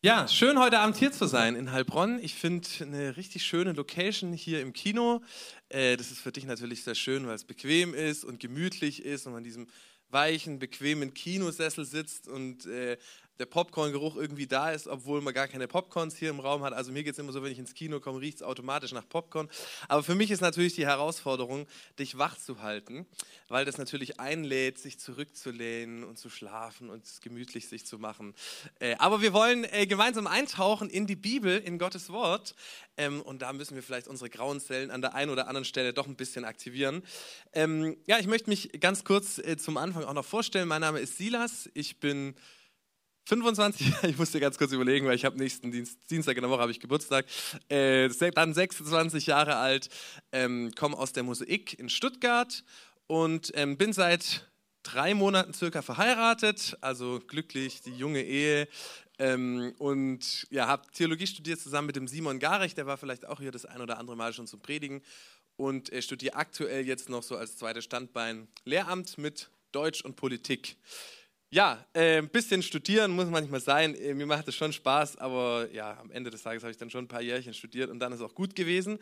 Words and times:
Ja, 0.00 0.28
schön 0.28 0.60
heute 0.60 0.78
Abend 0.78 0.96
hier 0.96 1.10
zu 1.10 1.26
sein 1.26 1.56
in 1.56 1.72
Heilbronn. 1.72 2.20
Ich 2.22 2.36
finde 2.36 2.68
eine 2.82 3.16
richtig 3.16 3.44
schöne 3.44 3.72
Location 3.72 4.32
hier 4.32 4.60
im 4.60 4.72
Kino. 4.72 5.22
Äh, 5.70 5.96
das 5.96 6.12
ist 6.12 6.20
für 6.20 6.30
dich 6.30 6.44
natürlich 6.44 6.84
sehr 6.84 6.94
schön, 6.94 7.26
weil 7.26 7.34
es 7.34 7.42
bequem 7.42 7.94
ist 7.94 8.24
und 8.24 8.38
gemütlich 8.38 9.04
ist 9.04 9.26
und 9.26 9.32
man 9.32 9.40
in 9.40 9.44
diesem 9.44 9.66
weichen, 10.08 10.60
bequemen 10.60 11.14
Kinosessel 11.14 11.84
sitzt 11.84 12.28
und 12.28 12.64
äh, 12.66 12.96
der 13.38 13.46
Popcorn-Geruch 13.46 14.16
irgendwie 14.16 14.46
da 14.46 14.70
ist, 14.70 14.88
obwohl 14.88 15.20
man 15.20 15.32
gar 15.32 15.48
keine 15.48 15.68
Popcorns 15.68 16.16
hier 16.16 16.30
im 16.30 16.40
Raum 16.40 16.62
hat. 16.62 16.72
Also 16.72 16.92
mir 16.92 17.04
geht 17.04 17.12
es 17.12 17.18
immer 17.18 17.32
so, 17.32 17.42
wenn 17.42 17.52
ich 17.52 17.58
ins 17.58 17.74
Kino 17.74 18.00
komme, 18.00 18.20
riecht 18.20 18.38
es 18.38 18.42
automatisch 18.42 18.92
nach 18.92 19.08
Popcorn. 19.08 19.48
Aber 19.88 20.02
für 20.02 20.14
mich 20.14 20.30
ist 20.30 20.40
natürlich 20.40 20.74
die 20.74 20.86
Herausforderung, 20.86 21.66
dich 21.98 22.18
wach 22.18 22.36
zu 22.36 22.62
halten, 22.62 23.06
weil 23.48 23.64
das 23.64 23.78
natürlich 23.78 24.18
einlädt, 24.18 24.78
sich 24.78 24.98
zurückzulehnen 24.98 26.04
und 26.04 26.18
zu 26.18 26.30
schlafen 26.30 26.90
und 26.90 27.04
es 27.04 27.20
gemütlich 27.20 27.68
sich 27.68 27.86
zu 27.86 27.98
machen. 27.98 28.34
Äh, 28.80 28.96
aber 28.98 29.20
wir 29.20 29.32
wollen 29.32 29.64
äh, 29.64 29.86
gemeinsam 29.86 30.26
eintauchen 30.26 30.90
in 30.90 31.06
die 31.06 31.16
Bibel, 31.16 31.58
in 31.58 31.78
Gottes 31.78 32.10
Wort. 32.10 32.54
Ähm, 32.96 33.22
und 33.22 33.42
da 33.42 33.52
müssen 33.52 33.76
wir 33.76 33.82
vielleicht 33.82 34.08
unsere 34.08 34.30
grauen 34.30 34.60
Zellen 34.60 34.90
an 34.90 35.00
der 35.00 35.14
einen 35.14 35.30
oder 35.30 35.46
anderen 35.46 35.64
Stelle 35.64 35.92
doch 35.92 36.06
ein 36.06 36.16
bisschen 36.16 36.44
aktivieren. 36.44 37.02
Ähm, 37.52 37.96
ja, 38.06 38.18
ich 38.18 38.26
möchte 38.26 38.50
mich 38.50 38.80
ganz 38.80 39.04
kurz 39.04 39.38
äh, 39.38 39.56
zum 39.56 39.76
Anfang 39.76 40.04
auch 40.04 40.14
noch 40.14 40.24
vorstellen. 40.24 40.66
Mein 40.66 40.80
Name 40.80 40.98
ist 40.98 41.16
Silas. 41.16 41.70
Ich 41.74 42.00
bin 42.00 42.34
25, 43.28 43.92
ich 44.04 44.16
musste 44.16 44.40
ganz 44.40 44.56
kurz 44.56 44.72
überlegen, 44.72 45.06
weil 45.06 45.14
ich 45.14 45.26
habe 45.26 45.36
nächsten 45.36 45.70
Dienst, 45.70 45.98
Dienstag 46.08 46.36
in 46.38 46.42
der 46.42 46.50
Woche 46.50 46.62
habe 46.62 46.70
ich 46.70 46.80
Geburtstag, 46.80 47.26
äh, 47.68 48.08
dann 48.08 48.54
26 48.54 49.26
Jahre 49.26 49.56
alt, 49.56 49.90
ähm, 50.32 50.72
komme 50.74 50.96
aus 50.96 51.12
der 51.12 51.24
Mosaik 51.24 51.78
in 51.78 51.90
Stuttgart 51.90 52.64
und 53.06 53.52
ähm, 53.54 53.76
bin 53.76 53.92
seit 53.92 54.48
drei 54.82 55.12
Monaten 55.12 55.52
circa 55.52 55.82
verheiratet, 55.82 56.78
also 56.80 57.20
glücklich, 57.26 57.82
die 57.82 57.92
junge 57.92 58.22
Ehe. 58.22 58.66
Ähm, 59.18 59.74
und 59.76 60.46
ja, 60.48 60.66
habe 60.66 60.90
Theologie 60.92 61.26
studiert 61.26 61.60
zusammen 61.60 61.88
mit 61.88 61.96
dem 61.96 62.08
Simon 62.08 62.38
Garich, 62.38 62.74
der 62.74 62.86
war 62.86 62.96
vielleicht 62.96 63.26
auch 63.26 63.40
hier 63.40 63.50
das 63.50 63.66
ein 63.66 63.82
oder 63.82 63.98
andere 63.98 64.16
Mal 64.16 64.32
schon 64.32 64.46
zum 64.46 64.60
Predigen. 64.60 65.02
Und 65.56 65.92
äh, 65.92 66.00
studiere 66.00 66.36
aktuell 66.36 66.86
jetzt 66.86 67.10
noch 67.10 67.22
so 67.22 67.36
als 67.36 67.58
zweites 67.58 67.84
Standbein 67.84 68.48
Lehramt 68.64 69.18
mit 69.18 69.50
Deutsch 69.72 70.02
und 70.02 70.16
Politik. 70.16 70.78
Ja, 71.50 71.82
äh, 71.94 72.18
ein 72.18 72.28
bisschen 72.28 72.62
studieren 72.62 73.12
muss 73.12 73.28
manchmal 73.28 73.60
sein. 73.60 73.94
Äh, 73.94 74.12
mir 74.12 74.26
macht 74.26 74.46
es 74.48 74.54
schon 74.54 74.70
Spaß, 74.70 75.16
aber 75.16 75.66
ja, 75.72 75.96
am 75.98 76.10
Ende 76.10 76.28
des 76.28 76.42
Tages 76.42 76.62
habe 76.62 76.72
ich 76.72 76.76
dann 76.76 76.90
schon 76.90 77.06
ein 77.06 77.08
paar 77.08 77.22
Jährchen 77.22 77.54
studiert 77.54 77.88
und 77.88 78.00
dann 78.00 78.12
ist 78.12 78.20
es 78.20 78.26
auch 78.26 78.34
gut 78.34 78.54
gewesen. 78.54 78.98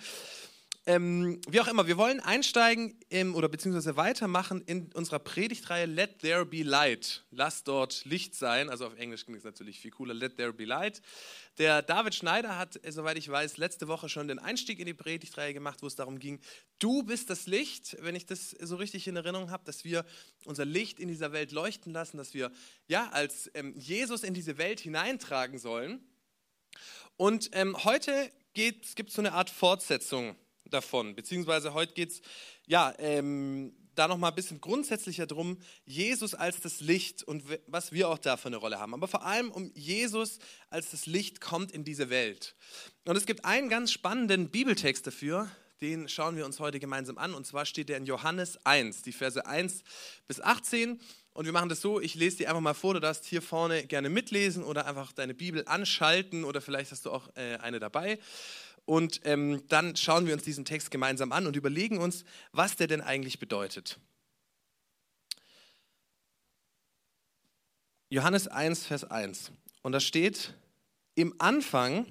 Ähm, 0.88 1.40
wie 1.48 1.60
auch 1.60 1.66
immer, 1.66 1.88
wir 1.88 1.96
wollen 1.96 2.20
einsteigen 2.20 2.96
im, 3.08 3.34
oder 3.34 3.48
beziehungsweise 3.48 3.96
weitermachen 3.96 4.62
in 4.66 4.92
unserer 4.92 5.18
Predigtreihe 5.18 5.84
Let 5.84 6.20
There 6.20 6.46
Be 6.46 6.62
Light. 6.62 7.24
Lass 7.32 7.64
dort 7.64 8.04
Licht 8.04 8.36
sein. 8.36 8.70
Also 8.70 8.86
auf 8.86 8.96
Englisch 8.96 9.24
klingt 9.24 9.38
es 9.38 9.44
natürlich 9.44 9.80
viel 9.80 9.90
cooler. 9.90 10.14
Let 10.14 10.36
There 10.36 10.52
Be 10.52 10.64
Light. 10.64 11.02
Der 11.58 11.82
David 11.82 12.14
Schneider 12.14 12.56
hat, 12.56 12.78
äh, 12.84 12.92
soweit 12.92 13.18
ich 13.18 13.28
weiß, 13.28 13.56
letzte 13.56 13.88
Woche 13.88 14.08
schon 14.08 14.28
den 14.28 14.38
Einstieg 14.38 14.78
in 14.78 14.86
die 14.86 14.94
Predigtreihe 14.94 15.52
gemacht, 15.52 15.82
wo 15.82 15.88
es 15.88 15.96
darum 15.96 16.20
ging, 16.20 16.38
du 16.78 17.02
bist 17.02 17.30
das 17.30 17.48
Licht, 17.48 17.96
wenn 18.02 18.14
ich 18.14 18.26
das 18.26 18.50
so 18.50 18.76
richtig 18.76 19.08
in 19.08 19.16
Erinnerung 19.16 19.50
habe, 19.50 19.64
dass 19.64 19.82
wir 19.82 20.04
unser 20.44 20.64
Licht 20.64 21.00
in 21.00 21.08
dieser 21.08 21.32
Welt 21.32 21.50
leuchten 21.50 21.92
lassen, 21.92 22.16
dass 22.16 22.32
wir 22.32 22.52
ja 22.86 23.08
als 23.10 23.50
ähm, 23.54 23.74
Jesus 23.76 24.22
in 24.22 24.34
diese 24.34 24.56
Welt 24.56 24.78
hineintragen 24.78 25.58
sollen. 25.58 26.06
Und 27.16 27.50
ähm, 27.54 27.76
heute 27.82 28.30
gibt 28.54 28.84
es 28.84 29.14
so 29.14 29.20
eine 29.20 29.32
Art 29.32 29.50
Fortsetzung 29.50 30.36
davon. 30.70 31.14
Beziehungsweise 31.14 31.74
heute 31.74 31.94
geht 31.94 32.10
es 32.10 32.20
ja, 32.66 32.94
ähm, 32.98 33.74
da 33.94 34.08
nochmal 34.08 34.30
ein 34.30 34.36
bisschen 34.36 34.60
grundsätzlicher 34.60 35.26
drum, 35.26 35.58
Jesus 35.84 36.34
als 36.34 36.60
das 36.60 36.80
Licht 36.80 37.22
und 37.22 37.44
was 37.66 37.92
wir 37.92 38.08
auch 38.08 38.18
da 38.18 38.36
für 38.36 38.48
eine 38.48 38.56
Rolle 38.56 38.78
haben. 38.78 38.94
Aber 38.94 39.08
vor 39.08 39.24
allem 39.24 39.50
um 39.50 39.72
Jesus 39.74 40.38
als 40.70 40.90
das 40.90 41.06
Licht 41.06 41.40
kommt 41.40 41.72
in 41.72 41.84
diese 41.84 42.10
Welt. 42.10 42.54
Und 43.04 43.16
es 43.16 43.26
gibt 43.26 43.44
einen 43.44 43.68
ganz 43.68 43.92
spannenden 43.92 44.50
Bibeltext 44.50 45.06
dafür, 45.06 45.50
den 45.80 46.08
schauen 46.08 46.36
wir 46.36 46.46
uns 46.46 46.58
heute 46.58 46.80
gemeinsam 46.80 47.18
an. 47.18 47.34
Und 47.34 47.46
zwar 47.46 47.66
steht 47.66 47.88
der 47.88 47.98
in 47.98 48.06
Johannes 48.06 48.58
1, 48.64 49.02
die 49.02 49.12
Verse 49.12 49.44
1 49.44 49.82
bis 50.26 50.40
18. 50.40 51.00
Und 51.32 51.44
wir 51.44 51.52
machen 51.52 51.68
das 51.68 51.82
so, 51.82 52.00
ich 52.00 52.14
lese 52.14 52.38
dir 52.38 52.48
einfach 52.48 52.62
mal 52.62 52.72
vor, 52.72 52.94
du 52.94 53.00
darfst 53.00 53.26
hier 53.26 53.42
vorne 53.42 53.86
gerne 53.86 54.08
mitlesen 54.08 54.64
oder 54.64 54.86
einfach 54.86 55.12
deine 55.12 55.34
Bibel 55.34 55.64
anschalten 55.66 56.44
oder 56.44 56.62
vielleicht 56.62 56.92
hast 56.92 57.04
du 57.04 57.10
auch 57.10 57.28
äh, 57.36 57.56
eine 57.56 57.78
dabei. 57.78 58.18
Und 58.86 59.20
ähm, 59.24 59.64
dann 59.68 59.96
schauen 59.96 60.26
wir 60.26 60.32
uns 60.32 60.44
diesen 60.44 60.64
Text 60.64 60.90
gemeinsam 60.90 61.32
an 61.32 61.46
und 61.46 61.56
überlegen 61.56 61.98
uns, 61.98 62.24
was 62.52 62.76
der 62.76 62.86
denn 62.86 63.02
eigentlich 63.02 63.38
bedeutet. 63.38 63.98
Johannes 68.08 68.46
1, 68.46 68.86
Vers 68.86 69.04
1. 69.04 69.50
Und 69.82 69.92
da 69.92 69.98
steht, 69.98 70.54
im 71.16 71.34
Anfang 71.38 72.06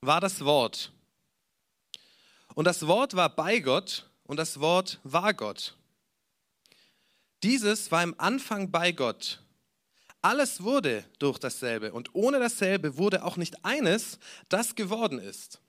war 0.00 0.20
das 0.20 0.44
Wort. 0.44 0.92
Und 2.54 2.66
das 2.66 2.86
Wort 2.86 3.14
war 3.14 3.34
bei 3.34 3.58
Gott 3.58 4.08
und 4.24 4.36
das 4.36 4.60
Wort 4.60 5.00
war 5.02 5.34
Gott. 5.34 5.76
Dieses 7.42 7.90
war 7.90 8.02
im 8.02 8.14
Anfang 8.18 8.70
bei 8.70 8.92
Gott. 8.92 9.42
Alles 10.20 10.62
wurde 10.62 11.04
durch 11.18 11.38
dasselbe 11.38 11.92
und 11.92 12.14
ohne 12.14 12.38
dasselbe 12.38 12.96
wurde 12.96 13.24
auch 13.24 13.36
nicht 13.36 13.64
eines, 13.64 14.20
das 14.48 14.76
geworden 14.76 15.18
ist. 15.18 15.61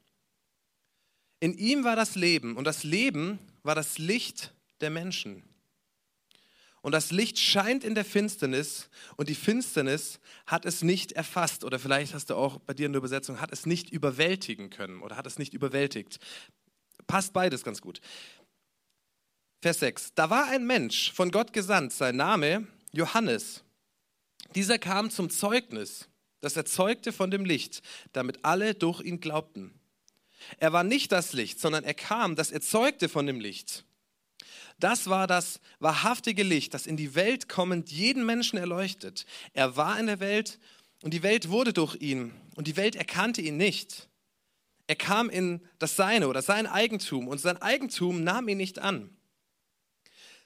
In 1.43 1.57
ihm 1.57 1.83
war 1.83 1.97
das 1.97 2.15
Leben 2.15 2.55
und 2.55 2.63
das 2.63 2.85
Leben 2.85 3.37
war 3.63 3.75
das 3.75 3.97
Licht 3.97 4.53
der 4.79 4.89
Menschen. 4.89 5.43
Und 6.81 6.93
das 6.93 7.11
Licht 7.11 7.37
scheint 7.37 7.83
in 7.83 7.95
der 7.95 8.05
Finsternis 8.05 8.89
und 9.17 9.27
die 9.27 9.35
Finsternis 9.35 10.21
hat 10.47 10.63
es 10.63 10.83
nicht 10.83 11.11
erfasst. 11.11 11.65
Oder 11.65 11.79
vielleicht 11.79 12.13
hast 12.13 12.29
du 12.29 12.35
auch 12.35 12.59
bei 12.59 12.73
dir 12.73 12.85
in 12.85 12.93
der 12.93 12.99
Übersetzung, 12.99 13.41
hat 13.41 13.51
es 13.51 13.65
nicht 13.65 13.89
überwältigen 13.89 14.69
können 14.69 15.01
oder 15.01 15.17
hat 15.17 15.27
es 15.27 15.37
nicht 15.37 15.53
überwältigt. 15.53 16.17
Passt 17.07 17.33
beides 17.33 17.65
ganz 17.65 17.81
gut. 17.81 17.99
Vers 19.61 19.81
6. 19.81 20.13
Da 20.15 20.29
war 20.29 20.45
ein 20.47 20.65
Mensch 20.65 21.11
von 21.11 21.29
Gott 21.29 21.51
gesandt, 21.51 21.91
sein 21.91 22.15
Name 22.15 22.67
Johannes. 22.93 23.65
Dieser 24.55 24.79
kam 24.79 25.09
zum 25.09 25.29
Zeugnis, 25.29 26.07
das 26.39 26.55
er 26.55 26.63
zeugte 26.63 27.11
von 27.11 27.31
dem 27.31 27.43
Licht, 27.43 27.81
damit 28.13 28.45
alle 28.45 28.75
durch 28.75 29.01
ihn 29.01 29.19
glaubten. 29.19 29.77
Er 30.57 30.73
war 30.73 30.83
nicht 30.83 31.11
das 31.11 31.33
Licht, 31.33 31.59
sondern 31.59 31.83
er 31.83 31.93
kam, 31.93 32.35
das 32.35 32.51
erzeugte 32.51 33.09
von 33.09 33.25
dem 33.25 33.39
Licht. 33.39 33.85
Das 34.79 35.07
war 35.07 35.27
das 35.27 35.59
wahrhaftige 35.79 36.43
Licht, 36.43 36.73
das 36.73 36.85
in 36.85 36.97
die 36.97 37.15
Welt 37.15 37.47
kommend 37.47 37.91
jeden 37.91 38.25
Menschen 38.25 38.57
erleuchtet. 38.57 39.25
Er 39.53 39.77
war 39.77 39.99
in 39.99 40.07
der 40.07 40.19
Welt 40.19 40.59
und 41.01 41.13
die 41.13 41.23
Welt 41.23 41.49
wurde 41.49 41.73
durch 41.73 41.95
ihn 41.95 42.33
und 42.55 42.67
die 42.67 42.77
Welt 42.77 42.95
erkannte 42.95 43.41
ihn 43.41 43.57
nicht. 43.57 44.09
Er 44.87 44.95
kam 44.95 45.29
in 45.29 45.61
das 45.79 45.95
Seine 45.95 46.27
oder 46.27 46.41
sein 46.41 46.67
Eigentum 46.67 47.27
und 47.27 47.39
sein 47.39 47.61
Eigentum 47.61 48.23
nahm 48.23 48.47
ihn 48.49 48.57
nicht 48.57 48.79
an. 48.79 49.09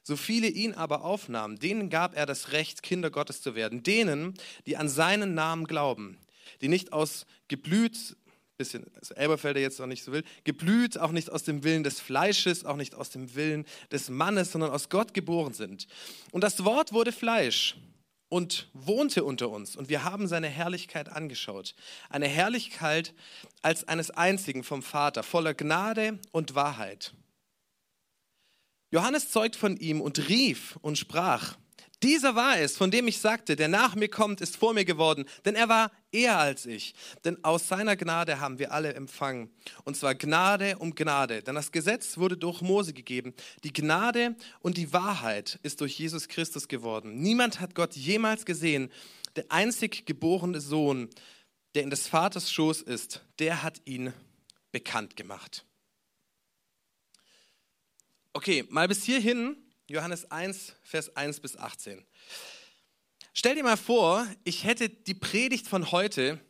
So 0.03 0.16
viele 0.16 0.47
ihn 0.47 0.74
aber 0.74 1.03
aufnahmen, 1.03 1.59
denen 1.59 1.90
gab 1.90 2.16
er 2.16 2.25
das 2.25 2.53
Recht, 2.53 2.81
Kinder 2.81 3.09
Gottes 3.09 3.41
zu 3.41 3.56
werden, 3.56 3.84
denen, 3.84 4.36
die 4.66 4.78
an 4.78 4.88
seinen 4.88 5.34
Namen 5.34 5.66
glauben, 5.66 6.18
die 6.62 6.69
nicht 6.69 6.94
aus 6.94 7.25
Geblüt 7.50 8.16
bisschen 8.57 8.85
also 8.95 9.13
Elberfelder 9.13 9.59
jetzt 9.59 9.79
noch 9.79 9.88
nicht 9.88 10.03
so 10.03 10.12
will, 10.12 10.23
geblüht 10.44 10.97
auch 10.97 11.12
nicht 11.12 11.29
aus 11.29 11.44
dem 11.44 11.63
Willen 11.63 11.84
des 11.84 12.00
Fleisches, 12.00 12.66
auch 12.66 12.75
nicht 12.75 12.95
aus 12.95 13.09
dem 13.12 13.35
Willen 13.35 13.66
des 13.91 14.09
Mannes, 14.09 14.51
sondern 14.51 14.72
aus 14.72 14.90
Gott 14.90 15.13
geboren 15.13 15.53
sind. 15.53 15.88
Und 16.31 16.44
das 16.44 16.66
Wort 16.66 16.91
wurde 16.91 17.12
Fleisch 17.12 17.78
und 18.29 18.69
wohnte 18.73 19.23
unter 19.23 19.50
uns 19.50 19.75
und 19.75 19.90
wir 19.90 20.03
haben 20.03 20.28
seine 20.28 20.47
Herrlichkeit 20.47 21.09
angeschaut. 21.09 21.75
Eine 22.09 22.28
Herrlichkeit 22.28 23.13
als 23.62 23.88
eines 23.88 24.12
einzigen 24.12 24.63
vom 24.63 24.84
Vater, 24.84 25.24
voller 25.24 25.53
Gnade 25.53 26.19
und 26.31 26.56
Wahrheit. 26.56 27.13
Johannes 28.91 29.31
zeugt 29.31 29.56
von 29.56 29.78
ihm 29.78 30.01
und 30.01 30.29
rief 30.29 30.78
und 30.81 30.97
sprach, 30.97 31.57
dieser 32.03 32.35
war 32.35 32.59
es, 32.59 32.78
von 32.78 32.91
dem 32.91 33.08
ich 33.08 33.19
sagte, 33.19 33.56
der 33.56 33.69
nach 33.69 33.96
mir 33.96 34.08
kommt, 34.08 34.40
ist 34.40 34.56
vor 34.56 34.74
mir 34.74 34.85
geworden, 34.85 35.25
denn 35.46 35.56
er 35.56 35.68
war 35.68 35.91
eher 36.12 36.38
als 36.38 36.68
ich. 36.68 36.94
Denn 37.25 37.44
aus 37.44 37.68
seiner 37.68 37.95
Gnade 37.95 38.39
haben 38.39 38.60
wir 38.60 38.72
alle 38.72 38.94
empfangen. 38.94 39.50
Und 39.83 39.98
zwar 39.98 40.13
Gnade 40.13 40.77
um 40.77 40.94
Gnade. 40.94 41.42
Denn 41.42 41.56
das 41.56 41.72
Gesetz 41.72 42.18
wurde 42.18 42.38
durch 42.38 42.62
Mose 42.62 42.94
gegeben. 42.94 43.33
Die 43.63 43.74
Gnade 43.74 44.36
und 44.60 44.77
die 44.77 44.94
Wahrheit 44.94 45.60
ist 45.63 45.81
durch 45.81 45.98
Jesus 45.98 46.27
Christus 46.27 46.68
geworden. 46.68 47.16
Niemand 47.16 47.60
hat 47.60 47.74
Gott 47.74 47.95
jemals 47.95 48.45
gesehen. 48.45 48.92
Der 49.36 49.51
einzig 49.51 50.06
geborene 50.06 50.62
Sohn, 50.62 51.10
der 51.74 51.81
in 51.81 51.89
des 51.89 52.07
Vaters 52.07 52.51
Schoß 52.51 52.83
ist, 52.83 53.22
der 53.39 53.63
hat 53.63 53.81
ihn 53.86 54.13
bekannt 54.72 55.16
gemacht. 55.16 55.66
Okay, 58.33 58.66
mal 58.69 58.88
bis 58.88 59.04
hierhin 59.04 59.57
Johannes 59.89 60.30
1, 60.30 60.74
Vers 60.84 61.16
1 61.16 61.39
bis 61.39 61.56
18. 61.56 62.06
Stell 63.34 63.56
dir 63.56 63.63
mal 63.63 63.78
vor, 63.78 64.28
ich 64.44 64.66
hätte 64.66 64.89
die 64.89 65.13
Predigt 65.13 65.66
von 65.66 65.92
heute 65.92 66.42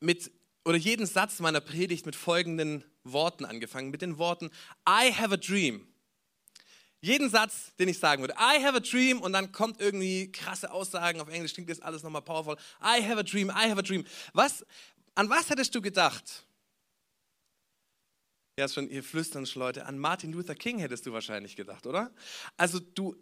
mit, 0.00 0.32
oder 0.64 0.76
jeden 0.76 1.06
Satz 1.06 1.38
meiner 1.38 1.60
Predigt 1.60 2.06
mit 2.06 2.16
folgenden 2.16 2.84
Worten 3.04 3.44
angefangen, 3.44 3.90
mit 3.90 4.02
den 4.02 4.18
Worten, 4.18 4.50
I 4.88 5.12
have 5.12 5.34
a 5.34 5.36
dream. 5.36 5.86
jeden 7.00 7.30
Satz, 7.30 7.76
den 7.78 7.88
ich 7.88 7.98
sagen 7.98 8.22
würde. 8.22 8.34
I 8.34 8.64
have 8.64 8.76
a 8.76 8.80
dream 8.80 9.20
und 9.20 9.32
dann 9.32 9.52
kommt 9.52 9.80
irgendwie 9.80 10.32
krasse 10.32 10.72
Aussagen. 10.72 11.20
Auf 11.20 11.28
Englisch 11.28 11.52
klingt 11.52 11.68
das 11.68 11.80
alles 11.80 12.02
nochmal 12.02 12.22
powerful. 12.22 12.56
I 12.82 13.06
have 13.06 13.18
a 13.18 13.22
dream, 13.22 13.48
I 13.50 13.68
have 13.70 13.78
a 13.78 13.82
dream. 13.82 14.04
Was, 14.32 14.64
an 15.14 15.28
was 15.28 15.50
hättest 15.50 15.74
du 15.74 15.82
gedacht? 15.82 16.44
Ja, 18.56 18.68
schon, 18.68 18.88
ihr 18.88 19.02
flüstern 19.02 19.46
schon 19.46 19.62
Leute. 19.62 19.84
An 19.84 19.98
Martin 19.98 20.32
Luther 20.32 20.54
King 20.54 20.78
hättest 20.78 21.06
du 21.06 21.12
wahrscheinlich 21.12 21.56
gedacht, 21.56 21.86
oder? 21.86 22.12
Also 22.56 22.78
du, 22.78 23.16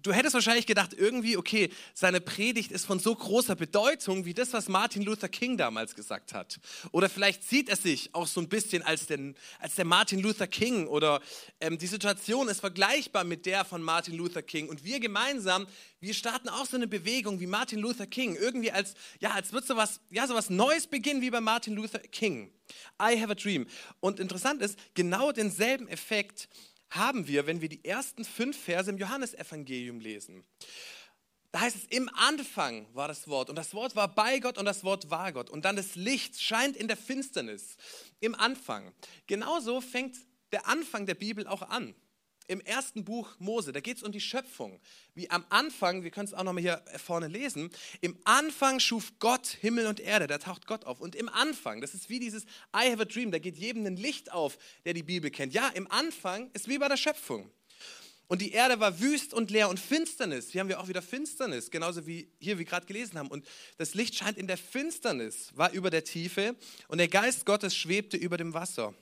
du 0.00 0.12
hättest 0.12 0.34
wahrscheinlich 0.34 0.66
gedacht, 0.66 0.94
irgendwie, 0.94 1.36
okay, 1.36 1.70
seine 1.92 2.20
Predigt 2.20 2.70
ist 2.70 2.86
von 2.86 3.00
so 3.00 3.12
großer 3.12 3.56
Bedeutung 3.56 4.26
wie 4.26 4.32
das, 4.34 4.52
was 4.52 4.68
Martin 4.68 5.02
Luther 5.02 5.28
King 5.28 5.56
damals 5.56 5.96
gesagt 5.96 6.32
hat. 6.32 6.60
Oder 6.92 7.08
vielleicht 7.08 7.42
sieht 7.42 7.68
er 7.68 7.74
sich 7.74 8.14
auch 8.14 8.28
so 8.28 8.40
ein 8.40 8.48
bisschen 8.48 8.84
als, 8.84 9.06
den, 9.06 9.34
als 9.58 9.74
der 9.74 9.86
Martin 9.86 10.20
Luther 10.20 10.46
King 10.46 10.86
oder 10.86 11.20
ähm, 11.60 11.78
die 11.78 11.88
Situation 11.88 12.48
ist 12.48 12.60
vergleichbar 12.60 13.24
mit 13.24 13.44
der 13.44 13.64
von 13.64 13.82
Martin 13.82 14.14
Luther 14.14 14.42
King. 14.42 14.68
Und 14.68 14.84
wir 14.84 15.00
gemeinsam, 15.00 15.66
wir 15.98 16.14
starten 16.14 16.48
auch 16.48 16.66
so 16.66 16.76
eine 16.76 16.86
Bewegung 16.86 17.40
wie 17.40 17.48
Martin 17.48 17.80
Luther 17.80 18.06
King. 18.06 18.36
Irgendwie 18.36 18.70
als, 18.70 18.94
ja, 19.18 19.32
als 19.32 19.52
wird 19.52 19.66
sowas, 19.66 20.00
ja, 20.10 20.28
sowas 20.28 20.48
Neues 20.48 20.86
beginnen 20.86 21.22
wie 21.22 21.30
bei 21.30 21.40
Martin 21.40 21.74
Luther 21.74 21.98
King. 21.98 22.52
I 23.00 23.20
have 23.20 23.30
a 23.30 23.34
dream. 23.34 23.66
Und 24.00 24.20
interessant 24.20 24.62
ist, 24.62 24.78
genau 24.94 25.32
denselben 25.32 25.88
Effekt 25.88 26.48
haben 26.90 27.26
wir, 27.26 27.46
wenn 27.46 27.60
wir 27.60 27.68
die 27.68 27.84
ersten 27.84 28.24
fünf 28.24 28.56
Verse 28.56 28.90
im 28.90 28.98
Johannesevangelium 28.98 30.00
lesen. 30.00 30.44
Da 31.52 31.60
heißt 31.60 31.76
es, 31.76 31.84
im 31.86 32.10
Anfang 32.14 32.86
war 32.92 33.08
das 33.08 33.28
Wort 33.28 33.48
und 33.48 33.56
das 33.56 33.72
Wort 33.72 33.96
war 33.96 34.14
bei 34.14 34.40
Gott 34.40 34.58
und 34.58 34.66
das 34.66 34.84
Wort 34.84 35.10
war 35.10 35.32
Gott. 35.32 35.48
Und 35.48 35.64
dann 35.64 35.76
das 35.76 35.94
Licht 35.94 36.40
scheint 36.40 36.76
in 36.76 36.88
der 36.88 36.96
Finsternis. 36.96 37.76
Im 38.20 38.34
Anfang. 38.34 38.92
Genauso 39.26 39.80
fängt 39.80 40.16
der 40.52 40.68
Anfang 40.68 41.06
der 41.06 41.14
Bibel 41.14 41.46
auch 41.46 41.62
an 41.62 41.94
im 42.48 42.60
ersten 42.60 43.04
Buch 43.04 43.34
Mose, 43.38 43.72
da 43.72 43.80
geht 43.80 43.98
es 43.98 44.02
um 44.02 44.12
die 44.12 44.20
Schöpfung. 44.20 44.80
Wie 45.14 45.30
am 45.30 45.44
Anfang, 45.48 46.02
wir 46.02 46.10
können 46.10 46.26
es 46.26 46.34
auch 46.34 46.44
nochmal 46.44 46.62
hier 46.62 46.82
vorne 46.96 47.28
lesen, 47.28 47.70
im 48.00 48.18
Anfang 48.24 48.80
schuf 48.80 49.12
Gott 49.18 49.46
Himmel 49.46 49.86
und 49.86 50.00
Erde, 50.00 50.26
da 50.26 50.38
taucht 50.38 50.66
Gott 50.66 50.84
auf. 50.84 51.00
Und 51.00 51.14
im 51.14 51.28
Anfang, 51.28 51.80
das 51.80 51.94
ist 51.94 52.08
wie 52.08 52.18
dieses 52.18 52.44
I 52.74 52.90
have 52.90 53.02
a 53.02 53.04
dream, 53.04 53.30
da 53.30 53.38
geht 53.38 53.56
jedem 53.56 53.86
ein 53.86 53.96
Licht 53.96 54.32
auf, 54.32 54.58
der 54.84 54.94
die 54.94 55.02
Bibel 55.02 55.30
kennt. 55.30 55.54
Ja, 55.54 55.68
im 55.68 55.90
Anfang 55.90 56.50
ist 56.52 56.68
wie 56.68 56.78
bei 56.78 56.88
der 56.88 56.96
Schöpfung. 56.96 57.50
Und 58.28 58.42
die 58.42 58.52
Erde 58.52 58.80
war 58.80 58.98
wüst 59.00 59.32
und 59.32 59.50
leer 59.50 59.68
und 59.68 59.78
Finsternis. 59.78 60.50
Hier 60.50 60.60
haben 60.60 60.68
wir 60.68 60.80
auch 60.80 60.88
wieder 60.88 61.02
Finsternis, 61.02 61.70
genauso 61.70 62.06
wie 62.06 62.32
hier 62.40 62.58
wir 62.58 62.64
gerade 62.64 62.86
gelesen 62.86 63.18
haben. 63.18 63.28
Und 63.28 63.46
das 63.78 63.94
Licht 63.94 64.16
scheint 64.16 64.36
in 64.36 64.48
der 64.48 64.56
Finsternis, 64.56 65.50
war 65.54 65.70
über 65.70 65.90
der 65.90 66.02
Tiefe 66.02 66.56
und 66.88 66.98
der 66.98 67.08
Geist 67.08 67.46
Gottes 67.46 67.76
schwebte 67.76 68.16
über 68.16 68.36
dem 68.36 68.52
Wasser. 68.52 68.94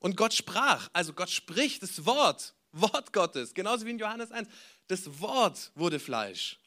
Und 0.00 0.16
Gott 0.16 0.34
sprach, 0.34 0.90
also 0.92 1.14
Gott 1.14 1.30
spricht 1.30 1.82
das 1.82 2.04
Wort 2.04 2.54
Wort 2.80 3.12
Gottes, 3.12 3.54
genauso 3.54 3.86
wie 3.86 3.90
in 3.90 3.98
Johannes 3.98 4.30
1. 4.30 4.48
Das 4.88 5.20
Wort 5.20 5.72
wurde 5.74 5.98
Fleisch. 5.98 6.58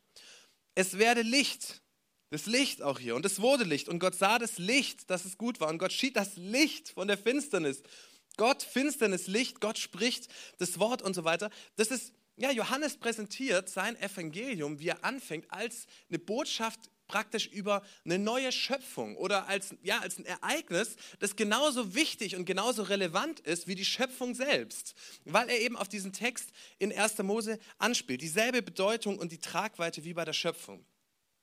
Es 0.76 0.98
werde 0.98 1.22
Licht. 1.22 1.82
Das 2.32 2.46
Licht 2.46 2.82
auch 2.82 3.00
hier. 3.00 3.16
Und 3.16 3.26
es 3.26 3.42
wurde 3.42 3.64
Licht. 3.64 3.90
Und 3.90 4.00
Gott 4.00 4.16
sah 4.16 4.38
das 4.38 4.58
Licht, 4.58 5.10
dass 5.10 5.26
es 5.26 5.38
gut 5.38 5.60
war. 5.60 5.70
Und 5.70 5.80
Gott 5.80 5.94
schied 5.94 6.16
das 6.16 6.36
Licht 6.36 6.90
von 6.90 7.08
der 7.08 7.18
Finsternis. 7.18 7.82
Gott, 8.38 8.64
Finsternis, 8.64 9.28
Licht, 9.28 9.60
Gott 9.60 9.78
spricht 9.78 10.30
das 10.60 10.80
Wort 10.80 11.02
und 11.02 11.14
so 11.14 11.24
weiter. 11.26 11.50
Das 11.76 11.90
ist, 11.90 12.14
ja, 12.38 12.52
Johannes 12.52 12.98
präsentiert 12.98 13.68
sein 13.70 13.98
Evangelium, 13.98 14.80
wie 14.80 14.90
er 14.90 15.04
anfängt, 15.04 15.52
als 15.52 15.88
eine 16.08 16.20
Botschaft 16.20 16.80
praktisch 17.10 17.48
über 17.48 17.84
eine 18.06 18.18
neue 18.18 18.54
Schöpfung 18.54 19.18
oder 19.18 19.48
als, 19.48 19.76
ja, 19.84 20.00
als 20.00 20.18
ein 20.18 20.26
Ereignis, 20.26 20.96
das 21.20 21.36
genauso 21.36 21.94
wichtig 21.94 22.38
und 22.38 22.46
genauso 22.46 22.84
relevant 22.84 23.42
ist 23.42 23.68
wie 23.68 23.76
die 23.76 23.84
Schöpfung 23.84 24.34
selbst, 24.34 24.96
weil 25.26 25.50
er 25.50 25.60
eben 25.60 25.76
auf 25.76 25.90
diesen 25.90 26.14
Text 26.14 26.52
in 26.78 26.98
1. 26.98 27.18
Mose 27.24 27.60
anspielt. 27.78 28.22
Dieselbe 28.22 28.62
Bedeutung 28.62 29.20
und 29.20 29.34
die 29.34 29.40
Tragweite 29.40 30.06
wie 30.06 30.14
bei 30.14 30.24
der 30.24 30.34
Schöpfung. 30.34 30.86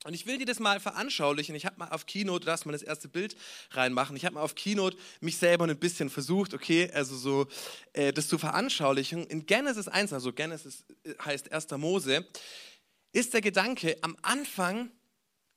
Und 0.04 0.14
ich 0.14 0.24
will 0.24 0.38
dir 0.38 0.46
das 0.46 0.60
mal 0.60 0.78
veranschaulichen. 0.78 1.56
Ich 1.56 1.66
habe 1.66 1.78
mal 1.78 1.88
auf 1.88 2.06
Keynote, 2.06 2.46
lass 2.46 2.64
mal 2.64 2.72
das 2.72 2.82
erste 2.82 3.08
Bild 3.08 3.36
reinmachen. 3.72 4.14
Ich 4.14 4.24
habe 4.24 4.36
mal 4.36 4.42
auf 4.42 4.54
Keynote 4.54 4.96
mich 5.20 5.36
selber 5.36 5.66
ein 5.66 5.76
bisschen 5.78 6.10
versucht, 6.10 6.54
okay, 6.54 6.88
also 6.94 7.16
so 7.16 7.48
äh, 7.92 8.12
das 8.12 8.28
zu 8.28 8.38
veranschaulichen. 8.38 9.26
In 9.26 9.46
Genesis 9.46 9.88
1, 9.88 10.12
also 10.12 10.32
Genesis 10.32 10.84
äh, 11.02 11.14
heißt 11.24 11.50
1. 11.50 11.70
Mose, 11.72 12.24
ist 13.12 13.34
der 13.34 13.40
Gedanke, 13.40 13.96
am 14.02 14.16
Anfang 14.22 14.92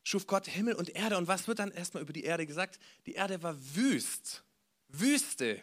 schuf 0.04 0.28
Gott 0.28 0.48
Himmel 0.48 0.76
und 0.76 0.90
Erde. 0.96 1.18
Und 1.18 1.28
was 1.28 1.48
wird 1.48 1.60
dann 1.60 1.72
erstmal 1.72 2.04
über 2.04 2.14
die 2.14 2.24
Erde 2.24 2.46
gesagt? 2.46 2.80
Die 3.06 3.14
Erde 3.14 3.42
war 3.44 3.56
wüst, 3.76 4.44
Wüste. 4.88 5.62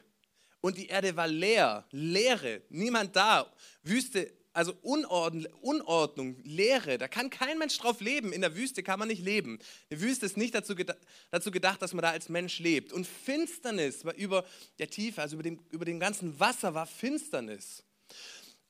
Und 0.60 0.78
die 0.78 0.86
Erde 0.86 1.16
war 1.16 1.28
leer, 1.28 1.86
Leere, 1.90 2.62
niemand 2.70 3.14
da. 3.14 3.52
Wüste, 3.82 4.32
also 4.52 4.74
Unordnung, 4.82 5.46
Unordnung, 5.60 6.36
Leere. 6.42 6.96
Da 6.96 7.08
kann 7.08 7.28
kein 7.28 7.58
Mensch 7.58 7.76
drauf 7.78 8.00
leben. 8.00 8.32
In 8.32 8.40
der 8.40 8.56
Wüste 8.56 8.82
kann 8.82 8.98
man 8.98 9.08
nicht 9.08 9.22
leben. 9.22 9.58
Eine 9.90 10.00
Wüste 10.00 10.26
ist 10.26 10.36
nicht 10.36 10.54
dazu, 10.54 10.74
gedacht, 10.74 10.98
dazu 11.30 11.50
gedacht, 11.50 11.82
dass 11.82 11.92
man 11.92 12.02
da 12.02 12.10
als 12.10 12.28
Mensch 12.28 12.58
lebt. 12.58 12.92
Und 12.92 13.06
Finsternis 13.06 14.04
war 14.04 14.14
über 14.14 14.46
der 14.78 14.88
Tiefe, 14.88 15.20
also 15.20 15.36
über 15.36 15.42
dem, 15.42 15.60
über 15.70 15.84
dem 15.84 16.00
ganzen 16.00 16.40
Wasser 16.40 16.72
war 16.72 16.86
Finsternis. 16.86 17.84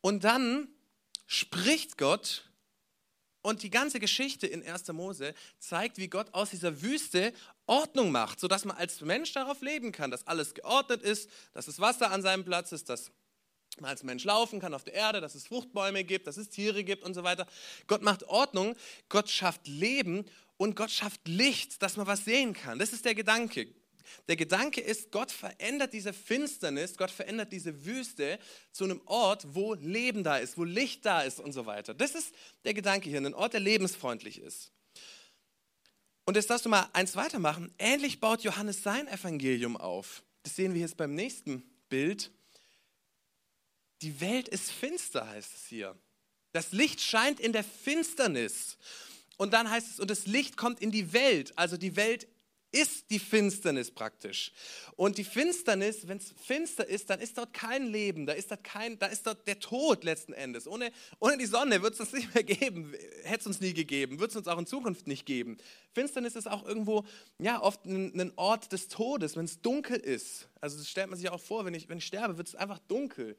Und 0.00 0.24
dann 0.24 0.68
spricht 1.26 1.96
Gott 1.98 2.50
und 3.46 3.62
die 3.62 3.70
ganze 3.70 4.00
Geschichte 4.00 4.48
in 4.48 4.66
1. 4.66 4.88
Mose 4.88 5.32
zeigt, 5.60 5.98
wie 5.98 6.08
Gott 6.08 6.34
aus 6.34 6.50
dieser 6.50 6.82
Wüste 6.82 7.32
Ordnung 7.66 8.10
macht, 8.10 8.40
sodass 8.40 8.64
man 8.64 8.76
als 8.76 9.00
Mensch 9.02 9.32
darauf 9.34 9.60
leben 9.60 9.93
kann, 9.93 10.10
dass 10.10 10.26
alles 10.26 10.52
geordnet 10.52 11.00
ist, 11.02 11.31
dass 11.52 11.66
das 11.66 11.78
Wasser 11.78 12.10
an 12.10 12.22
seinem 12.22 12.44
Platz 12.44 12.72
ist, 12.72 12.88
dass 12.88 13.12
man 13.78 13.90
als 13.90 14.02
Mensch 14.02 14.25
laufen 14.25 14.58
kann 14.58 14.75
auf 14.75 14.82
der 14.82 14.94
Erde, 14.94 15.20
dass 15.20 15.37
es 15.37 15.46
Fruchtbäume 15.46 16.02
gibt, 16.02 16.26
dass 16.26 16.38
es 16.38 16.48
Tiere 16.48 16.82
gibt 16.82 17.04
und 17.04 17.14
so 17.14 17.22
weiter. 17.22 17.46
Gott 17.87 18.02
macht 18.02 18.25
Ordnung, 18.25 18.75
Gott 19.08 19.31
schafft 19.31 19.69
Leben 19.69 20.25
und 20.56 20.75
Gott 20.75 20.90
schafft 20.90 21.28
Licht, 21.28 21.81
dass 21.82 21.96
man 21.96 22.08
was 22.08 22.25
sehen 22.25 22.52
kann. 22.52 22.81
Das 22.81 22.92
ist 22.92 23.04
der 23.04 23.14
Gedanke. 23.14 23.69
Der 24.28 24.36
Gedanke 24.36 24.80
ist, 24.80 25.10
Gott 25.10 25.30
verändert 25.30 25.92
diese 25.92 26.12
Finsternis, 26.12 26.96
Gott 26.96 27.10
verändert 27.10 27.52
diese 27.52 27.84
Wüste 27.84 28.38
zu 28.72 28.84
einem 28.84 29.00
Ort, 29.06 29.54
wo 29.54 29.74
Leben 29.74 30.24
da 30.24 30.38
ist, 30.38 30.58
wo 30.58 30.64
Licht 30.64 31.04
da 31.04 31.22
ist 31.22 31.40
und 31.40 31.52
so 31.52 31.66
weiter. 31.66 31.94
Das 31.94 32.14
ist 32.14 32.34
der 32.64 32.74
Gedanke 32.74 33.08
hier, 33.08 33.18
ein 33.18 33.34
Ort, 33.34 33.52
der 33.52 33.60
lebensfreundlich 33.60 34.40
ist. 34.40 34.72
Und 36.24 36.36
jetzt 36.36 36.50
darfst 36.50 36.64
du 36.64 36.68
mal 36.68 36.88
eins 36.92 37.14
weitermachen. 37.14 37.72
Ähnlich 37.78 38.18
baut 38.18 38.42
Johannes 38.42 38.82
sein 38.82 39.06
Evangelium 39.06 39.76
auf. 39.76 40.24
Das 40.42 40.56
sehen 40.56 40.74
wir 40.74 40.80
jetzt 40.80 40.96
beim 40.96 41.14
nächsten 41.14 41.62
Bild. 41.88 42.32
Die 44.02 44.20
Welt 44.20 44.48
ist 44.48 44.72
finster, 44.72 45.28
heißt 45.28 45.54
es 45.54 45.66
hier. 45.66 45.96
Das 46.52 46.72
Licht 46.72 47.00
scheint 47.00 47.38
in 47.38 47.52
der 47.52 47.64
Finsternis. 47.64 48.76
Und 49.36 49.52
dann 49.52 49.70
heißt 49.70 49.92
es, 49.92 50.00
und 50.00 50.10
das 50.10 50.26
Licht 50.26 50.56
kommt 50.56 50.80
in 50.80 50.90
die 50.90 51.12
Welt. 51.12 51.56
Also 51.56 51.76
die 51.76 51.96
Welt 51.96 52.26
ist 52.76 53.11
die 53.11 53.19
Finsternis 53.19 53.90
praktisch. 53.90 54.52
Und 54.97 55.18
die 55.18 55.25
Finsternis, 55.25 56.06
wenn 56.06 56.18
es 56.18 56.35
finster 56.45 56.87
ist, 56.87 57.09
dann 57.09 57.21
ist 57.21 57.38
dort 57.38 57.52
kein 57.52 57.87
Leben, 57.87 58.26
da 58.26 58.35
ist 58.35 58.50
dort, 58.50 58.64
kein, 58.64 58.99
da 58.99 59.06
ist 59.06 59.26
dort 59.26 59.47
der 59.47 59.59
Tod 59.59 60.04
letzten 60.04 60.33
Endes. 60.33 60.66
Ohne, 60.68 60.92
ohne 61.18 61.38
die 61.38 61.47
Sonne 61.47 61.83
wird 61.83 61.95
es 61.95 62.00
uns 62.00 62.12
nicht 62.14 62.35
mehr 62.35 62.45
geben, 62.45 62.95
hätte 63.25 63.40
es 63.40 63.47
uns 63.47 63.61
nie 63.61 63.73
gegeben, 63.73 64.18
wird 64.21 64.30
es 64.30 64.37
uns 64.37 64.49
auch 64.49 64.59
in 64.59 64.66
Zukunft 64.66 65.06
nicht 65.06 65.25
geben. 65.25 65.56
Finsternis 65.92 66.37
ist 66.37 66.49
auch 66.49 66.66
irgendwo, 66.66 67.04
ja, 67.38 67.62
oft 67.62 67.85
ein, 67.87 68.18
ein 68.21 68.33
Ort 68.37 68.73
des 68.73 68.88
Todes, 68.88 69.37
wenn 69.37 69.47
es 69.47 69.61
dunkel 69.62 69.97
ist. 69.97 70.49
Also 70.61 70.76
das 70.76 70.88
stellt 70.88 71.09
man 71.09 71.18
sich 71.18 71.30
auch 71.30 71.40
vor, 71.40 71.64
wenn 71.64 71.75
ich, 71.75 71.88
wenn 71.88 71.99
ich 71.99 72.06
sterbe, 72.06 72.37
wird 72.37 72.49
es 72.49 72.54
einfach 72.54 72.78
dunkel. 72.80 73.37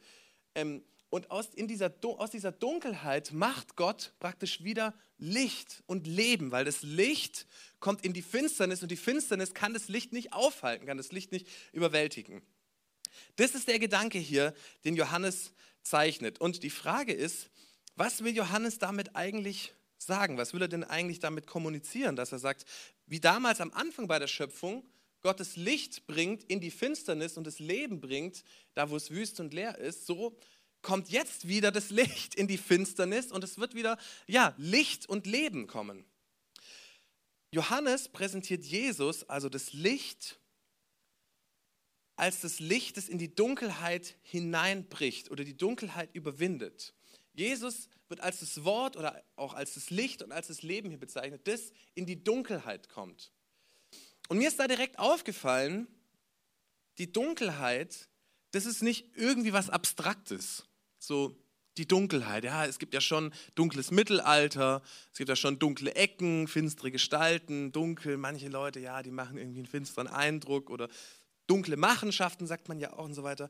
Ähm, 0.56 0.84
und 1.10 1.32
aus, 1.32 1.54
in 1.54 1.68
dieser, 1.68 1.94
aus 2.04 2.32
dieser 2.32 2.52
Dunkelheit 2.52 3.32
macht 3.32 3.76
Gott 3.76 4.14
praktisch 4.20 4.64
wieder 4.64 4.94
Licht 5.18 5.84
und 5.86 6.06
Leben, 6.06 6.52
weil 6.52 6.66
das 6.66 6.82
Licht 6.82 7.48
kommt 7.80 8.04
in 8.04 8.14
die 8.14 8.22
Finsternis 8.22 8.82
und 8.82 8.92
die 8.92 8.98
Finsternis 8.98 9.54
kann 9.54 9.74
das 9.74 9.88
Licht 9.88 10.12
nicht 10.12 10.34
aufhalten, 10.34 10.86
kann 10.86 10.98
das 10.98 11.12
Licht 11.12 11.32
nicht 11.32 11.48
überwältigen. 11.72 12.42
Das 13.38 13.56
ist 13.56 13.68
der 13.68 13.80
Gedanke 13.80 14.20
hier, 14.20 14.54
den 14.84 14.96
Johannes 14.96 15.54
zeichnet. 15.82 16.40
Und 16.40 16.64
die 16.64 16.70
Frage 16.70 17.14
ist, 17.14 17.50
was 17.96 18.24
will 18.24 18.36
Johannes 18.36 18.78
damit 18.78 19.16
eigentlich 19.16 19.74
sagen? 19.98 20.38
Was 20.38 20.54
will 20.54 20.62
er 20.62 20.68
denn 20.68 20.84
eigentlich 20.84 21.20
damit 21.20 21.48
kommunizieren, 21.48 22.16
dass 22.16 22.32
er 22.32 22.40
sagt, 22.40 22.66
wie 23.06 23.20
damals 23.20 23.62
am 23.62 23.72
Anfang 23.74 24.08
bei 24.08 24.20
der 24.20 24.28
Schöpfung, 24.28 24.84
Gottes 25.22 25.56
Licht 25.56 26.06
bringt 26.06 26.44
in 26.44 26.62
die 26.62 26.70
Finsternis 26.70 27.38
und 27.38 27.48
das 27.48 27.60
Leben 27.60 28.00
bringt, 28.00 28.44
da 28.76 28.90
wo 28.90 28.96
es 28.96 29.10
wüst 29.10 29.40
und 29.40 29.54
leer 29.54 29.78
ist, 29.78 30.06
so 30.06 30.38
kommt 30.82 31.10
jetzt 31.10 31.48
wieder 31.48 31.72
das 31.72 31.90
Licht 31.90 32.36
in 32.36 32.48
die 32.48 32.58
Finsternis 32.58 33.32
und 33.32 33.44
es 33.44 33.58
wird 33.58 33.74
wieder, 33.76 33.98
ja, 34.28 34.54
Licht 34.58 35.08
und 35.08 35.26
Leben 35.26 35.68
kommen. 35.68 36.06
Johannes 37.52 38.10
präsentiert 38.10 38.66
Jesus, 38.66 39.24
also 39.24 39.50
das 39.50 39.74
Licht, 39.74 40.40
als 42.16 42.42
das 42.42 42.60
Licht, 42.60 42.98
das 42.98 43.08
in 43.08 43.18
die 43.18 43.34
Dunkelheit 43.34 44.16
hineinbricht 44.24 45.32
oder 45.32 45.44
die 45.44 45.56
Dunkelheit 45.56 46.10
überwindet. 46.14 46.94
Jesus 47.34 47.90
wird 48.10 48.22
als 48.22 48.40
das 48.40 48.64
Wort 48.64 48.98
oder 48.98 49.24
auch 49.36 49.54
als 49.54 49.76
das 49.76 49.92
Licht 49.92 50.24
und 50.24 50.32
als 50.32 50.48
das 50.48 50.64
Leben 50.64 50.90
hier 50.90 51.00
bezeichnet, 51.00 51.48
das 51.48 51.72
in 51.94 52.06
die 52.06 52.24
Dunkelheit 52.24 52.90
kommt. 52.90 53.32
Und 54.28 54.40
mir 54.40 54.48
ist 54.48 54.60
da 54.60 54.68
direkt 54.68 54.98
aufgefallen, 55.00 55.88
die 56.98 57.12
Dunkelheit, 57.12 58.10
das 58.52 58.66
ist 58.66 58.82
nicht 58.82 59.06
irgendwie 59.16 59.54
was 59.54 59.70
Abstraktes. 59.70 60.66
So, 61.00 61.38
die 61.78 61.88
Dunkelheit. 61.88 62.44
Ja, 62.44 62.66
es 62.66 62.80
gibt 62.80 62.94
ja 62.94 63.02
schon 63.02 63.34
dunkles 63.56 63.92
Mittelalter, 63.92 64.82
es 65.12 65.18
gibt 65.18 65.30
ja 65.30 65.36
schon 65.36 65.60
dunkle 65.60 65.96
Ecken, 65.96 66.48
finstere 66.48 66.92
Gestalten, 66.92 67.72
dunkel. 67.72 68.18
Manche 68.18 68.50
Leute, 68.50 68.80
ja, 68.80 69.04
die 69.04 69.12
machen 69.12 69.38
irgendwie 69.38 69.60
einen 69.60 69.68
finsteren 69.68 70.08
Eindruck 70.08 70.70
oder 70.70 70.90
dunkle 71.46 71.78
Machenschaften, 71.78 72.48
sagt 72.48 72.68
man 72.68 72.80
ja 72.80 72.94
auch 72.94 73.06
und 73.06 73.14
so 73.14 73.24
weiter. 73.24 73.50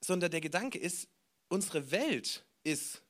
Sondern 0.00 0.30
der 0.30 0.40
Gedanke 0.40 0.78
ist, 0.78 1.08
unsere 1.48 1.90
Welt 1.90 2.44
ist 2.62 3.02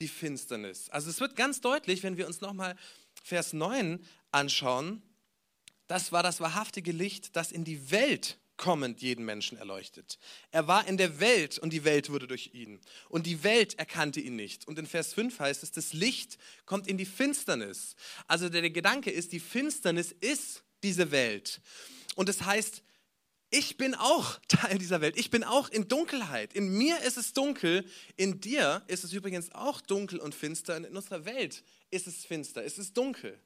die 0.00 0.08
Finsternis. 0.08 0.88
Also 0.90 1.10
es 1.10 1.20
wird 1.20 1.36
ganz 1.36 1.60
deutlich, 1.60 2.02
wenn 2.02 2.16
wir 2.16 2.26
uns 2.26 2.40
nochmal 2.40 2.76
Vers 3.22 3.52
9 3.52 4.04
anschauen, 4.30 5.02
das 5.86 6.12
war 6.12 6.22
das 6.22 6.40
wahrhaftige 6.40 6.92
Licht, 6.92 7.34
das 7.34 7.50
in 7.50 7.64
die 7.64 7.90
Welt 7.90 8.38
kommend 8.58 9.00
jeden 9.00 9.24
Menschen 9.24 9.56
erleuchtet. 9.56 10.18
Er 10.50 10.68
war 10.68 10.86
in 10.86 10.98
der 10.98 11.20
Welt 11.20 11.58
und 11.58 11.72
die 11.72 11.84
Welt 11.84 12.10
wurde 12.10 12.26
durch 12.26 12.50
ihn. 12.52 12.78
Und 13.08 13.24
die 13.26 13.42
Welt 13.42 13.78
erkannte 13.78 14.20
ihn 14.20 14.36
nicht. 14.36 14.68
Und 14.68 14.78
in 14.78 14.86
Vers 14.86 15.14
5 15.14 15.40
heißt 15.40 15.62
es, 15.62 15.72
das 15.72 15.94
Licht 15.94 16.36
kommt 16.66 16.86
in 16.86 16.98
die 16.98 17.06
Finsternis. 17.06 17.96
Also 18.26 18.50
der, 18.50 18.60
der 18.60 18.70
Gedanke 18.70 19.10
ist, 19.10 19.32
die 19.32 19.40
Finsternis 19.40 20.12
ist 20.20 20.62
diese 20.82 21.10
Welt. 21.10 21.62
Und 22.16 22.28
es 22.28 22.38
das 22.38 22.46
heißt, 22.46 22.82
ich 23.50 23.76
bin 23.78 23.94
auch 23.94 24.38
Teil 24.48 24.78
dieser 24.78 25.00
Welt. 25.00 25.16
Ich 25.16 25.30
bin 25.30 25.44
auch 25.44 25.68
in 25.70 25.88
Dunkelheit. 25.88 26.52
In 26.52 26.76
mir 26.76 27.00
ist 27.02 27.16
es 27.16 27.32
dunkel. 27.32 27.84
In 28.16 28.40
dir 28.40 28.82
ist 28.88 29.04
es 29.04 29.12
übrigens 29.12 29.52
auch 29.52 29.80
dunkel 29.80 30.18
und 30.18 30.34
finster. 30.34 30.76
Und 30.76 30.84
in 30.84 30.96
unserer 30.96 31.24
Welt 31.24 31.62
ist 31.90 32.06
es 32.06 32.24
finster. 32.24 32.64
Es 32.64 32.78
ist 32.78 32.96
dunkel. 32.96 33.40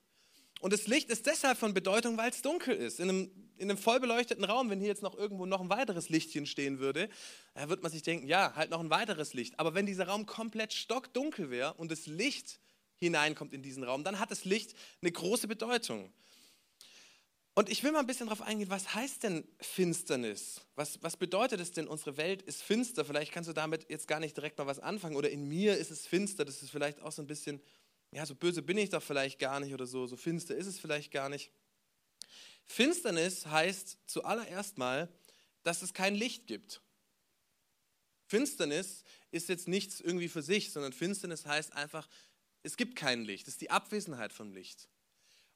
Und 0.63 0.73
das 0.73 0.87
Licht 0.87 1.11
ist 1.11 1.27
deshalb 1.27 1.59
von 1.59 1.75
Bedeutung, 1.75 2.17
weil 2.17 2.31
es 2.31 2.41
dunkel 2.41 2.77
ist. 2.77 3.01
In 3.01 3.09
einem, 3.09 3.31
in 3.57 3.69
einem 3.69 3.77
voll 3.77 3.99
beleuchteten 3.99 4.45
Raum, 4.45 4.71
wenn 4.71 4.79
hier 4.79 4.87
jetzt 4.87 5.03
noch 5.03 5.19
irgendwo 5.19 5.45
noch 5.45 5.61
ein 5.61 5.69
weiteres 5.69 6.09
Lichtchen 6.09 6.47
stehen 6.47 6.79
würde, 6.79 7.09
da 7.55 7.69
wird 7.69 7.83
man 7.83 7.91
sich 7.91 8.03
denken, 8.03 8.29
ja, 8.29 8.55
halt 8.55 8.71
noch 8.71 8.79
ein 8.79 8.89
weiteres 8.89 9.35
Licht. 9.35 9.59
Aber 9.59 9.75
wenn 9.75 9.87
dieser 9.87 10.07
Raum 10.07 10.25
komplett 10.25 10.73
stockdunkel 10.73 11.51
wäre 11.51 11.75
und 11.75 11.91
das 11.91 12.07
Licht 12.07 12.61
hineinkommt 12.99 13.53
in 13.53 13.65
diesen 13.65 13.83
Raum, 13.83 14.05
dann 14.05 14.21
hat 14.21 14.31
das 14.31 14.45
Licht 14.45 14.75
eine 15.01 15.11
große 15.11 15.49
Bedeutung. 15.49 16.13
Und 17.55 17.69
ich 17.69 17.83
will 17.83 17.91
mal 17.91 17.99
ein 17.99 18.07
bisschen 18.07 18.29
darauf 18.29 18.47
eingehen, 18.47 18.71
was 18.71 18.95
heißt 18.95 19.25
denn 19.25 19.45
Finsternis? 19.61 20.61
Was, 20.77 21.03
was 21.03 21.17
bedeutet 21.17 21.59
es 21.59 21.73
denn, 21.73 21.89
unsere 21.89 22.17
Welt 22.17 22.41
ist 22.41 22.63
finster? 22.63 23.05
Vielleicht 23.05 23.33
kannst 23.33 23.51
du 23.51 23.53
damit 23.53 23.91
jetzt 23.91 24.07
gar 24.07 24.21
nicht 24.21 24.37
direkt 24.37 24.59
mal 24.59 24.69
was 24.69 24.79
anfangen. 24.79 25.17
Oder 25.17 25.29
in 25.29 25.49
mir 25.49 25.77
ist 25.77 25.91
es 25.91 26.07
finster. 26.07 26.45
Das 26.45 26.63
ist 26.63 26.71
vielleicht 26.71 27.03
auch 27.03 27.11
so 27.11 27.21
ein 27.21 27.27
bisschen, 27.27 27.61
ja, 28.13 28.27
so 28.27 28.35
böse 28.35 28.63
bin 28.63 28.79
ich 28.79 28.91
doch 28.91 29.03
vielleicht 29.03 29.39
gar 29.39 29.59
nicht 29.61 29.73
oder 29.73 29.87
so, 29.87 30.07
so 30.07 30.17
finster 30.17 30.55
ist 30.55 30.67
es 30.67 30.79
vielleicht 30.79 31.11
gar 31.11 31.29
nicht. 31.29 31.51
Finsternis 32.67 33.47
heißt 33.47 33.99
zuallererst 34.07 34.79
mal, 34.79 35.09
dass 35.63 35.83
es 35.83 35.95
kein 35.95 36.15
Licht 36.15 36.47
gibt. 36.47 36.83
Finsternis 38.27 39.05
ist 39.31 39.49
jetzt 39.49 39.69
nichts 39.69 40.01
irgendwie 40.01 40.29
für 40.29 40.43
sich, 40.43 40.73
sondern 40.73 40.93
Finsternis 40.93 41.47
heißt 41.47 41.73
einfach, 41.75 42.09
es 42.63 42.77
gibt 42.77 42.97
kein 42.97 43.25
Licht. 43.25 43.49
Es 43.49 43.55
ist 43.55 43.61
die 43.61 43.71
Abwesenheit 43.71 44.33
von 44.33 44.53
Licht. 44.53 44.89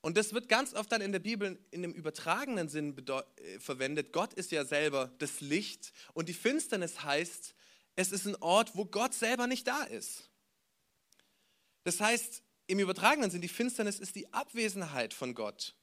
Und 0.01 0.17
das 0.17 0.33
wird 0.33 0.49
ganz 0.49 0.75
oft 0.75 0.91
dann 0.93 1.01
in 1.01 1.13
der 1.13 1.19
Bibel 1.19 1.59
in 1.71 1.83
dem 1.83 1.93
übertragenen 1.93 2.69
Sinn 2.69 2.97
äh, 2.97 3.59
verwendet. 3.59 4.13
Gott 4.13 4.35
ist 4.35 4.51
ja 4.51 4.65
selber 4.65 5.13
das 5.19 5.41
Licht 5.41 5.93
und 6.15 6.29
die 6.29 6.35
Finsternis 6.35 7.03
heißt, 7.03 7.55
es 7.97 8.13
ist 8.13 8.27
ein 8.27 8.37
Ort, 8.37 8.77
wo 8.77 8.85
Gott 8.85 9.15
selber 9.15 9.47
nicht 9.47 9.67
da 9.67 9.83
ist. 9.85 10.31
Das 11.85 12.01
heißt, 12.01 12.43
im 12.67 12.79
übertragenen 12.79 13.31
Sinn, 13.31 13.41
die 13.41 13.49
Finsternis 13.49 13.99
ist 13.99 14.17
die 14.17 14.33
Abwesenheit 14.33 15.15
von 15.15 15.35
Gott 15.35 15.75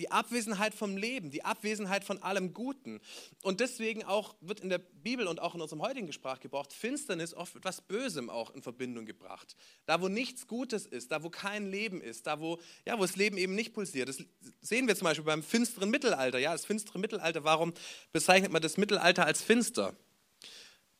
die 0.00 0.10
Abwesenheit 0.10 0.74
vom 0.74 0.96
Leben, 0.96 1.30
die 1.30 1.44
Abwesenheit 1.44 2.04
von 2.04 2.22
allem 2.22 2.54
Guten. 2.54 3.00
Und 3.42 3.60
deswegen 3.60 4.04
auch 4.04 4.36
wird 4.40 4.60
in 4.60 4.68
der 4.68 4.78
Bibel 4.78 5.26
und 5.26 5.40
auch 5.40 5.54
in 5.54 5.60
unserem 5.60 5.82
heutigen 5.82 6.12
Sprachgebrauch 6.12 6.66
Finsternis 6.70 7.34
oft 7.34 7.54
mit 7.54 7.62
etwas 7.62 7.80
Bösem 7.80 8.30
auch 8.30 8.54
in 8.54 8.62
Verbindung 8.62 9.06
gebracht. 9.06 9.56
Da, 9.86 10.00
wo 10.00 10.08
nichts 10.08 10.46
Gutes 10.46 10.86
ist, 10.86 11.10
da, 11.10 11.22
wo 11.22 11.30
kein 11.30 11.70
Leben 11.70 12.00
ist, 12.00 12.26
da, 12.26 12.40
wo, 12.40 12.58
ja, 12.86 12.96
wo 12.98 13.02
das 13.02 13.16
Leben 13.16 13.36
eben 13.38 13.54
nicht 13.54 13.72
pulsiert. 13.72 14.08
Das 14.08 14.22
sehen 14.60 14.86
wir 14.86 14.94
zum 14.94 15.06
Beispiel 15.06 15.24
beim 15.24 15.42
finsteren 15.42 15.90
Mittelalter. 15.90 16.38
Ja, 16.38 16.52
das 16.52 16.64
finstere 16.64 16.98
Mittelalter, 16.98 17.44
warum 17.44 17.74
bezeichnet 18.12 18.52
man 18.52 18.62
das 18.62 18.76
Mittelalter 18.76 19.26
als 19.26 19.42
finster? 19.42 19.96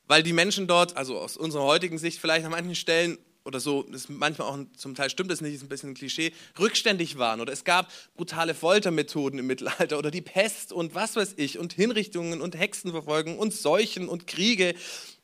Weil 0.05 0.23
die 0.23 0.33
Menschen 0.33 0.67
dort, 0.67 0.97
also 0.97 1.19
aus 1.19 1.37
unserer 1.37 1.65
heutigen 1.65 1.99
Sicht 1.99 2.19
vielleicht 2.19 2.45
an 2.45 2.51
manchen 2.51 2.75
Stellen 2.75 3.19
oder 3.49 3.61
so, 3.61 3.83
das 3.85 4.09
manchmal 4.09 4.47
auch 4.47 4.59
zum 4.77 4.95
Teil 4.95 5.09
stimmt 5.09 5.31
das 5.31 5.41
nicht, 5.41 5.55
ist 5.55 5.63
ein 5.63 5.69
bisschen 5.69 5.91
ein 5.91 5.95
Klischee, 5.95 6.33
rückständig 6.59 7.19
waren 7.19 7.41
oder 7.41 7.53
es 7.53 7.65
gab 7.65 7.91
brutale 8.15 8.55
Foltermethoden 8.55 9.39
im 9.39 9.47
Mittelalter 9.47 9.99
oder 9.99 10.11
die 10.11 10.21
Pest 10.21 10.73
und 10.73 10.95
was 10.95 11.17
weiß 11.17 11.35
ich 11.39 11.59
und 11.59 11.73
Hinrichtungen 11.73 12.43
und 12.43 12.57
Hexenverfolgung 12.57 13.39
und 13.39 13.55
Seuchen 13.55 14.09
und 14.09 14.27
Kriege. 14.27 14.75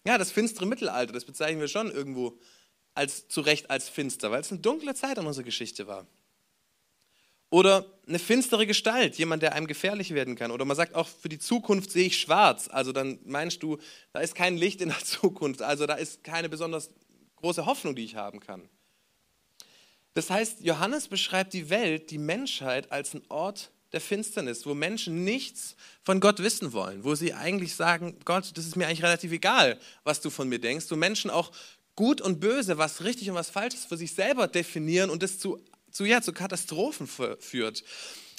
Ja, 0.07 0.17
das 0.17 0.33
finstere 0.33 0.67
Mittelalter, 0.67 1.13
das 1.13 1.27
bezeichnen 1.27 1.61
wir 1.61 1.69
schon 1.69 1.93
irgendwo 1.93 2.39
als 2.95 3.29
zu 3.29 3.43
Recht 3.43 3.71
als 3.71 3.91
finster, 3.91 4.31
weil 4.31 4.41
es 4.41 4.51
eine 4.51 4.61
dunkle 4.61 4.95
Zeit 4.95 5.19
in 5.19 5.27
unserer 5.27 5.45
Geschichte 5.45 5.87
war. 5.87 6.07
Oder 7.51 7.87
eine 8.09 8.19
finstere 8.19 8.67
Gestalt, 8.67 9.17
jemand, 9.17 9.43
der 9.43 9.53
einem 9.53 9.69
gefährlich 9.69 10.13
werden 10.13 10.35
kann. 10.35 10.51
Oder 10.51 10.65
man 10.65 10.77
sagt 10.77 10.97
auch, 10.97 11.07
für 11.07 11.29
die 11.29 11.39
Zukunft 11.39 11.93
sehe 11.93 12.07
ich 12.07 12.19
schwarz. 12.19 12.69
Also 12.69 12.91
dann 12.91 13.21
meinst 13.25 13.63
du, 13.63 13.79
da 14.13 14.19
ist 14.21 14.35
kein 14.35 14.57
Licht 14.57 14.81
in 14.81 14.89
der 14.89 14.99
Zukunft. 15.05 15.63
Also 15.63 15.87
da 15.87 15.95
ist 15.95 16.25
keine 16.25 16.49
besonders 16.49 16.91
große 17.45 17.67
Hoffnung, 17.67 17.95
die 17.95 18.05
ich 18.05 18.17
haben 18.17 18.41
kann. 18.41 18.71
Das 20.15 20.31
heißt, 20.31 20.61
Johannes 20.63 21.09
beschreibt 21.09 21.53
die 21.53 21.69
Welt, 21.69 22.11
die 22.11 22.17
Menschheit 22.17 22.91
als 22.91 23.15
einen 23.15 23.25
Ort 23.29 23.71
der 23.93 24.01
Finsternis, 24.01 24.65
wo 24.65 24.73
Menschen 24.73 25.25
nichts 25.25 25.77
von 26.03 26.21
Gott 26.21 26.39
wissen 26.39 26.73
wollen, 26.73 27.05
wo 27.05 27.15
sie 27.15 27.35
eigentlich 27.35 27.75
sagen, 27.75 28.19
Gott, 28.25 28.51
das 28.55 28.65
ist 28.65 28.77
mir 28.77 28.87
eigentlich 28.87 29.03
relativ 29.03 29.31
egal, 29.31 29.79
was 30.05 30.23
du 30.23 30.31
von 30.31 30.49
mir 30.49 30.59
denkst, 30.59 30.87
wo 30.89 30.97
Menschen 30.97 31.31
auch 31.31 31.53
gut 31.97 32.23
und 32.23 32.41
böse, 32.41 32.79
was 32.79 33.05
richtig 33.05 33.29
und 33.29 33.37
was 33.37 33.51
falsch 33.51 33.75
ist, 33.75 33.89
für 33.89 33.99
sich 33.99 34.15
selber 34.15 34.49
definieren 34.49 35.11
und 35.11 35.23
das 35.23 35.39
zu, 35.39 35.63
zu, 35.91 36.07
ja, 36.07 36.23
zu 36.23 36.33
Katastrophen 36.33 37.07
führt 37.07 37.85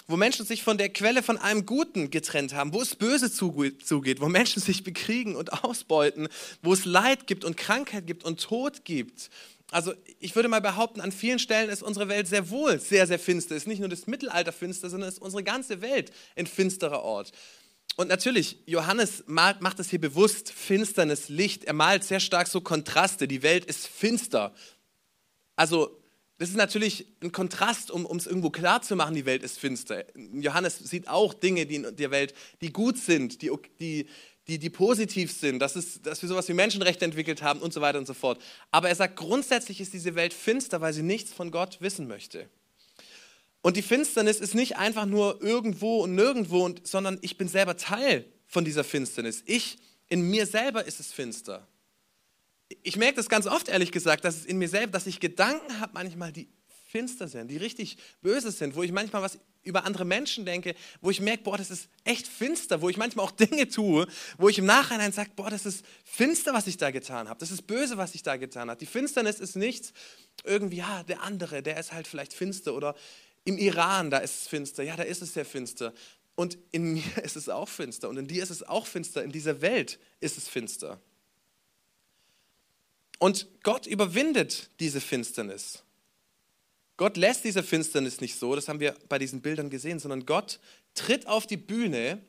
wo 0.07 0.17
Menschen 0.17 0.45
sich 0.45 0.63
von 0.63 0.77
der 0.77 0.89
Quelle 0.89 1.23
von 1.23 1.37
allem 1.37 1.65
Guten 1.65 2.11
getrennt 2.11 2.53
haben, 2.53 2.73
wo 2.73 2.81
es 2.81 2.95
böse 2.95 3.31
zugeht, 3.31 4.21
wo 4.21 4.27
Menschen 4.27 4.61
sich 4.61 4.83
bekriegen 4.83 5.35
und 5.35 5.63
ausbeuten, 5.63 6.27
wo 6.61 6.73
es 6.73 6.85
Leid 6.85 7.27
gibt 7.27 7.43
und 7.43 7.57
Krankheit 7.57 8.05
gibt 8.07 8.23
und 8.23 8.41
Tod 8.41 8.85
gibt. 8.85 9.29
Also 9.71 9.93
ich 10.19 10.35
würde 10.35 10.47
mal 10.47 10.61
behaupten, 10.61 11.01
an 11.01 11.11
vielen 11.11 11.39
Stellen 11.39 11.69
ist 11.69 11.81
unsere 11.81 12.07
Welt 12.07 12.27
sehr 12.27 12.49
wohl 12.49 12.79
sehr, 12.79 13.07
sehr 13.07 13.19
finster. 13.19 13.55
Es 13.55 13.63
ist 13.63 13.67
nicht 13.67 13.79
nur 13.79 13.89
das 13.89 14.05
Mittelalter 14.05 14.51
finster, 14.51 14.89
sondern 14.89 15.09
es 15.09 15.15
ist 15.15 15.21
unsere 15.21 15.43
ganze 15.43 15.81
Welt 15.81 16.11
ein 16.35 16.45
finsterer 16.45 17.01
Ort. 17.01 17.31
Und 17.97 18.09
natürlich, 18.09 18.57
Johannes 18.65 19.23
macht 19.25 19.79
es 19.79 19.89
hier 19.89 20.01
bewusst, 20.01 20.51
Finsternis, 20.51 21.29
Licht. 21.29 21.63
Er 21.63 21.73
malt 21.73 22.03
sehr 22.03 22.19
stark 22.19 22.47
so 22.47 22.61
Kontraste. 22.61 23.27
Die 23.27 23.41
Welt 23.41 23.65
ist 23.65 23.87
finster. 23.87 24.53
Also 25.55 25.97
das 26.37 26.49
ist 26.49 26.57
natürlich 26.57 27.07
ein 27.21 27.31
Kontrast, 27.31 27.91
um 27.91 28.17
es 28.17 28.27
irgendwo 28.27 28.49
klar 28.49 28.81
zu 28.81 28.97
machen, 28.97 29.15
die 29.15 29.25
Welt 29.25 29.41
ist 29.41 29.57
finster. 29.57 30.03
Johannes 30.15 30.77
sieht 30.79 31.07
auch 31.07 31.33
Dinge 31.33 31.65
die 31.65 31.75
in 31.75 31.95
der 31.95 32.11
Welt, 32.11 32.33
die 32.59 32.73
gut 32.73 32.97
sind, 32.97 33.41
die, 33.41 33.51
die, 33.79 34.07
die, 34.47 34.59
die 34.59 34.69
positiv 34.69 35.31
sind, 35.31 35.59
dass, 35.59 35.77
es, 35.77 36.01
dass 36.01 36.21
wir 36.21 36.27
sowas 36.27 36.49
wie 36.49 36.53
Menschenrechte 36.53 37.05
entwickelt 37.05 37.41
haben 37.41 37.61
und 37.61 37.73
so 37.73 37.79
weiter 37.79 37.99
und 37.99 38.05
so 38.05 38.13
fort. 38.13 38.41
Aber 38.69 38.89
er 38.89 38.95
sagt, 38.95 39.15
grundsätzlich 39.15 39.79
ist 39.79 39.93
diese 39.93 40.15
Welt 40.15 40.33
finster, 40.33 40.81
weil 40.81 40.93
sie 40.93 41.03
nichts 41.03 41.31
von 41.31 41.51
Gott 41.51 41.77
wissen 41.79 42.07
möchte. 42.07 42.49
Und 43.61 43.77
die 43.77 43.81
Finsternis 43.81 44.41
ist 44.41 44.55
nicht 44.55 44.75
einfach 44.75 45.05
nur 45.05 45.41
irgendwo 45.41 46.03
und 46.03 46.15
nirgendwo, 46.15 46.65
und, 46.65 46.85
sondern 46.85 47.17
ich 47.21 47.37
bin 47.37 47.47
selber 47.47 47.77
Teil 47.77 48.25
von 48.45 48.65
dieser 48.65 48.83
Finsternis. 48.83 49.41
Ich, 49.45 49.77
in 50.09 50.29
mir 50.29 50.45
selber 50.45 50.85
ist 50.85 50.99
es 50.99 51.13
finster 51.13 51.65
ich 52.83 52.97
merke 52.97 53.15
das 53.15 53.29
ganz 53.29 53.47
oft, 53.47 53.67
ehrlich 53.67 53.91
gesagt, 53.91 54.25
dass 54.25 54.37
es 54.37 54.45
in 54.45 54.57
mir 54.57 54.69
selbst, 54.69 54.95
dass 54.95 55.07
ich 55.07 55.19
Gedanken 55.19 55.79
habe 55.79 55.91
manchmal, 55.93 56.31
die 56.31 56.49
finster 56.87 57.27
sind, 57.27 57.49
die 57.49 57.57
richtig 57.57 57.97
böse 58.21 58.51
sind, 58.51 58.75
wo 58.75 58.81
ich 58.81 58.91
manchmal 58.91 59.21
was 59.21 59.37
über 59.63 59.83
andere 59.83 60.05
Menschen 60.05 60.45
denke, 60.45 60.75
wo 61.01 61.09
ich 61.09 61.19
merke, 61.19 61.43
boah, 61.43 61.57
das 61.57 61.69
ist 61.69 61.89
echt 62.03 62.27
finster, 62.27 62.81
wo 62.81 62.89
ich 62.89 62.97
manchmal 62.97 63.25
auch 63.25 63.31
Dinge 63.51 63.67
tue, 63.67 64.07
wo 64.37 64.47
ich 64.47 64.59
im 64.59 64.65
Nachhinein 64.65 65.11
sage, 65.11 65.31
boah, 65.35 65.49
das 65.49 65.65
ist 65.65 65.85
finster, 66.05 66.53
was 66.53 66.67
ich 66.67 66.77
da 66.77 66.91
getan 66.91 67.27
habe, 67.27 67.39
das 67.39 67.51
ist 67.51 67.63
böse, 67.63 67.97
was 67.97 68.15
ich 68.15 68.23
da 68.23 68.37
getan 68.37 68.69
habe. 68.69 68.79
Die 68.79 68.85
Finsternis 68.85 69.39
ist 69.39 69.55
nichts 69.55 69.91
irgendwie, 70.43 70.77
ja, 70.77 71.03
der 71.03 71.21
andere, 71.21 71.61
der 71.61 71.77
ist 71.77 71.91
halt 71.91 72.07
vielleicht 72.07 72.33
finster 72.33 72.73
oder 72.73 72.95
im 73.43 73.57
Iran, 73.57 74.09
da 74.09 74.19
ist 74.19 74.41
es 74.41 74.47
finster, 74.47 74.83
ja, 74.83 74.95
da 74.95 75.03
ist 75.03 75.21
es 75.21 75.33
sehr 75.33 75.45
finster. 75.45 75.93
Und 76.35 76.57
in 76.71 76.93
mir 76.93 77.03
ist 77.23 77.35
es 77.35 77.49
auch 77.49 77.67
finster 77.67 78.07
und 78.07 78.17
in 78.17 78.27
dir 78.27 78.41
ist 78.41 78.51
es 78.51 78.63
auch 78.63 78.87
finster, 78.87 79.23
in 79.23 79.31
dieser 79.31 79.61
Welt 79.61 79.99
ist 80.21 80.37
es 80.37 80.47
finster. 80.47 81.01
Und 83.19 83.47
Gott 83.63 83.87
überwindet 83.87 84.69
diese 84.79 85.01
Finsternis. 85.01 85.83
Gott 86.97 87.17
lässt 87.17 87.43
diese 87.43 87.63
Finsternis 87.63 88.21
nicht 88.21 88.37
so, 88.37 88.55
das 88.55 88.67
haben 88.67 88.79
wir 88.79 88.95
bei 89.09 89.19
diesen 89.19 89.41
Bildern 89.41 89.69
gesehen, 89.69 89.99
sondern 89.99 90.25
Gott 90.25 90.59
tritt 90.93 91.27
auf 91.27 91.45
die 91.45 91.57
Bühne 91.57 92.21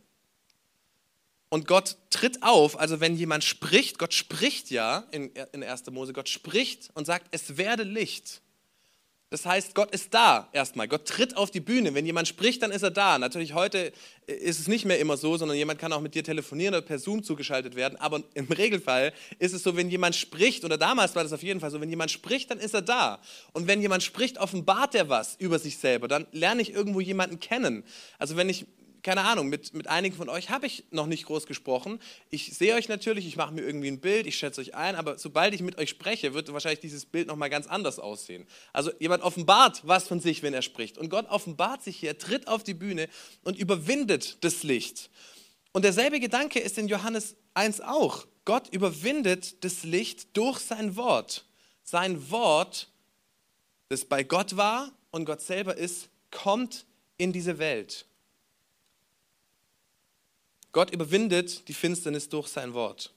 und 1.48 1.68
Gott 1.68 1.96
tritt 2.10 2.42
auf, 2.42 2.78
also 2.78 3.00
wenn 3.00 3.16
jemand 3.16 3.44
spricht, 3.44 3.98
Gott 3.98 4.12
spricht 4.12 4.70
ja 4.70 5.06
in, 5.12 5.30
in 5.52 5.62
1. 5.62 5.86
Mose, 5.90 6.12
Gott 6.12 6.28
spricht 6.28 6.90
und 6.94 7.04
sagt, 7.04 7.28
es 7.30 7.56
werde 7.56 7.84
Licht. 7.84 8.42
Das 9.28 9.44
heißt, 9.44 9.74
Gott 9.74 9.90
ist 9.90 10.14
da 10.14 10.48
erstmal. 10.52 10.86
Gott 10.86 11.04
tritt 11.04 11.36
auf 11.36 11.50
die 11.50 11.58
Bühne. 11.58 11.94
Wenn 11.94 12.06
jemand 12.06 12.28
spricht, 12.28 12.62
dann 12.62 12.70
ist 12.70 12.82
er 12.82 12.92
da. 12.92 13.18
Natürlich 13.18 13.54
heute 13.54 13.92
ist 14.28 14.60
es 14.60 14.68
nicht 14.68 14.84
mehr 14.84 15.00
immer 15.00 15.16
so, 15.16 15.36
sondern 15.36 15.56
jemand 15.56 15.80
kann 15.80 15.92
auch 15.92 16.00
mit 16.00 16.14
dir 16.14 16.22
telefonieren 16.22 16.74
oder 16.74 16.82
per 16.82 17.00
Zoom 17.00 17.24
zugeschaltet 17.24 17.74
werden. 17.74 17.98
Aber 17.98 18.22
im 18.34 18.46
Regelfall 18.46 19.12
ist 19.40 19.52
es 19.52 19.64
so, 19.64 19.76
wenn 19.76 19.90
jemand 19.90 20.14
spricht, 20.14 20.64
oder 20.64 20.78
damals 20.78 21.16
war 21.16 21.24
das 21.24 21.32
auf 21.32 21.42
jeden 21.42 21.58
Fall 21.58 21.72
so, 21.72 21.80
wenn 21.80 21.90
jemand 21.90 22.12
spricht, 22.12 22.52
dann 22.52 22.60
ist 22.60 22.72
er 22.72 22.82
da. 22.82 23.20
Und 23.52 23.66
wenn 23.66 23.82
jemand 23.82 24.04
spricht, 24.04 24.38
offenbart 24.38 24.94
er 24.94 25.08
was 25.08 25.34
über 25.40 25.58
sich 25.58 25.78
selber. 25.78 26.06
Dann 26.06 26.28
lerne 26.30 26.62
ich 26.62 26.72
irgendwo 26.72 27.00
jemanden 27.00 27.40
kennen. 27.40 27.82
Also 28.20 28.36
wenn 28.36 28.48
ich 28.48 28.66
keine 29.06 29.22
Ahnung, 29.22 29.46
mit, 29.48 29.72
mit 29.72 29.86
einigen 29.86 30.16
von 30.16 30.28
euch 30.28 30.50
habe 30.50 30.66
ich 30.66 30.82
noch 30.90 31.06
nicht 31.06 31.26
groß 31.26 31.46
gesprochen. 31.46 32.00
Ich 32.28 32.56
sehe 32.56 32.74
euch 32.74 32.88
natürlich, 32.88 33.24
ich 33.24 33.36
mache 33.36 33.54
mir 33.54 33.60
irgendwie 33.60 33.86
ein 33.86 34.00
Bild, 34.00 34.26
ich 34.26 34.36
schätze 34.36 34.60
euch 34.60 34.74
ein, 34.74 34.96
aber 34.96 35.16
sobald 35.16 35.54
ich 35.54 35.62
mit 35.62 35.78
euch 35.78 35.90
spreche, 35.90 36.34
wird 36.34 36.52
wahrscheinlich 36.52 36.80
dieses 36.80 37.06
Bild 37.06 37.28
nochmal 37.28 37.48
ganz 37.48 37.68
anders 37.68 38.00
aussehen. 38.00 38.48
Also 38.72 38.90
jemand 38.98 39.22
offenbart 39.22 39.86
was 39.86 40.08
von 40.08 40.18
sich, 40.18 40.42
wenn 40.42 40.54
er 40.54 40.62
spricht. 40.62 40.98
Und 40.98 41.08
Gott 41.08 41.28
offenbart 41.28 41.84
sich 41.84 41.98
hier, 41.98 42.18
tritt 42.18 42.48
auf 42.48 42.64
die 42.64 42.74
Bühne 42.74 43.08
und 43.44 43.56
überwindet 43.56 44.38
das 44.40 44.64
Licht. 44.64 45.08
Und 45.70 45.84
derselbe 45.84 46.18
Gedanke 46.18 46.58
ist 46.58 46.76
in 46.76 46.88
Johannes 46.88 47.36
1 47.54 47.82
auch. 47.82 48.26
Gott 48.44 48.74
überwindet 48.74 49.62
das 49.62 49.84
Licht 49.84 50.36
durch 50.36 50.58
sein 50.58 50.96
Wort. 50.96 51.44
Sein 51.84 52.28
Wort, 52.32 52.88
das 53.88 54.04
bei 54.04 54.24
Gott 54.24 54.56
war 54.56 54.90
und 55.12 55.26
Gott 55.26 55.42
selber 55.42 55.76
ist, 55.76 56.08
kommt 56.32 56.86
in 57.18 57.32
diese 57.32 57.60
Welt. 57.60 58.04
Gott 60.76 60.90
überwindet 60.90 61.66
die 61.68 61.72
Finsternis 61.72 62.28
durch 62.28 62.48
sein 62.48 62.74
Wort. 62.74 63.14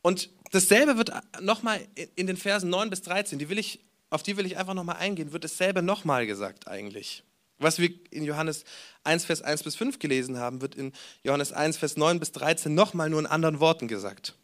Und 0.00 0.30
dasselbe 0.50 0.98
wird 0.98 1.12
nochmal 1.40 1.80
in 2.16 2.26
den 2.26 2.36
Versen 2.36 2.70
9 2.70 2.90
bis 2.90 3.02
13, 3.02 3.38
die 3.38 3.48
will 3.48 3.58
ich, 3.60 3.78
auf 4.10 4.24
die 4.24 4.36
will 4.36 4.46
ich 4.46 4.56
einfach 4.56 4.74
nochmal 4.74 4.96
eingehen, 4.96 5.32
wird 5.32 5.44
dasselbe 5.44 5.80
nochmal 5.80 6.26
gesagt 6.26 6.66
eigentlich. 6.66 7.22
Was 7.58 7.78
wir 7.78 7.90
in 8.10 8.24
Johannes 8.24 8.64
1, 9.04 9.26
Vers 9.26 9.42
1 9.42 9.62
bis 9.62 9.76
5 9.76 10.00
gelesen 10.00 10.38
haben, 10.38 10.60
wird 10.60 10.74
in 10.74 10.90
Johannes 11.22 11.52
1, 11.52 11.76
Vers 11.76 11.96
9 11.96 12.18
bis 12.18 12.32
13 12.32 12.74
nochmal 12.74 13.08
nur 13.08 13.20
in 13.20 13.26
anderen 13.26 13.60
Worten 13.60 13.86
gesagt. 13.86 14.34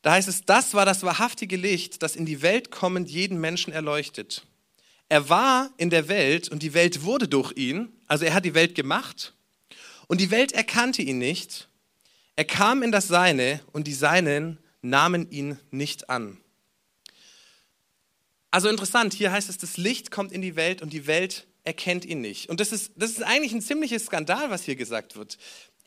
Da 0.00 0.12
heißt 0.12 0.28
es, 0.28 0.46
das 0.46 0.72
war 0.72 0.86
das 0.86 1.02
wahrhaftige 1.02 1.58
Licht, 1.58 2.02
das 2.02 2.16
in 2.16 2.24
die 2.24 2.40
Welt 2.40 2.70
kommend 2.70 3.10
jeden 3.10 3.38
Menschen 3.42 3.74
erleuchtet. 3.74 4.46
Er 5.10 5.28
war 5.28 5.70
in 5.76 5.90
der 5.90 6.08
Welt 6.08 6.48
und 6.48 6.62
die 6.62 6.72
Welt 6.72 7.02
wurde 7.02 7.28
durch 7.28 7.52
ihn, 7.58 7.92
also 8.06 8.24
er 8.24 8.32
hat 8.32 8.46
die 8.46 8.54
Welt 8.54 8.74
gemacht 8.74 9.34
und 10.06 10.20
die 10.20 10.30
Welt 10.30 10.52
erkannte 10.52 11.02
ihn 11.02 11.18
nicht. 11.18 11.68
Er 12.36 12.44
kam 12.44 12.82
in 12.82 12.92
das 12.92 13.08
Seine 13.08 13.60
und 13.72 13.86
die 13.86 13.94
Seinen 13.94 14.58
nahmen 14.82 15.30
ihn 15.30 15.58
nicht 15.70 16.10
an. 16.10 16.38
Also 18.50 18.68
interessant, 18.68 19.14
hier 19.14 19.32
heißt 19.32 19.48
es, 19.48 19.58
das 19.58 19.76
Licht 19.76 20.10
kommt 20.10 20.30
in 20.30 20.42
die 20.42 20.56
Welt 20.56 20.82
und 20.82 20.92
die 20.92 21.06
Welt 21.06 21.46
erkennt 21.64 22.04
ihn 22.04 22.20
nicht. 22.20 22.48
Und 22.48 22.60
das 22.60 22.72
ist, 22.72 22.92
das 22.96 23.10
ist 23.10 23.22
eigentlich 23.22 23.52
ein 23.52 23.62
ziemliches 23.62 24.06
Skandal, 24.06 24.50
was 24.50 24.62
hier 24.62 24.76
gesagt 24.76 25.16
wird. 25.16 25.38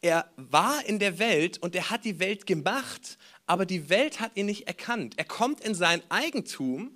Er 0.01 0.29
war 0.35 0.85
in 0.85 0.99
der 0.99 1.19
Welt 1.19 1.57
und 1.59 1.75
er 1.75 1.89
hat 1.89 2.03
die 2.03 2.19
Welt 2.19 2.45
gemacht, 2.45 3.17
aber 3.45 3.65
die 3.65 3.89
Welt 3.89 4.19
hat 4.19 4.35
ihn 4.35 4.47
nicht 4.47 4.67
erkannt. 4.67 5.13
Er 5.17 5.25
kommt 5.25 5.61
in 5.61 5.75
sein 5.75 6.01
Eigentum 6.09 6.91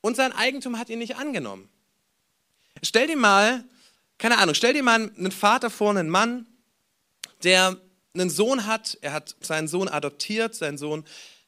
und 0.00 0.16
sein 0.16 0.32
Eigentum 0.32 0.78
hat 0.78 0.88
ihn 0.88 0.98
nicht 0.98 1.16
angenommen. 1.16 1.68
Stell 2.82 3.06
dir 3.06 3.16
mal 3.16 3.64
keine 4.20 4.36
Ahnung, 4.36 4.54
stell 4.54 4.74
dir 4.74 4.82
mal 4.82 5.10
einen 5.16 5.32
Vater 5.32 5.70
vor, 5.70 5.90
einen 5.90 6.10
Mann, 6.10 6.46
der 7.42 7.80
einen 8.12 8.28
Sohn 8.28 8.66
hat, 8.66 8.98
er 9.00 9.14
hat 9.14 9.34
seinen 9.40 9.66
Sohn 9.66 9.88
adoptiert, 9.88 10.54
sein 10.54 10.76
Sohn 10.76 11.04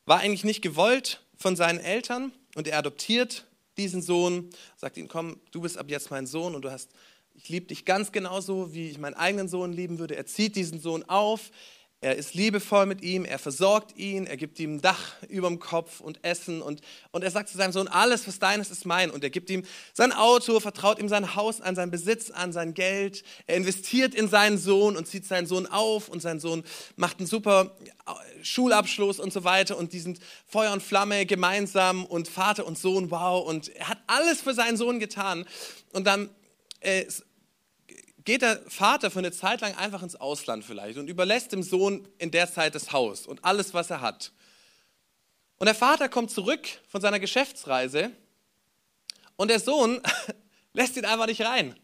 war 0.07 0.21
eigentlich 0.21 0.45
nicht 0.45 0.63
gewollt 0.63 1.21
von 1.37 1.55
seinen 1.55 1.81
Eltern 1.81 2.33
und 2.55 2.67
er 2.67 2.79
adoptiert 2.79 3.45
diesen 3.77 4.01
Sohn, 4.01 4.49
sagt 4.79 4.97
ihm, 4.97 5.07
komm, 5.07 5.39
du 5.51 5.61
bist 5.61 5.77
ab 5.77 5.91
jetzt 5.91 6.11
mein 6.11 6.27
Sohn 6.27 6.55
und 6.55 6.63
du 6.63 6.71
hast, 6.71 6.93
ich 7.35 7.51
liebe 7.51 7.67
dich 7.67 7.85
ganz 7.85 8.11
genauso, 8.11 8.73
wie 8.73 8.89
ich 8.89 8.97
meinen 8.97 9.15
eigenen 9.15 9.49
Sohn 9.49 9.75
lieben 9.75 9.99
würde. 9.99 10.17
Er 10.17 10.25
zieht 10.25 10.57
diesen 10.57 10.81
Sohn 10.81 11.03
auf, 11.03 11.51
er 12.03 12.17
ist 12.17 12.35
liebevoll 12.35 12.87
mit 12.87 13.01
ihm, 13.03 13.25
er 13.25 13.39
versorgt 13.39 13.97
ihn, 13.97 14.27
er 14.27 14.37
gibt 14.37 14.59
ihm 14.59 14.75
ein 14.75 14.81
Dach 14.81 15.15
über 15.29 15.47
dem 15.47 15.61
Kopf 15.61 16.01
und 16.01 16.25
Essen 16.25 16.61
und, 16.61 16.81
und 17.13 17.23
er 17.23 17.31
sagt 17.31 17.49
zu 17.49 17.57
seinem 17.57 17.71
Sohn, 17.71 17.87
alles, 17.87 18.27
was 18.27 18.41
deines 18.41 18.73
ist 18.73 18.85
mein. 18.85 19.09
Und 19.09 19.23
er 19.23 19.31
gibt 19.31 19.49
ihm 19.51 19.63
sein 19.93 20.13
Auto, 20.13 20.59
vertraut 20.59 20.99
ihm 20.99 21.09
sein 21.09 21.37
Haus 21.37 21.61
an, 21.61 21.77
sein 21.77 21.93
Besitz 21.93 22.31
an, 22.31 22.53
sein 22.53 22.75
Geld. 22.75 23.23
Er 23.47 23.57
investiert 23.57 24.17
in 24.17 24.29
seinen 24.29 24.59
Sohn 24.59 24.97
und 24.97 25.07
zieht 25.07 25.25
seinen 25.27 25.47
Sohn 25.47 25.69
auf 25.69 26.09
und 26.09 26.21
sein 26.21 26.41
Sohn 26.41 26.65
macht 26.97 27.21
einen 27.21 27.29
super 27.29 27.77
Schulabschluss 28.43 29.21
und 29.21 29.33
so 29.33 29.45
weiter 29.45 29.79
und 29.79 29.93
die 29.93 30.01
sind 30.01 30.19
Feuer 30.45 30.73
und 30.73 30.83
Flamme 30.83 31.25
gemeinsam 31.25 32.05
und 32.05 32.27
Vater 32.27 32.67
und 32.67 32.77
Sohn, 32.77 33.13
wow. 33.13 33.47
Und 33.47 33.69
er 33.77 33.89
hat 33.89 33.99
alles 34.09 34.41
für 34.41 34.55
seinen 34.55 34.77
Sohn 34.77 34.99
getan. 34.99 35.47
Und 35.93 36.09
dann 36.09 36.31
äh, 36.81 37.05
geht 38.25 38.43
der 38.43 38.61
Vater 38.69 39.11
für 39.11 39.19
eine 39.19 39.33
Zeit 39.33 39.61
lang 39.61 39.75
einfach 39.77 40.03
ins 40.03 40.17
Ausland 40.17 40.65
vielleicht 40.65 40.99
und 40.99 41.09
überlässt 41.09 41.53
dem 41.53 41.63
Sohn 41.63 42.07
in 42.19 42.31
der 42.31 42.51
Zeit 42.51 42.75
das 42.75 42.93
Haus 42.93 43.27
und 43.27 43.45
alles, 43.45 43.75
was 43.75 43.91
er 43.91 44.01
hat. 44.01 44.33
Und 45.59 45.67
der 45.67 45.75
Vater 45.75 46.09
kommt 46.09 46.31
zurück 46.31 46.67
von 46.89 47.01
seiner 47.01 47.21
Geschäftsreise 47.21 48.11
und 49.37 49.49
der 49.49 49.61
Sohn 49.61 50.01
lässt 50.73 50.97
ihn 50.97 51.05
einfach 51.05 51.27
nicht 51.27 51.43
rein. 51.43 51.77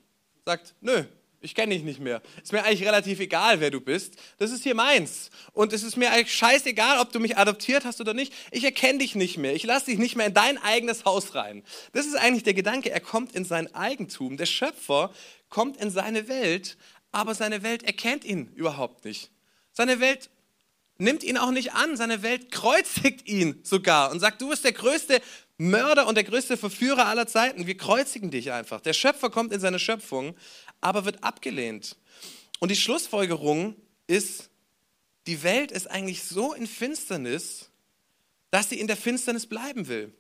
Sagt, 0.45 0.75
nö, 0.81 1.05
ich 1.41 1.55
kenne 1.55 1.73
dich 1.73 1.85
nicht 1.85 2.01
mehr. 2.01 2.21
Ist 2.43 2.53
mir 2.53 2.65
eigentlich 2.65 2.85
relativ 2.85 3.21
egal, 3.21 3.61
wer 3.61 3.71
du 3.71 3.81
bist. 3.81 4.15
Das 4.39 4.51
ist 4.51 4.65
hier 4.65 4.75
meins. 4.75 5.31
Und 5.53 5.73
es 5.73 5.85
ist 5.85 5.97
mir 5.97 6.11
eigentlich 6.11 6.35
scheißegal, 6.35 6.99
ob 6.99 7.13
du 7.13 7.21
mich 7.21 7.37
adoptiert 7.39 7.85
hast 7.85 8.01
oder 8.01 8.13
nicht. 8.13 8.33
Ich 8.51 8.65
erkenne 8.65 8.99
dich 8.99 9.15
nicht 9.15 9.39
mehr. 9.39 9.55
Ich 9.55 9.63
lasse 9.63 9.87
dich 9.87 9.99
nicht 9.99 10.17
mehr 10.17 10.27
in 10.27 10.35
dein 10.35 10.59
eigenes 10.59 11.05
Haus 11.05 11.37
rein. 11.37 11.63
Das 11.93 12.07
ist 12.07 12.17
eigentlich 12.17 12.43
der 12.43 12.55
Gedanke. 12.55 12.91
Er 12.91 13.01
kommt 13.01 13.37
in 13.37 13.45
sein 13.45 13.73
Eigentum. 13.73 14.37
Der 14.37 14.47
Schöpfer 14.47 15.13
kommt 15.49 15.77
in 15.79 15.91
seine 15.91 16.29
Welt, 16.29 16.77
aber 17.13 17.35
seine 17.35 17.63
Welt 17.63 17.83
erkennt 17.83 18.25
ihn 18.25 18.49
überhaupt 18.55 19.05
nicht. 19.05 19.31
Seine 19.73 20.01
Welt 20.01 20.31
nimmt 20.99 21.23
ihn 21.23 21.39
auch 21.39 21.51
nicht 21.51 21.73
an. 21.73 21.97
Seine 21.97 22.23
Welt 22.23 22.51
kreuzigt 22.51 23.29
ihn 23.29 23.61
sogar 23.63 24.11
und 24.11 24.21
sagt, 24.21 24.43
du 24.43 24.49
bist 24.49 24.65
der 24.65 24.73
größte 24.73 25.23
Mörder 25.57 26.07
und 26.07 26.17
der 26.17 26.25
größte 26.25 26.57
Verführer 26.57 27.07
aller 27.07 27.27
Zeiten. 27.27 27.67
Wir 27.67 27.77
kreuzigen 27.77 28.31
dich 28.31 28.53
einfach. 28.53 28.81
Der 28.81 28.93
Schöpfer 28.93 29.31
kommt 29.31 29.53
in 29.53 29.61
seine 29.61 29.79
Schöpfung, 29.79 30.37
aber 30.81 31.05
wird 31.05 31.25
abgelehnt. 31.25 31.97
Und 32.61 32.71
die 32.71 32.77
Schlussfolgerung 32.77 33.77
ist, 34.07 34.51
die 35.27 35.43
Welt 35.43 35.73
ist 35.73 35.91
eigentlich 35.91 36.25
so 36.25 36.53
in 36.53 36.67
Finsternis, 36.67 37.71
dass 38.51 38.69
sie 38.69 38.81
in 38.81 38.87
der 38.87 38.97
Finsternis 38.97 39.47
bleiben 39.47 39.89
will. 39.89 40.13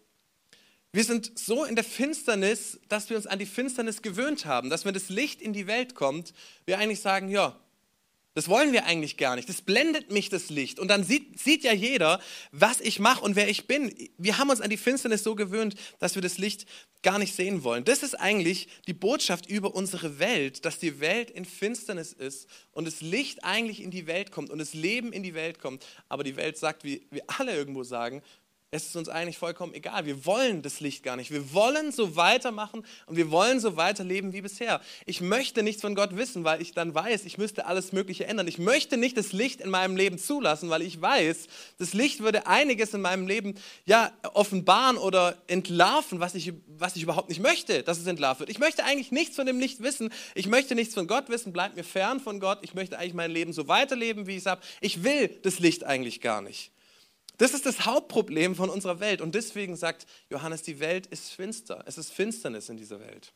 Wir 0.92 1.04
sind 1.04 1.38
so 1.38 1.64
in 1.64 1.74
der 1.74 1.84
Finsternis, 1.84 2.80
dass 2.88 3.10
wir 3.10 3.16
uns 3.16 3.26
an 3.26 3.38
die 3.38 3.46
Finsternis 3.46 4.00
gewöhnt 4.00 4.46
haben, 4.46 4.70
dass 4.70 4.84
wenn 4.84 4.94
das 4.94 5.10
Licht 5.10 5.42
in 5.42 5.52
die 5.52 5.66
Welt 5.66 5.94
kommt, 5.94 6.32
wir 6.64 6.78
eigentlich 6.78 7.00
sagen, 7.00 7.28
ja, 7.28 7.58
das 8.38 8.48
wollen 8.48 8.72
wir 8.72 8.84
eigentlich 8.84 9.16
gar 9.16 9.34
nicht. 9.34 9.48
Das 9.48 9.62
blendet 9.62 10.12
mich 10.12 10.28
das 10.28 10.48
Licht. 10.48 10.78
Und 10.78 10.88
dann 10.88 11.02
sieht, 11.02 11.40
sieht 11.40 11.64
ja 11.64 11.72
jeder, 11.72 12.20
was 12.52 12.80
ich 12.80 13.00
mache 13.00 13.24
und 13.24 13.34
wer 13.34 13.48
ich 13.48 13.66
bin. 13.66 13.92
Wir 14.16 14.38
haben 14.38 14.48
uns 14.48 14.60
an 14.60 14.70
die 14.70 14.76
Finsternis 14.76 15.24
so 15.24 15.34
gewöhnt, 15.34 15.74
dass 15.98 16.14
wir 16.14 16.22
das 16.22 16.38
Licht 16.38 16.64
gar 17.02 17.18
nicht 17.18 17.34
sehen 17.34 17.64
wollen. 17.64 17.84
Das 17.84 18.04
ist 18.04 18.14
eigentlich 18.14 18.68
die 18.86 18.94
Botschaft 18.94 19.50
über 19.50 19.74
unsere 19.74 20.20
Welt, 20.20 20.64
dass 20.64 20.78
die 20.78 21.00
Welt 21.00 21.32
in 21.32 21.44
Finsternis 21.44 22.12
ist 22.12 22.48
und 22.70 22.86
das 22.86 23.00
Licht 23.00 23.42
eigentlich 23.42 23.82
in 23.82 23.90
die 23.90 24.06
Welt 24.06 24.30
kommt 24.30 24.50
und 24.50 24.58
das 24.58 24.72
Leben 24.72 25.12
in 25.12 25.24
die 25.24 25.34
Welt 25.34 25.58
kommt. 25.58 25.84
Aber 26.08 26.22
die 26.22 26.36
Welt 26.36 26.56
sagt, 26.56 26.84
wie 26.84 27.08
wir 27.10 27.24
alle 27.26 27.56
irgendwo 27.56 27.82
sagen, 27.82 28.22
es 28.70 28.84
ist 28.84 28.96
uns 28.96 29.08
eigentlich 29.08 29.38
vollkommen 29.38 29.72
egal. 29.72 30.04
Wir 30.04 30.26
wollen 30.26 30.60
das 30.60 30.80
Licht 30.80 31.02
gar 31.02 31.16
nicht. 31.16 31.30
Wir 31.30 31.54
wollen 31.54 31.90
so 31.90 32.16
weitermachen 32.16 32.84
und 33.06 33.16
wir 33.16 33.30
wollen 33.30 33.60
so 33.60 33.78
weiterleben 33.78 34.34
wie 34.34 34.42
bisher. 34.42 34.82
Ich 35.06 35.22
möchte 35.22 35.62
nichts 35.62 35.80
von 35.80 35.94
Gott 35.94 36.16
wissen, 36.16 36.44
weil 36.44 36.60
ich 36.60 36.72
dann 36.72 36.94
weiß, 36.94 37.24
ich 37.24 37.38
müsste 37.38 37.64
alles 37.64 37.92
Mögliche 37.92 38.26
ändern. 38.26 38.46
Ich 38.46 38.58
möchte 38.58 38.98
nicht 38.98 39.16
das 39.16 39.32
Licht 39.32 39.62
in 39.62 39.70
meinem 39.70 39.96
Leben 39.96 40.18
zulassen, 40.18 40.68
weil 40.68 40.82
ich 40.82 41.00
weiß, 41.00 41.46
das 41.78 41.94
Licht 41.94 42.20
würde 42.20 42.46
einiges 42.46 42.92
in 42.92 43.00
meinem 43.00 43.26
Leben 43.26 43.54
ja 43.86 44.12
offenbaren 44.34 44.98
oder 44.98 45.38
entlarven, 45.46 46.20
was 46.20 46.34
ich, 46.34 46.52
was 46.66 46.94
ich 46.94 47.04
überhaupt 47.04 47.30
nicht 47.30 47.40
möchte, 47.40 47.82
dass 47.82 47.98
es 47.98 48.06
entlarvt 48.06 48.40
wird. 48.40 48.50
Ich 48.50 48.58
möchte 48.58 48.84
eigentlich 48.84 49.12
nichts 49.12 49.36
von 49.36 49.46
dem 49.46 49.58
Licht 49.58 49.82
wissen. 49.82 50.12
Ich 50.34 50.46
möchte 50.46 50.74
nichts 50.74 50.92
von 50.92 51.06
Gott 51.06 51.30
wissen. 51.30 51.54
Bleibt 51.54 51.76
mir 51.76 51.84
fern 51.84 52.20
von 52.20 52.38
Gott. 52.38 52.58
Ich 52.60 52.74
möchte 52.74 52.98
eigentlich 52.98 53.14
mein 53.14 53.30
Leben 53.30 53.54
so 53.54 53.66
weiterleben, 53.66 54.26
wie 54.26 54.32
ich 54.32 54.40
es 54.40 54.46
habe. 54.46 54.60
Ich 54.82 55.04
will 55.04 55.28
das 55.42 55.58
Licht 55.58 55.84
eigentlich 55.84 56.20
gar 56.20 56.42
nicht. 56.42 56.70
Das 57.38 57.54
ist 57.54 57.66
das 57.66 57.86
Hauptproblem 57.86 58.54
von 58.54 58.68
unserer 58.68 59.00
Welt. 59.00 59.20
Und 59.20 59.34
deswegen 59.34 59.76
sagt 59.76 60.06
Johannes, 60.28 60.62
die 60.62 60.80
Welt 60.80 61.06
ist 61.06 61.30
finster. 61.30 61.84
Es 61.86 61.96
ist 61.96 62.10
Finsternis 62.10 62.68
in 62.68 62.76
dieser 62.76 63.00
Welt. 63.00 63.32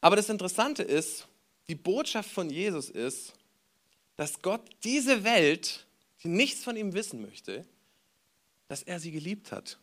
Aber 0.00 0.16
das 0.16 0.28
Interessante 0.28 0.82
ist, 0.82 1.26
die 1.68 1.74
Botschaft 1.74 2.30
von 2.30 2.50
Jesus 2.50 2.90
ist, 2.90 3.32
dass 4.16 4.40
Gott 4.42 4.60
diese 4.84 5.24
Welt, 5.24 5.86
die 6.22 6.28
nichts 6.28 6.62
von 6.62 6.76
ihm 6.76 6.92
wissen 6.92 7.22
möchte, 7.22 7.66
dass 8.68 8.82
er 8.82 9.00
sie 9.00 9.10
geliebt 9.10 9.50
hat 9.50 9.78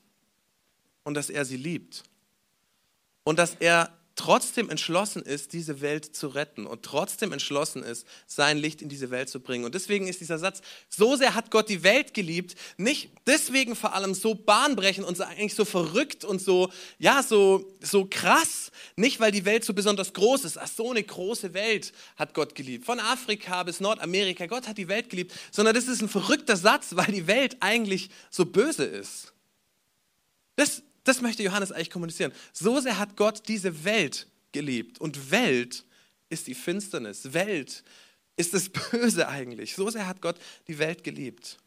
und 1.04 1.16
dass 1.16 1.30
er 1.30 1.46
sie 1.46 1.58
liebt 1.58 2.04
und 3.24 3.40
dass 3.40 3.56
er 3.56 3.98
trotzdem 4.16 4.70
entschlossen 4.70 5.24
ist, 5.24 5.54
diese 5.54 5.82
Welt 5.82 6.16
zu 6.16 6.28
retten 6.28 6.68
und 6.68 6.84
trotzdem 6.84 7.32
entschlossen 7.32 7.82
ist, 7.82 8.06
sein 8.28 8.58
Licht 8.58 8.82
in 8.82 8.90
diese 8.90 9.10
Welt 9.10 9.30
zu 9.30 9.40
bringen. 9.40 9.66
Und 9.66 9.74
deswegen 9.74 10.08
ist 10.08 10.22
dieser 10.22 10.38
Satz, 10.38 10.62
so 10.88 11.16
sehr 11.16 11.34
hat 11.34 11.50
Gott 11.50 11.70
die 11.70 11.84
Welt 11.84 12.14
geliebt, 12.14 12.56
nicht 12.78 13.12
deswegen 13.26 13.76
vor 13.76 13.94
allem 13.94 14.14
so 14.14 14.36
bahnbrechend 14.36 15.08
und 15.08 15.20
eigentlich 15.22 15.56
so 15.56 15.66
verrückt 15.66 16.26
und 16.26 16.42
so, 16.42 16.72
ja, 17.00 17.24
so, 17.24 17.76
so 17.82 18.06
krass, 18.10 18.72
nicht 18.96 19.20
weil 19.20 19.32
die 19.32 19.46
Welt 19.46 19.66
so 19.66 19.74
besonders 19.74 20.14
groß 20.14 20.46
ist, 20.46 20.58
ach, 20.58 20.68
so 20.68 20.92
eine 20.92 21.04
große 21.04 21.54
Welt 21.54 21.92
hat 22.16 22.34
Gott 22.34 22.54
geliebt, 22.54 22.86
von 22.86 23.00
Afrika 23.00 23.64
bis 23.64 23.80
Nordamerika, 23.80 24.46
Gott 24.46 24.68
hat 24.68 24.78
die 24.78 24.88
Welt 24.88 25.10
geliebt, 25.10 25.34
sondern 25.52 25.74
das 25.74 25.88
ist 25.88 26.02
ein 26.02 26.10
verrückter 26.10 26.56
Satz, 26.56 26.90
weil 26.92 27.12
die 27.12 27.28
Welt 27.28 27.58
eigentlich 27.62 28.10
so 28.30 28.46
böse 28.46 28.84
ist. 28.84 29.34
Das, 30.56 30.84
das 31.04 31.22
möchte 31.22 31.44
Johannes 31.44 31.72
eigentlich 31.72 31.90
kommunizieren. 31.90 32.32
So 32.54 32.80
sehr 32.80 32.98
hat 32.98 33.16
Gott 33.18 33.48
diese 33.48 33.84
Welt 33.84 34.28
geliebt. 34.52 35.00
Und 35.02 35.32
Welt 35.32 35.84
ist 36.30 36.48
die 36.48 36.56
Finsternis. 36.56 37.34
Welt 37.34 37.84
ist 38.38 38.54
das 38.54 38.70
Böse 38.92 39.28
eigentlich. 39.28 39.76
So 39.76 39.90
sehr 39.90 40.08
hat 40.08 40.22
Gott 40.22 40.38
die 40.68 40.80
Welt 40.80 41.04
geliebt. 41.04 41.58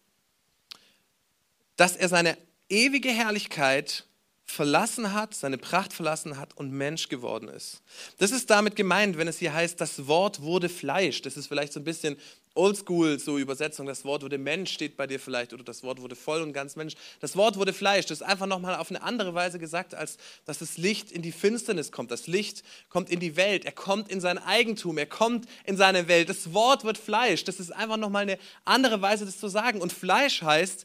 Dass 1.77 1.96
er 1.96 2.09
seine 2.09 2.38
ewige 2.68 3.11
Herrlichkeit 3.11 4.05
verlassen 4.46 5.12
hat, 5.12 5.35
seine 5.35 5.59
Pracht 5.59 5.92
verlassen 5.92 6.38
hat 6.38 6.57
und 6.57 6.70
Mensch 6.70 7.09
geworden 7.09 7.49
ist. 7.49 7.83
Das 8.18 8.31
ist 8.31 8.49
damit 8.49 8.77
gemeint, 8.77 9.18
wenn 9.18 9.29
es 9.29 9.38
hier 9.38 9.53
heißt, 9.53 9.81
das 9.81 10.07
Wort 10.07 10.40
wurde 10.40 10.68
Fleisch. 10.68 11.20
Das 11.22 11.37
ist 11.37 11.49
vielleicht 11.49 11.72
so 11.72 11.81
ein 11.81 11.85
bisschen 11.85 12.16
oldschool, 12.57 13.19
so 13.19 13.38
Übersetzung. 13.38 13.87
Das 13.87 14.05
Wort 14.05 14.23
wurde 14.23 14.38
Mensch 14.38 14.73
steht 14.73 14.97
bei 14.97 15.07
dir 15.07 15.21
vielleicht 15.21 15.53
oder 15.53 15.64
das 15.64 15.83
Wort 15.83 16.01
wurde 16.01 16.16
voll 16.16 16.42
und 16.42 16.53
ganz 16.53 16.77
Mensch. 16.77 16.95
Das 17.21 17.37
Wort 17.37 17.57
wurde 17.57 17.73
Fleisch. 17.73 18.07
Das 18.07 18.21
ist 18.21 18.27
einfach 18.27 18.47
nochmal 18.47 18.77
auf 18.77 18.90
eine 18.90 19.03
andere 19.03 19.35
Weise 19.35 19.59
gesagt, 19.59 19.95
als 19.95 20.19
dass 20.45 20.59
das 20.59 20.79
Licht 20.79 21.12
in 21.12 21.23
die 21.23 21.33
Finsternis 21.33 21.92
kommt. 21.92 22.11
Das 22.11 22.27
Licht 22.27 22.62
kommt 22.88 23.11
in 23.11 23.21
die 23.21 23.37
Welt. 23.37 23.64
Er 23.64 23.73
kommt 23.73 24.11
in 24.11 24.21
sein 24.21 24.38
Eigentum. 24.38 24.99
Er 24.99 25.07
kommt 25.07 25.47
in 25.64 25.77
seine 25.77 26.09
Welt. 26.09 26.29
Das 26.29 26.53
Wort 26.53 26.85
wird 26.85 26.99
Fleisch. 26.99 27.45
Das 27.45 27.61
ist 27.61 27.71
einfach 27.71 27.97
nochmal 27.97 28.23
eine 28.23 28.38
andere 28.64 29.01
Weise, 29.03 29.25
das 29.27 29.38
zu 29.38 29.49
sagen. 29.49 29.81
Und 29.81 29.92
Fleisch 29.92 30.42
heißt 30.42 30.85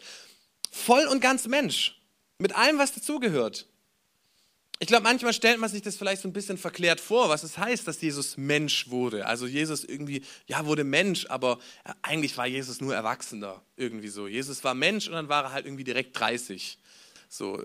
voll 0.71 1.05
und 1.07 1.21
ganz 1.21 1.47
Mensch. 1.47 1.99
Mit 2.37 2.55
allem, 2.55 2.77
was 2.77 2.93
dazugehört. 2.93 3.67
Ich 4.81 4.87
glaube, 4.87 5.03
manchmal 5.03 5.31
stellt 5.31 5.59
man 5.59 5.69
sich 5.69 5.83
das 5.83 5.95
vielleicht 5.95 6.23
so 6.23 6.27
ein 6.27 6.33
bisschen 6.33 6.57
verklärt 6.57 6.99
vor, 6.99 7.29
was 7.29 7.43
es 7.43 7.55
heißt, 7.55 7.87
dass 7.87 8.01
Jesus 8.01 8.35
Mensch 8.35 8.89
wurde. 8.89 9.27
Also 9.27 9.45
Jesus 9.45 9.83
irgendwie, 9.83 10.23
ja, 10.47 10.65
wurde 10.65 10.83
Mensch, 10.83 11.27
aber 11.27 11.59
eigentlich 12.01 12.35
war 12.35 12.47
Jesus 12.47 12.81
nur 12.81 12.95
Erwachsener, 12.95 13.61
irgendwie 13.77 14.07
so. 14.07 14.27
Jesus 14.27 14.63
war 14.63 14.73
Mensch 14.73 15.07
und 15.07 15.13
dann 15.13 15.29
war 15.29 15.43
er 15.43 15.51
halt 15.51 15.67
irgendwie 15.67 15.83
direkt 15.83 16.19
30. 16.19 16.79
So, 17.29 17.63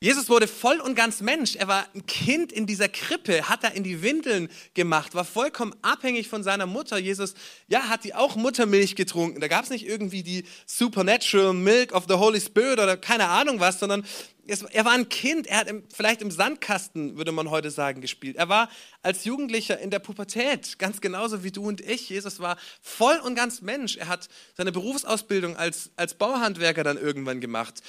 Jesus 0.00 0.28
wurde 0.28 0.46
voll 0.46 0.78
und 0.78 0.94
ganz 0.94 1.20
Mensch. 1.22 1.56
Er 1.56 1.66
war 1.66 1.88
ein 1.92 2.06
Kind 2.06 2.52
in 2.52 2.66
dieser 2.66 2.88
Krippe, 2.88 3.48
hat 3.48 3.64
er 3.64 3.72
in 3.72 3.82
die 3.82 4.00
Windeln 4.00 4.48
gemacht, 4.74 5.16
war 5.16 5.24
vollkommen 5.24 5.74
abhängig 5.82 6.28
von 6.28 6.44
seiner 6.44 6.66
Mutter. 6.66 6.98
Jesus, 6.98 7.34
ja, 7.66 7.88
hat 7.88 8.04
die 8.04 8.14
auch 8.14 8.36
Muttermilch 8.36 8.94
getrunken. 8.94 9.40
Da 9.40 9.48
gab 9.48 9.64
es 9.64 9.70
nicht 9.70 9.84
irgendwie 9.84 10.22
die 10.22 10.44
Supernatural 10.66 11.52
Milk 11.52 11.90
of 11.90 12.04
the 12.06 12.14
Holy 12.14 12.40
Spirit 12.40 12.78
oder 12.78 12.96
keine 12.96 13.26
Ahnung 13.26 13.58
was, 13.58 13.80
sondern 13.80 14.06
er 14.48 14.84
war 14.84 14.92
ein 14.92 15.08
Kind. 15.08 15.46
Er 15.46 15.58
hat 15.58 15.68
im, 15.68 15.84
vielleicht 15.92 16.22
im 16.22 16.30
Sandkasten, 16.30 17.16
würde 17.16 17.32
man 17.32 17.50
heute 17.50 17.70
sagen, 17.70 18.00
gespielt. 18.00 18.36
Er 18.36 18.48
war 18.48 18.68
als 19.02 19.24
Jugendlicher 19.24 19.78
in 19.78 19.90
der 19.90 19.98
Pubertät, 19.98 20.78
ganz 20.78 21.00
genauso 21.00 21.44
wie 21.44 21.50
du 21.50 21.66
und 21.66 21.80
ich. 21.80 22.08
Jesus 22.08 22.40
war 22.40 22.56
voll 22.80 23.16
und 23.24 23.34
ganz 23.34 23.60
Mensch. 23.60 23.96
Er 23.96 24.08
hat 24.08 24.28
seine 24.56 24.72
Berufsausbildung 24.72 25.56
als, 25.56 25.90
als 25.96 26.14
Bauhandwerker 26.14 26.82
dann 26.82 26.96
irgendwann 26.96 27.40
gemacht 27.40 27.82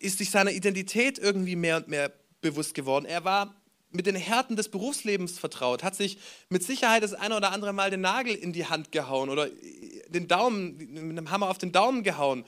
ist 0.00 0.18
sich 0.18 0.30
seiner 0.30 0.50
Identität 0.50 1.18
irgendwie 1.18 1.56
mehr 1.56 1.76
und 1.76 1.88
mehr 1.88 2.10
bewusst 2.40 2.74
geworden. 2.74 3.04
Er 3.04 3.24
war 3.24 3.54
mit 3.92 4.06
den 4.06 4.16
Härten 4.16 4.56
des 4.56 4.68
Berufslebens 4.68 5.38
vertraut, 5.38 5.82
hat 5.82 5.94
sich 5.94 6.18
mit 6.48 6.62
Sicherheit 6.62 7.02
das 7.02 7.12
eine 7.12 7.36
oder 7.36 7.52
andere 7.52 7.72
Mal 7.72 7.90
den 7.90 8.00
Nagel 8.00 8.34
in 8.34 8.52
die 8.52 8.66
Hand 8.66 8.92
gehauen 8.92 9.28
oder 9.28 9.48
den 10.08 10.26
Daumen, 10.26 10.76
mit 10.76 10.98
einem 10.98 11.30
Hammer 11.30 11.50
auf 11.50 11.58
den 11.58 11.72
Daumen 11.72 12.02
gehauen. 12.02 12.44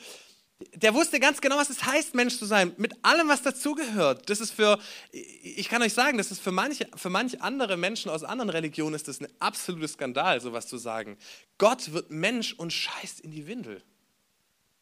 Der 0.74 0.94
wusste 0.94 1.20
ganz 1.20 1.40
genau, 1.40 1.56
was 1.56 1.70
es 1.70 1.84
heißt, 1.84 2.14
Mensch 2.14 2.38
zu 2.38 2.44
sein, 2.44 2.74
mit 2.76 2.92
allem, 3.02 3.28
was 3.28 3.42
dazugehört. 3.42 4.28
Das 4.28 4.40
ist 4.40 4.50
für, 4.50 4.78
ich 5.10 5.68
kann 5.68 5.82
euch 5.82 5.92
sagen, 5.92 6.18
das 6.18 6.30
ist 6.30 6.40
für 6.40 6.52
manche, 6.52 6.88
für 6.94 7.10
manche 7.10 7.40
andere 7.40 7.76
Menschen 7.76 8.10
aus 8.10 8.24
anderen 8.24 8.50
Religionen 8.50 8.94
ist 8.94 9.08
das 9.08 9.20
ein 9.20 9.28
absoluter 9.38 9.88
Skandal, 9.88 10.40
sowas 10.40 10.66
zu 10.66 10.78
sagen. 10.78 11.16
Gott 11.58 11.92
wird 11.92 12.10
Mensch 12.10 12.52
und 12.54 12.72
scheißt 12.72 13.20
in 13.20 13.30
die 13.30 13.46
Windel. 13.46 13.82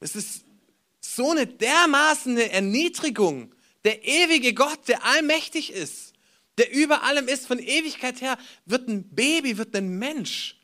Es 0.00 0.16
ist 0.16 0.44
so 1.00 1.30
eine 1.30 1.46
dermaßen 1.46 2.36
Erniedrigung. 2.38 3.54
Der 3.84 4.04
ewige 4.04 4.54
Gott, 4.54 4.88
der 4.88 5.04
allmächtig 5.04 5.72
ist, 5.72 6.14
der 6.58 6.72
über 6.72 7.02
allem 7.04 7.28
ist, 7.28 7.46
von 7.46 7.58
Ewigkeit 7.58 8.20
her, 8.20 8.38
wird 8.66 8.88
ein 8.88 9.08
Baby, 9.14 9.56
wird 9.56 9.74
ein 9.74 9.98
Mensch. 9.98 10.59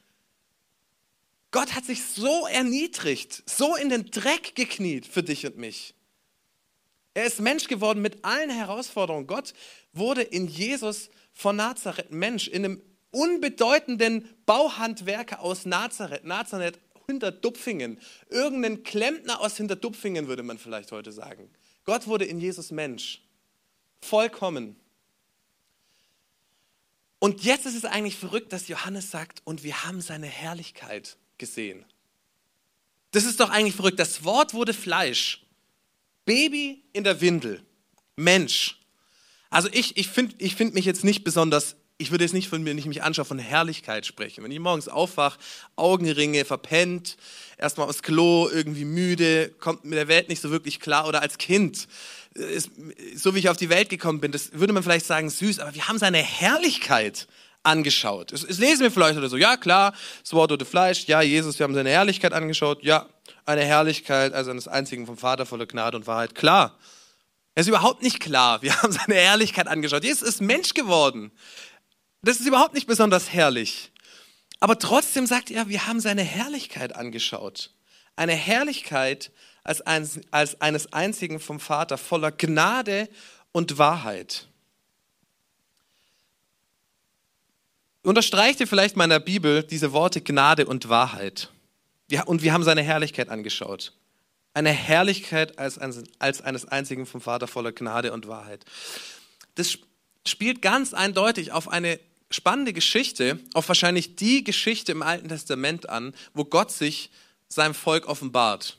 Gott 1.50 1.74
hat 1.74 1.84
sich 1.84 2.04
so 2.04 2.46
erniedrigt, 2.46 3.42
so 3.46 3.76
in 3.76 3.88
den 3.88 4.10
Dreck 4.10 4.54
gekniet 4.54 5.06
für 5.06 5.22
dich 5.22 5.46
und 5.46 5.56
mich. 5.56 5.94
Er 7.14 7.24
ist 7.24 7.40
Mensch 7.40 7.66
geworden 7.66 8.02
mit 8.02 8.24
allen 8.24 8.50
Herausforderungen. 8.50 9.26
Gott 9.26 9.54
wurde 9.92 10.22
in 10.22 10.48
Jesus 10.48 11.08
von 11.32 11.56
Nazareth 11.56 12.10
Mensch, 12.10 12.46
in 12.48 12.64
einem 12.64 12.82
unbedeutenden 13.10 14.28
Bauhandwerker 14.44 15.40
aus 15.40 15.64
Nazareth. 15.64 16.24
Nazareth 16.24 16.78
Hinterdupfingen. 17.06 18.00
Irgendein 18.28 18.82
Klempner 18.82 19.40
aus 19.40 19.56
Hinterdupfingen 19.56 20.28
würde 20.28 20.42
man 20.42 20.58
vielleicht 20.58 20.92
heute 20.92 21.12
sagen. 21.12 21.50
Gott 21.84 22.06
wurde 22.06 22.24
in 22.24 22.40
Jesus 22.40 22.70
Mensch. 22.70 23.22
Vollkommen. 24.00 24.76
Und 27.18 27.44
jetzt 27.44 27.64
ist 27.64 27.76
es 27.76 27.84
eigentlich 27.84 28.16
verrückt, 28.16 28.52
dass 28.52 28.68
Johannes 28.68 29.10
sagt, 29.10 29.40
und 29.44 29.62
wir 29.62 29.84
haben 29.84 30.00
seine 30.00 30.26
Herrlichkeit 30.26 31.16
gesehen. 31.38 31.84
Das 33.12 33.24
ist 33.24 33.40
doch 33.40 33.50
eigentlich 33.50 33.74
verrückt. 33.74 33.98
Das 33.98 34.24
Wort 34.24 34.54
wurde 34.54 34.74
Fleisch. 34.74 35.42
Baby 36.24 36.82
in 36.92 37.04
der 37.04 37.20
Windel. 37.20 37.62
Mensch. 38.16 38.78
Also 39.50 39.68
ich, 39.72 39.96
ich 39.96 40.08
finde 40.08 40.34
ich 40.38 40.56
find 40.56 40.74
mich 40.74 40.84
jetzt 40.84 41.04
nicht 41.04 41.24
besonders 41.24 41.76
ich 41.98 42.10
würde 42.10 42.24
jetzt 42.24 42.34
nicht 42.34 42.48
von 42.48 42.62
mir, 42.62 42.74
nicht 42.74 42.86
mich 42.86 43.02
anschauen, 43.02 43.24
von 43.24 43.38
Herrlichkeit 43.38 44.04
sprechen. 44.04 44.44
Wenn 44.44 44.50
ich 44.50 44.58
morgens 44.58 44.88
aufwache, 44.88 45.38
Augenringe, 45.76 46.44
verpennt, 46.44 47.16
erstmal 47.56 47.88
aufs 47.88 48.02
Klo, 48.02 48.48
irgendwie 48.48 48.84
müde, 48.84 49.50
kommt 49.60 49.84
mit 49.84 49.98
der 49.98 50.08
Welt 50.08 50.28
nicht 50.28 50.42
so 50.42 50.50
wirklich 50.50 50.80
klar 50.80 51.08
oder 51.08 51.22
als 51.22 51.38
Kind, 51.38 51.88
ist, 52.34 52.70
so 53.14 53.34
wie 53.34 53.38
ich 53.38 53.48
auf 53.48 53.56
die 53.56 53.70
Welt 53.70 53.88
gekommen 53.88 54.20
bin, 54.20 54.30
das 54.30 54.52
würde 54.52 54.74
man 54.74 54.82
vielleicht 54.82 55.06
sagen 55.06 55.30
süß, 55.30 55.58
aber 55.60 55.74
wir 55.74 55.88
haben 55.88 55.98
seine 55.98 56.18
Herrlichkeit 56.18 57.28
angeschaut. 57.66 58.32
Es, 58.32 58.44
es 58.44 58.58
lesen 58.58 58.82
wir 58.82 58.90
vielleicht 58.90 59.18
oder 59.18 59.28
so, 59.28 59.36
ja 59.36 59.56
klar, 59.56 59.92
das 60.22 60.32
Wort 60.32 60.52
oder 60.52 60.64
Fleisch, 60.64 61.06
ja 61.06 61.20
Jesus, 61.20 61.58
wir 61.58 61.64
haben 61.64 61.74
seine 61.74 61.90
Herrlichkeit 61.90 62.32
angeschaut, 62.32 62.82
ja, 62.82 63.06
eine 63.44 63.64
Herrlichkeit, 63.64 64.32
also 64.32 64.50
eines 64.50 64.68
einzigen 64.68 65.06
vom 65.06 65.18
Vater 65.18 65.46
voller 65.46 65.66
Gnade 65.66 65.96
und 65.96 66.06
Wahrheit, 66.06 66.34
klar. 66.34 66.78
Es 67.54 67.62
ist 67.62 67.68
überhaupt 67.68 68.02
nicht 68.02 68.20
klar. 68.20 68.60
Wir 68.62 68.82
haben 68.82 68.92
seine 68.92 69.14
Herrlichkeit 69.14 69.66
angeschaut. 69.66 70.04
Jesus 70.04 70.28
ist 70.28 70.42
Mensch 70.42 70.74
geworden. 70.74 71.32
Das 72.22 72.38
ist 72.38 72.46
überhaupt 72.46 72.74
nicht 72.74 72.86
besonders 72.86 73.32
herrlich. 73.32 73.92
Aber 74.60 74.78
trotzdem 74.78 75.26
sagt 75.26 75.50
er, 75.50 75.68
wir 75.68 75.86
haben 75.86 76.00
seine 76.00 76.22
Herrlichkeit 76.22 76.94
angeschaut. 76.94 77.74
Eine 78.16 78.32
Herrlichkeit 78.32 79.30
als, 79.64 79.80
ein, 79.82 80.08
als 80.30 80.60
eines 80.60 80.92
einzigen 80.92 81.40
vom 81.40 81.60
Vater, 81.60 81.98
voller 81.98 82.32
Gnade 82.32 83.08
und 83.52 83.78
Wahrheit. 83.78 84.48
Unterstreicht 88.06 88.60
ihr 88.60 88.68
vielleicht 88.68 88.96
mal 88.96 89.02
in 89.02 89.10
der 89.10 89.18
Bibel 89.18 89.64
diese 89.64 89.92
Worte 89.92 90.20
Gnade 90.20 90.66
und 90.66 90.88
Wahrheit. 90.88 91.50
Ja, 92.08 92.22
und 92.22 92.40
wir 92.40 92.52
haben 92.52 92.62
seine 92.62 92.82
Herrlichkeit 92.82 93.28
angeschaut. 93.28 93.94
Eine 94.54 94.70
Herrlichkeit 94.70 95.58
als, 95.58 95.76
als 96.20 96.40
eines 96.40 96.66
einzigen 96.66 97.06
vom 97.06 97.20
Vater 97.20 97.48
voller 97.48 97.72
Gnade 97.72 98.12
und 98.12 98.28
Wahrheit. 98.28 98.64
Das 99.56 99.76
spielt 100.24 100.62
ganz 100.62 100.94
eindeutig 100.94 101.50
auf 101.50 101.66
eine 101.66 101.98
spannende 102.30 102.72
Geschichte, 102.72 103.40
auf 103.54 103.66
wahrscheinlich 103.66 104.14
die 104.14 104.44
Geschichte 104.44 104.92
im 104.92 105.02
Alten 105.02 105.28
Testament 105.28 105.88
an, 105.88 106.14
wo 106.32 106.44
Gott 106.44 106.70
sich 106.70 107.10
seinem 107.48 107.74
Volk 107.74 108.06
offenbart. 108.06 108.78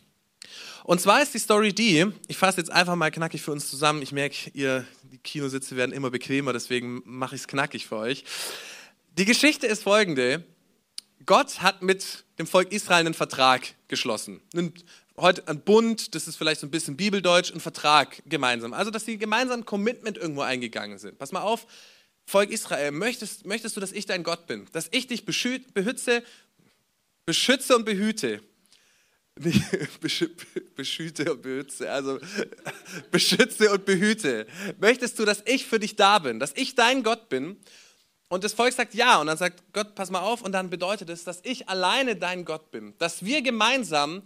Und 0.86 1.02
zwar 1.02 1.22
ist 1.22 1.34
die 1.34 1.40
Story 1.40 1.74
die, 1.74 2.06
ich 2.30 2.38
fasse 2.38 2.62
jetzt 2.62 2.72
einfach 2.72 2.96
mal 2.96 3.12
knackig 3.12 3.42
für 3.42 3.52
uns 3.52 3.70
zusammen. 3.70 4.02
Ich 4.02 4.13
merke, 4.13 4.52
ihr, 4.54 4.86
die 5.04 5.18
Kinositze 5.18 5.76
werden 5.76 5.92
immer 5.92 6.12
bequemer, 6.12 6.54
deswegen 6.54 7.02
mache 7.04 7.36
ich 7.36 7.42
es 7.42 7.48
knackig 7.50 7.88
für 7.88 7.98
euch. 7.98 8.24
Die 9.17 9.25
Geschichte 9.25 9.65
ist 9.65 9.82
folgende. 9.82 10.43
Gott 11.25 11.63
hat 11.63 11.82
mit 11.82 12.23
dem 12.38 12.45
Volk 12.45 12.71
Israel 12.71 12.99
einen 12.99 13.15
Vertrag 13.15 13.73
geschlossen. 13.88 14.41
Heute 15.17 15.47
ein 15.47 15.60
Bund, 15.62 16.13
das 16.13 16.27
ist 16.27 16.36
vielleicht 16.36 16.62
so 16.62 16.67
ein 16.67 16.69
bisschen 16.71 16.95
Bibeldeutsch, 16.95 17.51
ein 17.51 17.60
Vertrag 17.60 18.21
gemeinsam. 18.27 18.73
Also, 18.73 18.91
dass 18.91 19.06
sie 19.06 19.17
gemeinsam 19.17 19.62
ein 19.62 19.65
Commitment 19.65 20.19
irgendwo 20.19 20.41
eingegangen 20.41 20.99
sind. 20.99 21.17
Pass 21.17 21.32
mal 21.32 21.41
auf, 21.41 21.65
Volk 22.25 22.51
Israel, 22.51 22.91
möchtest, 22.91 23.47
möchtest 23.47 23.75
du, 23.75 23.80
dass 23.80 23.91
ich 23.91 24.06
dein 24.06 24.21
Gott 24.21 24.45
bin? 24.45 24.67
Dass 24.71 24.88
ich 24.91 25.08
dich 25.08 25.25
behütze, 25.25 26.21
beschütze 27.25 27.75
und 27.75 27.86
behüte? 27.86 28.43
beschüte 30.75 31.34
und 31.34 31.41
behüte, 31.41 31.91
also 31.91 32.19
beschütze 33.12 33.71
und 33.71 33.86
behüte. 33.86 34.45
Möchtest 34.80 35.17
du, 35.17 35.25
dass 35.25 35.41
ich 35.45 35.65
für 35.65 35.80
dich 35.80 35.95
da 35.95 36.19
bin, 36.19 36.39
dass 36.39 36.53
ich 36.56 36.75
dein 36.75 37.01
Gott 37.01 37.30
bin? 37.30 37.58
Und 38.30 38.44
das 38.44 38.54
Volk 38.54 38.74
sagt 38.74 38.94
ja. 38.94 39.20
Und 39.22 39.28
dann 39.28 39.38
sagt 39.38 39.63
Gott, 39.74 39.96
pass 39.96 40.10
mal 40.10 40.22
auf. 40.22 40.42
Und 40.42 40.52
dann 40.52 40.70
bedeutet 40.70 41.10
es, 41.10 41.24
dass 41.24 41.40
ich 41.44 41.70
alleine 41.70 42.16
dein 42.16 42.46
Gott 42.46 42.72
bin. 42.72 42.94
Dass 42.98 43.24
wir 43.24 43.42
gemeinsam 43.42 44.22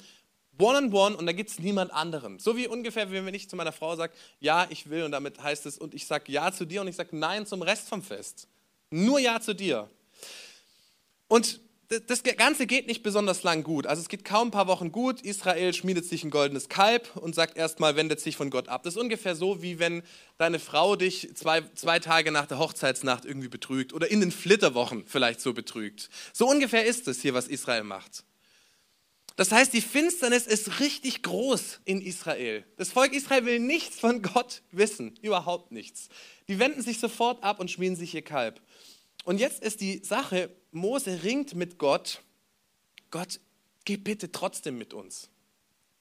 one 0.58 0.78
on 0.78 0.94
one 0.94 1.18
und 1.18 1.26
da 1.26 1.32
gibt 1.32 1.50
es 1.50 1.60
niemand 1.60 1.92
anderen. 1.92 2.40
So 2.40 2.56
wie 2.56 2.68
ungefähr, 2.68 3.12
wenn 3.12 3.34
ich 3.34 3.50
zu 3.50 3.56
meiner 3.56 3.72
Frau 3.72 3.96
sage, 3.96 4.14
ja, 4.40 4.68
ich 4.70 4.90
will 4.90 5.04
und 5.04 5.12
damit 5.12 5.42
heißt 5.42 5.66
es, 5.66 5.78
und 5.78 5.94
ich 5.94 6.06
sage 6.06 6.32
ja 6.32 6.52
zu 6.52 6.66
dir 6.66 6.82
und 6.82 6.88
ich 6.88 6.96
sage 6.96 7.16
nein 7.16 7.46
zum 7.46 7.62
Rest 7.62 7.90
vom 7.90 8.02
Fest. 8.02 8.48
Nur 8.90 9.20
ja 9.20 9.40
zu 9.40 9.56
dir. 9.56 9.90
Und 11.28 11.62
das 12.00 12.24
Ganze 12.24 12.68
geht 12.68 12.88
nicht 12.88 13.04
besonders 13.04 13.44
lang 13.44 13.64
gut. 13.64 13.86
Also 13.86 14.02
es 14.02 14.08
geht 14.08 14.24
kaum 14.24 14.48
ein 14.48 14.52
paar 14.52 14.68
Wochen 14.68 14.92
gut. 14.92 15.22
Israel 15.22 15.74
schmiedet 15.74 16.06
sich 16.06 16.24
ein 16.24 16.30
goldenes 16.30 16.70
Kalb 16.70 17.18
und 17.18 17.36
sagt 17.36 17.58
erstmal, 17.58 17.98
wendet 17.98 18.22
sich 18.22 18.38
von 18.38 18.50
Gott 18.50 18.70
ab. 18.70 18.84
Das 18.84 18.96
ist 18.96 19.02
ungefähr 19.02 19.36
so, 19.36 19.62
wie 19.62 19.78
wenn 19.78 20.02
deine 20.38 20.60
Frau 20.60 20.96
dich 20.96 21.30
zwei, 21.36 21.62
zwei 21.76 22.00
Tage 22.00 22.32
nach 22.32 22.46
der 22.46 22.60
Hochzeitsnacht 22.60 23.26
irgendwie 23.26 23.50
betrügt 23.50 23.94
oder 23.94 24.10
in 24.10 24.22
den 24.22 24.32
Flitterwochen 24.32 25.04
vielleicht 25.06 25.42
so 25.42 25.54
betrügt. 25.54 26.10
So 26.32 26.48
ungefähr 26.48 26.86
ist 26.86 27.08
es 27.10 27.22
hier, 27.22 27.34
was 27.34 27.48
Israel 27.48 27.84
macht. 27.84 28.24
Das 29.36 29.52
heißt, 29.52 29.74
die 29.74 29.82
Finsternis 29.82 30.46
ist 30.46 30.80
richtig 30.80 31.24
groß 31.24 31.82
in 31.86 32.02
Israel. 32.02 32.66
Das 32.78 32.92
Volk 32.92 33.14
Israel 33.14 33.46
will 33.46 33.60
nichts 33.60 34.00
von 34.00 34.22
Gott 34.22 34.62
wissen, 34.72 35.18
überhaupt 35.22 35.72
nichts. 35.72 36.10
Die 36.48 36.60
wenden 36.60 36.82
sich 36.82 37.00
sofort 37.00 37.44
ab 37.44 37.60
und 37.60 37.72
schmieden 37.72 37.96
sich 37.96 38.14
ihr 38.14 38.22
Kalb. 38.22 38.62
Und 39.24 39.40
jetzt 39.40 39.62
ist 39.64 39.82
die 39.82 40.04
Sache, 40.04 40.50
Mose 40.72 41.24
ringt 41.24 41.54
mit 41.56 41.78
Gott, 41.78 42.22
Gott, 43.12 43.40
geh 43.86 43.98
bitte 43.98 44.32
trotzdem 44.32 44.78
mit 44.78 44.94
uns. 44.94 45.30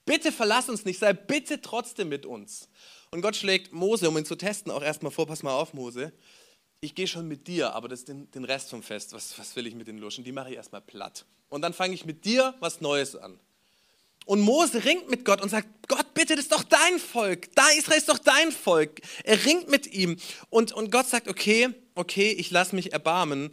Bitte 0.07 0.33
verlass 0.33 0.69
uns 0.69 0.85
nicht, 0.85 0.99
sei 0.99 1.13
bitte 1.13 1.61
trotzdem 1.61 2.09
mit 2.09 2.25
uns. 2.25 2.69
Und 3.11 3.23
Gott 3.23 3.37
schlägt 3.37 3.73
Mose, 3.73 4.09
um 4.09 4.17
ihn 4.17 4.25
zu 4.25 4.37
testen, 4.37 4.73
auch 4.73 4.83
erstmal 4.83 5.13
vor, 5.13 5.27
pass 5.27 5.43
mal 5.43 5.53
auf, 5.53 5.75
Mose. 5.75 6.13
Ich 6.81 6.95
gehe 6.95 7.07
schon 7.07 7.29
mit 7.29 7.47
dir, 7.47 7.75
aber 7.75 7.89
das 7.89 8.05
den, 8.05 8.31
den 8.31 8.45
Rest 8.45 8.71
vom 8.71 8.83
Fest, 8.83 9.13
was, 9.13 9.39
was 9.39 9.55
will 9.57 9.67
ich 9.67 9.75
mit 9.75 9.87
den 9.87 9.99
Luschen? 9.99 10.25
Die 10.25 10.33
mache 10.33 10.51
ich 10.51 10.57
erstmal 10.57 10.81
platt. 10.81 11.27
Und 11.49 11.63
dann 11.63 11.75
fange 11.75 11.95
ich 11.95 12.07
mit 12.07 12.25
dir 12.25 12.55
was 12.61 12.81
Neues 12.81 13.17
an. 13.17 13.39
Und 14.25 14.41
Mose 14.41 14.85
ringt 14.85 15.11
mit 15.11 15.25
Gott 15.25 15.41
und 15.43 15.49
sagt, 15.49 15.69
Gott, 15.89 16.15
bitte, 16.15 16.37
das 16.37 16.45
ist 16.45 16.53
doch 16.53 16.63
dein 16.63 16.99
Volk. 16.99 17.55
Da 17.55 17.69
Israel 17.71 17.99
ist 17.99 18.09
doch 18.09 18.19
dein 18.19 18.53
Volk. 18.53 19.01
Er 19.25 19.45
ringt 19.45 19.69
mit 19.69 19.93
ihm. 19.93 20.17
Und, 20.51 20.73
und 20.73 20.93
Gott 20.93 21.07
sagt, 21.07 21.29
okay, 21.29 21.75
okay, 22.01 22.33
ich 22.33 22.51
lasse 22.51 22.75
mich 22.75 22.93
erbarmen. 22.93 23.51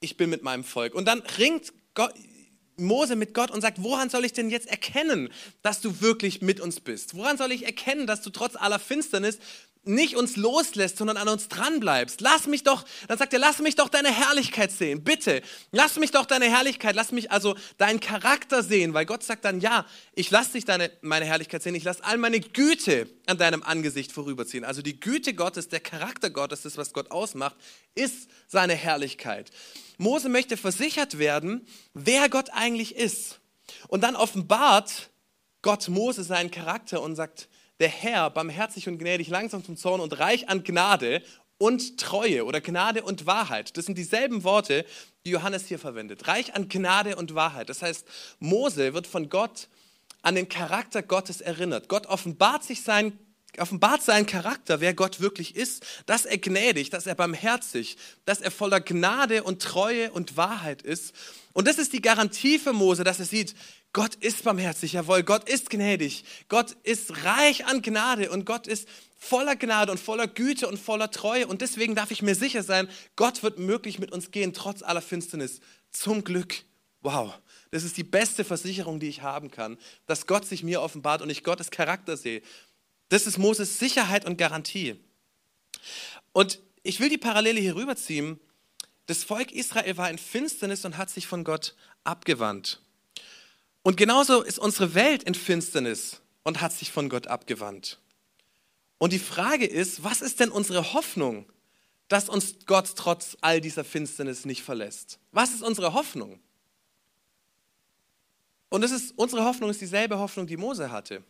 Ich 0.00 0.16
bin 0.16 0.30
mit 0.30 0.42
meinem 0.42 0.64
Volk. 0.64 0.94
Und 0.94 1.06
dann 1.06 1.20
ringt 1.20 1.72
Gott, 1.94 2.14
Mose 2.76 3.16
mit 3.16 3.34
Gott 3.34 3.50
und 3.50 3.60
sagt, 3.60 3.82
woran 3.82 4.08
soll 4.10 4.24
ich 4.24 4.32
denn 4.32 4.50
jetzt 4.50 4.68
erkennen, 4.68 5.30
dass 5.62 5.80
du 5.80 6.00
wirklich 6.00 6.42
mit 6.42 6.60
uns 6.60 6.80
bist? 6.80 7.16
Woran 7.16 7.36
soll 7.36 7.50
ich 7.50 7.64
erkennen, 7.64 8.06
dass 8.06 8.22
du 8.22 8.30
trotz 8.30 8.54
aller 8.54 8.78
Finsternis 8.78 9.38
nicht 9.84 10.16
uns 10.16 10.36
loslässt, 10.36 10.98
sondern 10.98 11.16
an 11.16 11.28
uns 11.28 11.48
dranbleibst. 11.48 12.20
Lass 12.20 12.46
mich 12.46 12.62
doch, 12.62 12.84
dann 13.08 13.18
sagt 13.18 13.32
er, 13.32 13.38
lass 13.38 13.58
mich 13.60 13.74
doch 13.74 13.88
deine 13.88 14.10
Herrlichkeit 14.10 14.70
sehen. 14.70 15.02
Bitte, 15.02 15.42
lass 15.72 15.96
mich 15.96 16.10
doch 16.10 16.26
deine 16.26 16.46
Herrlichkeit, 16.46 16.94
lass 16.94 17.12
mich 17.12 17.30
also 17.30 17.56
deinen 17.78 18.00
Charakter 18.00 18.62
sehen, 18.62 18.94
weil 18.94 19.06
Gott 19.06 19.22
sagt 19.22 19.44
dann, 19.44 19.60
ja, 19.60 19.86
ich 20.14 20.30
lass 20.30 20.52
dich 20.52 20.64
deine, 20.64 20.90
meine 21.00 21.24
Herrlichkeit 21.24 21.62
sehen, 21.62 21.74
ich 21.74 21.84
lass 21.84 22.00
all 22.00 22.18
meine 22.18 22.40
Güte 22.40 23.08
an 23.26 23.38
deinem 23.38 23.62
Angesicht 23.62 24.12
vorüberziehen. 24.12 24.64
Also 24.64 24.82
die 24.82 25.00
Güte 25.00 25.34
Gottes, 25.34 25.68
der 25.68 25.80
Charakter 25.80 26.30
Gottes, 26.30 26.62
das, 26.62 26.76
was 26.76 26.92
Gott 26.92 27.10
ausmacht, 27.10 27.56
ist 27.94 28.28
seine 28.46 28.74
Herrlichkeit. 28.74 29.50
Mose 29.96 30.28
möchte 30.28 30.56
versichert 30.56 31.18
werden, 31.18 31.66
wer 31.94 32.28
Gott 32.28 32.50
eigentlich 32.52 32.94
ist. 32.94 33.40
Und 33.88 34.02
dann 34.02 34.16
offenbart 34.16 35.10
Gott 35.62 35.88
Mose 35.88 36.22
seinen 36.22 36.50
Charakter 36.50 37.02
und 37.02 37.16
sagt, 37.16 37.48
der 37.80 37.88
Herr, 37.88 38.30
barmherzig 38.30 38.88
und 38.88 38.98
gnädig, 38.98 39.28
langsam 39.28 39.64
zum 39.64 39.76
Zorn 39.76 40.00
und 40.00 40.18
reich 40.18 40.48
an 40.48 40.64
Gnade 40.64 41.22
und 41.58 41.98
Treue 41.98 42.44
oder 42.44 42.60
Gnade 42.60 43.02
und 43.02 43.26
Wahrheit. 43.26 43.76
Das 43.76 43.86
sind 43.86 43.98
dieselben 43.98 44.44
Worte, 44.44 44.84
die 45.24 45.30
Johannes 45.30 45.66
hier 45.66 45.78
verwendet. 45.78 46.28
Reich 46.28 46.54
an 46.54 46.68
Gnade 46.68 47.16
und 47.16 47.34
Wahrheit. 47.34 47.68
Das 47.68 47.82
heißt, 47.82 48.06
Mose 48.38 48.94
wird 48.94 49.06
von 49.06 49.28
Gott 49.28 49.68
an 50.22 50.34
den 50.34 50.48
Charakter 50.48 51.02
Gottes 51.02 51.40
erinnert. 51.40 51.88
Gott 51.88 52.06
offenbart 52.06 52.64
sich 52.64 52.82
sein 52.82 53.18
offenbart 53.60 54.02
seinen 54.02 54.26
Charakter, 54.26 54.80
wer 54.80 54.94
Gott 54.94 55.20
wirklich 55.20 55.56
ist, 55.56 55.84
dass 56.06 56.26
er 56.26 56.38
gnädig, 56.38 56.90
dass 56.90 57.06
er 57.06 57.14
barmherzig, 57.14 57.96
dass 58.24 58.40
er 58.40 58.50
voller 58.50 58.80
Gnade 58.80 59.42
und 59.42 59.62
Treue 59.62 60.12
und 60.12 60.36
Wahrheit 60.36 60.82
ist. 60.82 61.14
Und 61.52 61.66
das 61.66 61.78
ist 61.78 61.92
die 61.92 62.02
Garantie 62.02 62.58
für 62.58 62.72
Mose, 62.72 63.04
dass 63.04 63.18
er 63.18 63.24
sieht, 63.24 63.54
Gott 63.92 64.14
ist 64.16 64.44
barmherzig, 64.44 64.92
jawohl, 64.92 65.22
Gott 65.22 65.48
ist 65.48 65.70
gnädig, 65.70 66.24
Gott 66.48 66.72
ist 66.82 67.24
reich 67.24 67.66
an 67.66 67.82
Gnade 67.82 68.30
und 68.30 68.44
Gott 68.44 68.66
ist 68.66 68.86
voller 69.16 69.56
Gnade 69.56 69.90
und 69.90 69.98
voller 69.98 70.26
Güte 70.26 70.68
und 70.68 70.78
voller 70.78 71.10
Treue. 71.10 71.46
Und 71.46 71.62
deswegen 71.62 71.94
darf 71.94 72.10
ich 72.10 72.22
mir 72.22 72.34
sicher 72.34 72.62
sein, 72.62 72.88
Gott 73.16 73.42
wird 73.42 73.58
möglich 73.58 73.98
mit 73.98 74.12
uns 74.12 74.30
gehen, 74.30 74.52
trotz 74.52 74.82
aller 74.82 75.02
Finsternis. 75.02 75.60
Zum 75.90 76.22
Glück. 76.22 76.64
Wow, 77.00 77.34
das 77.70 77.82
ist 77.82 77.96
die 77.96 78.04
beste 78.04 78.44
Versicherung, 78.44 79.00
die 79.00 79.08
ich 79.08 79.22
haben 79.22 79.50
kann, 79.50 79.78
dass 80.06 80.26
Gott 80.26 80.46
sich 80.46 80.62
mir 80.62 80.82
offenbart 80.82 81.22
und 81.22 81.30
ich 81.30 81.44
Gottes 81.44 81.70
Charakter 81.70 82.16
sehe. 82.16 82.42
Das 83.08 83.26
ist 83.26 83.38
Moses 83.38 83.78
Sicherheit 83.78 84.26
und 84.26 84.36
Garantie. 84.36 84.96
Und 86.32 86.60
ich 86.82 87.00
will 87.00 87.08
die 87.08 87.18
Parallele 87.18 87.60
hier 87.60 87.76
rüberziehen. 87.76 88.38
Das 89.06 89.24
Volk 89.24 89.52
Israel 89.52 89.96
war 89.96 90.10
in 90.10 90.18
Finsternis 90.18 90.84
und 90.84 90.98
hat 90.98 91.08
sich 91.08 91.26
von 91.26 91.44
Gott 91.44 91.74
abgewandt. 92.04 92.82
Und 93.82 93.96
genauso 93.96 94.42
ist 94.42 94.58
unsere 94.58 94.94
Welt 94.94 95.22
in 95.22 95.34
Finsternis 95.34 96.20
und 96.42 96.60
hat 96.60 96.72
sich 96.72 96.92
von 96.92 97.08
Gott 97.08 97.26
abgewandt. 97.26 98.00
Und 98.98 99.12
die 99.12 99.18
Frage 99.18 99.66
ist, 99.66 100.02
was 100.02 100.20
ist 100.22 100.40
denn 100.40 100.50
unsere 100.50 100.92
Hoffnung, 100.92 101.50
dass 102.08 102.28
uns 102.28 102.56
Gott 102.66 102.94
trotz 102.96 103.36
all 103.40 103.60
dieser 103.60 103.84
Finsternis 103.84 104.44
nicht 104.44 104.62
verlässt? 104.62 105.18
Was 105.30 105.52
ist 105.54 105.62
unsere 105.62 105.92
Hoffnung? 105.92 106.40
Und 108.70 108.82
es 108.82 108.90
ist, 108.90 109.14
unsere 109.16 109.44
Hoffnung 109.44 109.70
ist 109.70 109.80
dieselbe 109.80 110.18
Hoffnung, 110.18 110.46
die 110.46 110.56
Mose 110.56 110.90
hatte. 110.90 111.22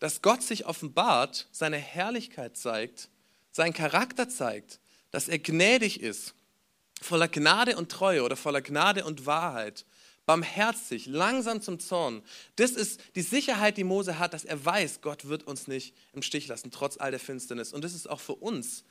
Dass 0.00 0.22
Gott 0.22 0.42
sich 0.42 0.66
offenbart, 0.66 1.48
seine 1.52 1.76
Herrlichkeit 1.76 2.56
zeigt, 2.56 3.08
seinen 3.52 3.72
Charakter 3.72 4.28
zeigt, 4.28 4.80
dass 5.10 5.28
er 5.28 5.38
gnädig 5.38 6.00
ist, 6.00 6.34
voller 7.00 7.28
Gnade 7.28 7.76
und 7.76 7.90
Treue 7.90 8.22
oder 8.22 8.36
voller 8.36 8.60
Gnade 8.60 9.04
und 9.04 9.26
Wahrheit 9.26 9.86
barmherzig, 10.26 11.06
langsam 11.06 11.60
zum 11.60 11.78
Zorn. 11.78 12.22
Das 12.56 12.72
ist 12.72 13.00
die 13.14 13.22
Sicherheit, 13.22 13.76
die 13.76 13.84
Mose 13.84 14.18
hat, 14.18 14.32
dass 14.32 14.44
er 14.44 14.64
weiß, 14.64 15.00
Gott 15.00 15.26
wird 15.28 15.44
uns 15.44 15.68
nicht 15.68 15.94
im 16.12 16.22
Stich 16.22 16.46
lassen, 16.46 16.70
trotz 16.70 16.96
all 16.96 17.10
der 17.10 17.20
Finsternis. 17.20 17.72
Und 17.72 17.84
das 17.84 17.94
ist 17.94 18.08
auch 18.08 18.20
für 18.20 18.34
uns 18.34 18.84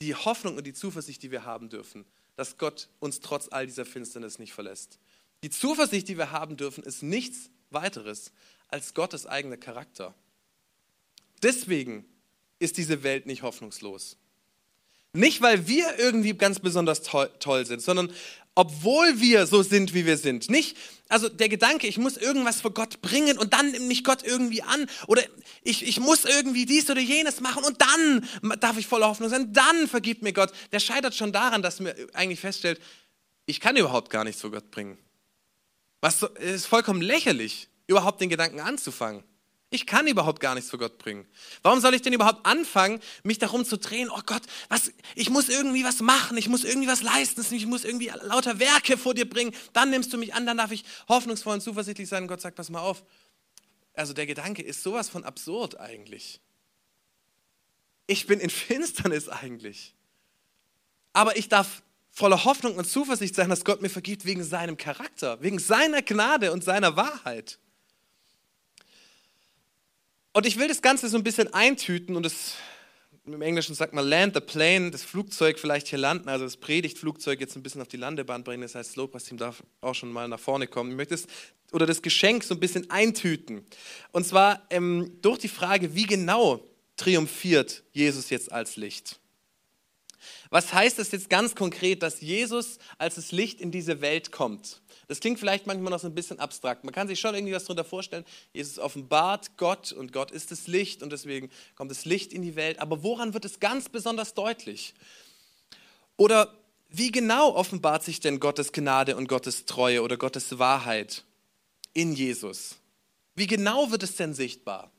die 0.00 0.14
Hoffnung 0.14 0.56
und 0.56 0.66
die 0.66 0.74
Zuversicht, 0.74 1.22
die 1.22 1.30
wir 1.30 1.44
haben 1.44 1.68
dürfen, 1.68 2.04
dass 2.36 2.56
Gott 2.56 2.88
uns 3.00 3.20
trotz 3.20 3.48
all 3.50 3.66
dieser 3.66 3.84
Finsternis 3.84 4.38
nicht 4.38 4.52
verlässt. 4.52 4.98
Die 5.42 5.50
Zuversicht, 5.50 6.08
die 6.08 6.16
wir 6.16 6.30
haben 6.30 6.56
dürfen, 6.56 6.84
ist 6.84 7.02
nichts 7.02 7.50
weiteres 7.70 8.32
als 8.68 8.94
Gottes 8.94 9.26
eigener 9.26 9.56
Charakter. 9.56 10.14
Deswegen 11.42 12.04
ist 12.58 12.76
diese 12.76 13.02
Welt 13.02 13.26
nicht 13.26 13.42
hoffnungslos. 13.42 14.16
Nicht, 15.12 15.40
weil 15.40 15.66
wir 15.66 15.98
irgendwie 15.98 16.34
ganz 16.34 16.60
besonders 16.60 17.02
toll, 17.02 17.66
sind, 17.66 17.80
sondern 17.80 18.12
obwohl 18.58 19.20
wir 19.20 19.46
so 19.46 19.62
sind, 19.62 19.94
wie 19.94 20.04
wir 20.04 20.16
sind. 20.16 20.50
Nicht, 20.50 20.76
also 21.08 21.28
der 21.28 21.48
Gedanke, 21.48 21.86
ich 21.86 21.96
muss 21.96 22.16
irgendwas 22.16 22.60
vor 22.60 22.74
Gott 22.74 23.00
bringen 23.00 23.38
und 23.38 23.52
dann 23.52 23.70
nimmt 23.70 23.86
mich 23.86 24.02
Gott 24.02 24.24
irgendwie 24.24 24.64
an 24.64 24.90
oder 25.06 25.22
ich, 25.62 25.86
ich 25.86 26.00
muss 26.00 26.24
irgendwie 26.24 26.66
dies 26.66 26.90
oder 26.90 27.00
jenes 27.00 27.40
machen 27.40 27.62
und 27.62 27.80
dann 27.80 28.58
darf 28.58 28.76
ich 28.76 28.88
voller 28.88 29.06
Hoffnung 29.06 29.28
sein, 29.28 29.52
dann 29.52 29.86
vergibt 29.86 30.24
mir 30.24 30.32
Gott. 30.32 30.50
Der 30.72 30.80
scheitert 30.80 31.14
schon 31.14 31.30
daran, 31.30 31.62
dass 31.62 31.78
man 31.78 31.92
eigentlich 32.14 32.40
feststellt, 32.40 32.80
ich 33.46 33.60
kann 33.60 33.76
überhaupt 33.76 34.10
gar 34.10 34.24
nichts 34.24 34.40
vor 34.40 34.50
Gott 34.50 34.72
bringen. 34.72 34.98
Was 36.00 36.24
ist 36.24 36.66
vollkommen 36.66 37.00
lächerlich, 37.00 37.68
überhaupt 37.86 38.20
den 38.20 38.28
Gedanken 38.28 38.58
anzufangen. 38.58 39.22
Ich 39.70 39.86
kann 39.86 40.06
überhaupt 40.06 40.40
gar 40.40 40.54
nichts 40.54 40.70
für 40.70 40.78
Gott 40.78 40.96
bringen. 40.96 41.26
Warum 41.62 41.80
soll 41.80 41.92
ich 41.92 42.00
denn 42.00 42.14
überhaupt 42.14 42.46
anfangen, 42.46 43.00
mich 43.22 43.38
darum 43.38 43.66
zu 43.66 43.76
drehen, 43.76 44.08
oh 44.10 44.20
Gott, 44.24 44.42
was, 44.70 44.92
ich 45.14 45.28
muss 45.28 45.50
irgendwie 45.50 45.84
was 45.84 46.00
machen, 46.00 46.38
ich 46.38 46.48
muss 46.48 46.64
irgendwie 46.64 46.88
was 46.88 47.02
leisten, 47.02 47.44
ich 47.54 47.66
muss 47.66 47.84
irgendwie 47.84 48.10
lauter 48.22 48.58
Werke 48.58 48.96
vor 48.96 49.12
dir 49.12 49.28
bringen, 49.28 49.54
dann 49.74 49.90
nimmst 49.90 50.10
du 50.12 50.16
mich 50.16 50.32
an, 50.32 50.46
dann 50.46 50.56
darf 50.56 50.72
ich 50.72 50.84
hoffnungsvoll 51.08 51.54
und 51.54 51.60
zuversichtlich 51.60 52.08
sein. 52.08 52.22
Und 52.22 52.28
Gott 52.28 52.40
sagt, 52.40 52.56
pass 52.56 52.70
mal 52.70 52.80
auf. 52.80 53.04
Also 53.92 54.14
der 54.14 54.26
Gedanke 54.26 54.62
ist 54.62 54.82
sowas 54.82 55.10
von 55.10 55.24
absurd 55.24 55.78
eigentlich. 55.78 56.40
Ich 58.06 58.26
bin 58.26 58.40
in 58.40 58.48
Finsternis 58.48 59.28
eigentlich. 59.28 59.94
Aber 61.12 61.36
ich 61.36 61.50
darf 61.50 61.82
voller 62.10 62.44
Hoffnung 62.44 62.76
und 62.76 62.86
Zuversicht 62.86 63.34
sein, 63.34 63.50
dass 63.50 63.66
Gott 63.66 63.82
mir 63.82 63.90
vergibt 63.90 64.24
wegen 64.24 64.42
seinem 64.42 64.78
Charakter, 64.78 65.42
wegen 65.42 65.58
seiner 65.58 66.00
Gnade 66.00 66.52
und 66.52 66.64
seiner 66.64 66.96
Wahrheit. 66.96 67.58
Und 70.38 70.46
ich 70.46 70.56
will 70.56 70.68
das 70.68 70.82
Ganze 70.82 71.08
so 71.08 71.16
ein 71.16 71.24
bisschen 71.24 71.52
eintüten 71.52 72.14
und 72.14 72.24
es 72.24 72.54
im 73.26 73.42
Englischen 73.42 73.74
sagt 73.74 73.92
man 73.92 74.06
land 74.06 74.34
the 74.34 74.40
plane, 74.40 74.92
das 74.92 75.02
Flugzeug 75.02 75.58
vielleicht 75.58 75.88
hier 75.88 75.98
landen, 75.98 76.28
also 76.28 76.44
das 76.44 76.56
Predigtflugzeug 76.56 77.40
jetzt 77.40 77.56
ein 77.56 77.64
bisschen 77.64 77.80
auf 77.82 77.88
die 77.88 77.96
Landebahn 77.96 78.44
bringen. 78.44 78.62
Das 78.62 78.76
heißt, 78.76 78.90
das 78.90 78.94
Lobpreisteam 78.94 79.36
darf 79.36 79.64
auch 79.80 79.96
schon 79.96 80.12
mal 80.12 80.28
nach 80.28 80.38
vorne 80.38 80.68
kommen. 80.68 80.92
Ich 80.92 80.96
möchte 80.96 81.14
es, 81.16 81.26
oder 81.72 81.86
das 81.86 82.02
Geschenk 82.02 82.44
so 82.44 82.54
ein 82.54 82.60
bisschen 82.60 82.88
eintüten. 82.88 83.66
Und 84.12 84.28
zwar 84.28 84.64
ähm, 84.70 85.18
durch 85.22 85.40
die 85.40 85.48
Frage, 85.48 85.96
wie 85.96 86.06
genau 86.06 86.62
triumphiert 86.96 87.82
Jesus 87.90 88.30
jetzt 88.30 88.52
als 88.52 88.76
Licht? 88.76 89.18
Was 90.50 90.72
heißt 90.72 91.00
das 91.00 91.10
jetzt 91.10 91.30
ganz 91.30 91.56
konkret, 91.56 92.04
dass 92.04 92.20
Jesus 92.20 92.78
als 92.96 93.16
das 93.16 93.32
Licht 93.32 93.60
in 93.60 93.72
diese 93.72 94.00
Welt 94.02 94.30
kommt? 94.30 94.82
Das 95.08 95.20
klingt 95.20 95.38
vielleicht 95.38 95.66
manchmal 95.66 95.90
noch 95.90 96.00
so 96.00 96.06
ein 96.06 96.14
bisschen 96.14 96.38
abstrakt. 96.38 96.84
Man 96.84 96.92
kann 96.92 97.08
sich 97.08 97.18
schon 97.18 97.34
irgendwie 97.34 97.54
was 97.54 97.64
darunter 97.64 97.84
vorstellen. 97.84 98.26
Jesus 98.52 98.78
offenbart 98.78 99.56
Gott 99.56 99.90
und 99.90 100.12
Gott 100.12 100.30
ist 100.30 100.50
das 100.50 100.66
Licht 100.66 101.02
und 101.02 101.10
deswegen 101.10 101.50
kommt 101.76 101.90
das 101.90 102.04
Licht 102.04 102.32
in 102.32 102.42
die 102.42 102.56
Welt. 102.56 102.78
Aber 102.78 103.02
woran 103.02 103.32
wird 103.32 103.46
es 103.46 103.58
ganz 103.58 103.88
besonders 103.88 104.34
deutlich? 104.34 104.94
Oder 106.18 106.54
wie 106.90 107.10
genau 107.10 107.54
offenbart 107.54 108.04
sich 108.04 108.20
denn 108.20 108.38
Gottes 108.38 108.72
Gnade 108.72 109.16
und 109.16 109.28
Gottes 109.28 109.64
Treue 109.64 110.02
oder 110.02 110.18
Gottes 110.18 110.58
Wahrheit 110.58 111.24
in 111.94 112.12
Jesus? 112.12 112.76
Wie 113.34 113.46
genau 113.46 113.90
wird 113.90 114.02
es 114.02 114.16
denn 114.16 114.34
sichtbar? 114.34 114.90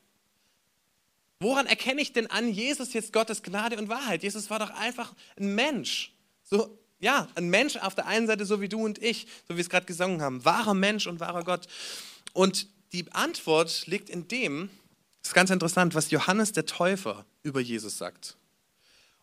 Woran 1.38 1.66
erkenne 1.66 2.02
ich 2.02 2.12
denn 2.12 2.26
an 2.26 2.52
Jesus 2.52 2.92
jetzt 2.94 3.12
Gottes 3.12 3.44
Gnade 3.44 3.78
und 3.78 3.88
Wahrheit? 3.88 4.24
Jesus 4.24 4.50
war 4.50 4.58
doch 4.58 4.70
einfach 4.70 5.14
ein 5.38 5.54
Mensch. 5.54 6.12
So 6.42 6.79
ja, 7.00 7.28
ein 7.34 7.48
Mensch 7.48 7.76
auf 7.76 7.94
der 7.94 8.06
einen 8.06 8.26
Seite, 8.26 8.44
so 8.44 8.60
wie 8.60 8.68
du 8.68 8.84
und 8.84 9.02
ich, 9.02 9.26
so 9.48 9.54
wie 9.54 9.56
wir 9.56 9.62
es 9.62 9.70
gerade 9.70 9.86
gesungen 9.86 10.22
haben. 10.22 10.44
Wahrer 10.44 10.74
Mensch 10.74 11.06
und 11.06 11.18
wahrer 11.18 11.42
Gott. 11.42 11.66
Und 12.32 12.66
die 12.92 13.10
Antwort 13.12 13.86
liegt 13.86 14.10
in 14.10 14.28
dem, 14.28 14.70
das 15.22 15.30
ist 15.30 15.34
ganz 15.34 15.50
interessant, 15.50 15.94
was 15.94 16.10
Johannes 16.10 16.52
der 16.52 16.66
Täufer 16.66 17.24
über 17.42 17.60
Jesus 17.60 17.98
sagt. 17.98 18.36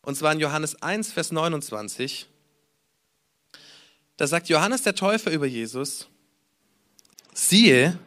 Und 0.02 0.16
zwar 0.16 0.32
in 0.34 0.40
Johannes 0.40 0.82
1, 0.82 1.12
Vers 1.12 1.32
29. 1.32 2.28
Da 4.16 4.26
sagt 4.26 4.50
Johannes 4.50 4.82
der 4.82 4.96
Täufer 4.96 5.32
über 5.32 5.46
Jesus, 5.46 6.08
siehe, 7.34 8.00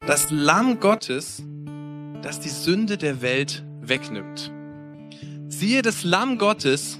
das 0.00 0.30
Lamm 0.30 0.78
Gottes, 0.78 1.42
das 2.22 2.38
die 2.38 2.48
Sünde 2.48 2.98
der 2.98 3.20
Welt 3.22 3.64
wegnimmt. 3.80 4.52
Siehe 5.48 5.82
das 5.82 6.04
Lamm 6.04 6.38
Gottes, 6.38 6.98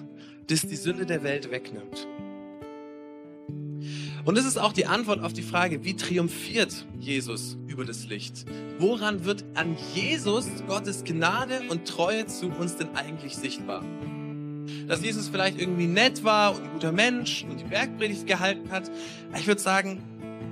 das 0.49 0.63
die 0.63 0.77
Sünde 0.77 1.07
der 1.07 1.23
Welt 1.23 1.51
wegnimmt. 1.51 2.09
Und 4.25 4.37
das 4.37 4.45
ist 4.45 4.59
auch 4.59 4.73
die 4.73 4.87
Antwort 4.87 5.21
auf 5.21 5.33
die 5.33 5.43
Frage, 5.43 5.85
wie 5.85 5.95
triumphiert 5.95 6.85
Jesus 6.99 7.57
über 7.67 7.85
das 7.85 8.07
Licht? 8.07 8.45
Woran 8.79 9.25
wird 9.25 9.45
an 9.55 9.77
Jesus 9.95 10.47
Gottes 10.67 11.05
Gnade 11.05 11.63
und 11.71 11.87
Treue 11.87 12.27
zu 12.27 12.49
uns 12.49 12.77
denn 12.77 12.95
eigentlich 12.95 13.37
sichtbar? 13.37 13.85
Dass 14.87 15.03
Jesus 15.03 15.29
vielleicht 15.29 15.59
irgendwie 15.59 15.87
nett 15.87 16.25
war 16.25 16.55
und 16.55 16.63
ein 16.63 16.73
guter 16.73 16.93
Mensch 16.93 17.47
und 17.49 17.61
die 17.61 17.65
Bergpredigt 17.65 18.27
gehalten 18.27 18.71
hat. 18.71 18.91
Ich 19.39 19.47
würde 19.47 19.61
sagen, 19.61 20.03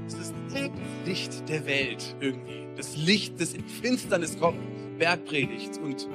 es 0.06 0.14
ist 0.14 0.32
das 0.52 0.70
Licht 1.04 1.48
der 1.48 1.66
Welt 1.66 2.16
irgendwie. 2.20 2.66
Das 2.76 2.96
Licht, 2.96 3.40
das 3.40 3.52
in 3.52 3.66
Finsternis 3.66 4.38
kommt. 4.38 4.58
Bergpredigt 4.98 5.78
und 5.82 6.08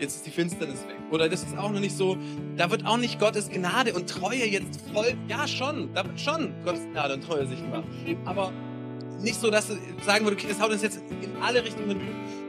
jetzt 0.00 0.16
ist 0.16 0.26
die 0.26 0.30
Finsternis 0.30 0.86
weg. 0.86 0.96
Oder 1.10 1.28
das 1.28 1.42
ist 1.42 1.56
auch 1.56 1.70
noch 1.70 1.80
nicht 1.80 1.96
so, 1.96 2.16
da 2.56 2.70
wird 2.70 2.86
auch 2.86 2.96
nicht 2.96 3.18
Gottes 3.18 3.48
Gnade 3.48 3.94
und 3.94 4.08
Treue 4.08 4.46
jetzt 4.46 4.80
voll, 4.92 5.14
ja 5.28 5.46
schon, 5.46 5.92
da 5.94 6.04
wird 6.04 6.20
schon 6.20 6.52
Gottes 6.64 6.82
Gnade 6.92 7.14
und 7.14 7.24
Treue 7.24 7.46
sichtbar. 7.46 7.84
Aber 8.24 8.52
nicht 9.20 9.40
so, 9.40 9.50
dass 9.50 9.68
du 9.68 9.74
sagen 10.04 10.24
würdest, 10.24 10.44
okay, 10.44 10.52
das 10.52 10.60
haut 10.60 10.72
uns 10.72 10.82
jetzt 10.82 11.00
in 11.22 11.42
alle 11.42 11.64
Richtungen. 11.64 12.00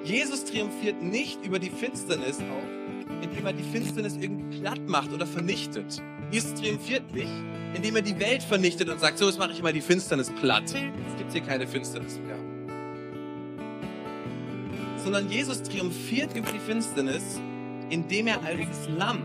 Jesus 0.04 0.44
triumphiert 0.46 1.02
nicht 1.02 1.44
über 1.46 1.60
die 1.60 1.70
Finsternis 1.70 2.40
auch, 2.40 3.24
indem 3.24 3.46
er 3.46 3.54
die 3.54 3.64
Finsternis 3.64 4.18
irgendwie 4.18 4.60
platt 4.60 4.82
macht 4.88 5.14
oder 5.14 5.26
vernichtet. 5.26 6.02
Jesus 6.32 6.54
triumphiert 6.56 7.14
nicht, 7.14 7.32
indem 7.76 7.96
er 7.96 8.02
die 8.02 8.20
Welt 8.20 8.44
vernichtet 8.44 8.90
und 8.90 9.00
sagt, 9.00 9.18
so, 9.18 9.26
jetzt 9.26 9.40
mache 9.40 9.52
ich 9.52 9.62
mal 9.62 9.74
die 9.74 9.82
Finsternis 9.82 10.32
platt. 10.42 10.66
Es 10.66 11.18
gibt 11.18 11.32
hier 11.32 11.42
keine 11.42 11.68
Finsternis 11.68 12.20
mehr 12.20 12.55
sondern 15.06 15.30
Jesus 15.30 15.62
triumphiert 15.62 16.36
über 16.36 16.52
die 16.52 16.58
Finsternis, 16.58 17.40
indem 17.92 18.26
er 18.26 18.44
als 18.44 18.90
Lamm 18.98 19.22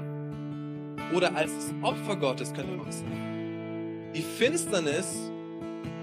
oder 1.14 1.34
als 1.34 1.50
das 1.54 1.74
Opfer 1.80 2.16
Gottes, 2.16 2.52
könnte 2.52 2.76
man 2.76 2.92
sagen, 2.92 4.12
die 4.14 4.20
Finsternis, 4.20 5.30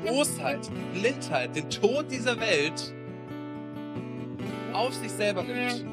Bosheit, 0.03 0.67
Blindheit, 0.93 1.55
den 1.55 1.69
Tod 1.69 2.09
dieser 2.09 2.39
Welt 2.39 2.91
auf 4.73 4.95
sich 4.95 5.11
selber 5.11 5.43
nimmt. 5.43 5.85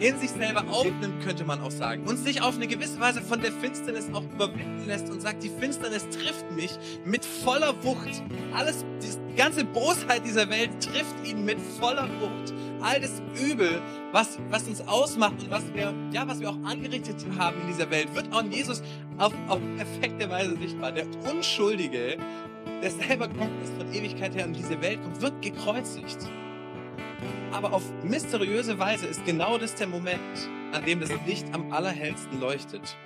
In 0.00 0.18
sich 0.18 0.30
selber 0.30 0.64
aufnimmt, 0.70 1.22
könnte 1.22 1.44
man 1.44 1.60
auch 1.60 1.70
sagen. 1.70 2.04
Und 2.04 2.18
sich 2.18 2.42
auf 2.42 2.56
eine 2.56 2.66
gewisse 2.66 2.98
Weise 3.00 3.22
von 3.22 3.40
der 3.40 3.52
Finsternis 3.52 4.08
auch 4.12 4.24
überwinden 4.24 4.86
lässt 4.86 5.08
und 5.10 5.20
sagt, 5.20 5.42
die 5.42 5.48
Finsternis 5.48 6.08
trifft 6.08 6.50
mich 6.50 6.70
mit 7.04 7.24
voller 7.24 7.74
Wucht. 7.84 8.22
Alles, 8.52 8.84
die 9.02 9.36
ganze 9.36 9.64
Bosheit 9.64 10.24
dieser 10.24 10.50
Welt 10.50 10.70
trifft 10.80 11.14
ihn 11.24 11.44
mit 11.44 11.58
voller 11.78 12.08
Wucht. 12.20 12.52
All 12.80 13.00
das 13.00 13.22
Übel, 13.40 13.80
was, 14.12 14.38
was 14.50 14.64
uns 14.64 14.80
ausmacht 14.86 15.42
und 15.42 15.50
was 15.50 15.62
wir, 15.74 15.94
ja, 16.12 16.26
was 16.26 16.40
wir 16.40 16.50
auch 16.50 16.62
angerichtet 16.64 17.24
haben 17.38 17.60
in 17.62 17.68
dieser 17.68 17.90
Welt, 17.90 18.14
wird 18.14 18.32
auch 18.32 18.42
in 18.42 18.52
Jesus 18.52 18.82
auf, 19.18 19.32
auf 19.48 19.60
perfekte 19.76 20.28
Weise 20.28 20.56
sichtbar. 20.56 20.92
Der 20.92 21.06
Unschuldige, 21.30 22.16
der 22.82 22.90
selber 22.90 23.28
kommt, 23.28 23.62
ist 23.62 23.72
von 23.74 23.92
Ewigkeit 23.92 24.34
her 24.34 24.44
in 24.44 24.52
diese 24.52 24.80
Welt 24.82 25.02
kommt, 25.02 25.20
wird 25.20 25.40
gekreuzigt. 25.40 26.18
Aber 27.54 27.72
auf 27.72 27.84
mysteriöse 28.02 28.76
Weise 28.80 29.06
ist 29.06 29.24
genau 29.24 29.56
das 29.58 29.76
der 29.76 29.86
Moment, 29.86 30.18
an 30.72 30.84
dem 30.84 30.98
das 30.98 31.10
Licht 31.24 31.46
am 31.52 31.72
allerhellsten 31.72 32.40
leuchtet. 32.40 32.96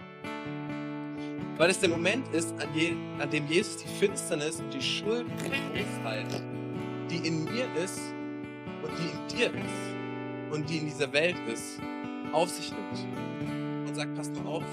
Weil 1.58 1.68
es 1.68 1.80
der 1.80 1.90
Moment 1.90 2.26
ist, 2.28 2.58
an, 2.58 2.68
je, 2.74 2.94
an 3.18 3.28
dem 3.28 3.46
Jesus 3.46 3.76
die 3.76 3.88
Finsternis 3.88 4.60
und 4.60 4.72
die 4.72 4.80
Schuld 4.80 5.26
und 5.26 7.10
die 7.10 7.28
in 7.28 7.44
mir 7.44 7.66
ist 7.84 8.00
und 8.82 8.90
die 8.98 9.36
in 9.36 9.38
dir 9.38 9.54
ist 9.54 10.50
und 10.50 10.70
die 10.70 10.78
in 10.78 10.86
dieser 10.86 11.12
Welt 11.12 11.36
ist, 11.52 11.78
auf 12.32 12.48
sich 12.48 12.72
nimmt 12.72 13.86
und 13.86 13.94
sagt, 13.94 14.14
passt 14.14 14.34
mal 14.34 14.46
auf, 14.46 14.64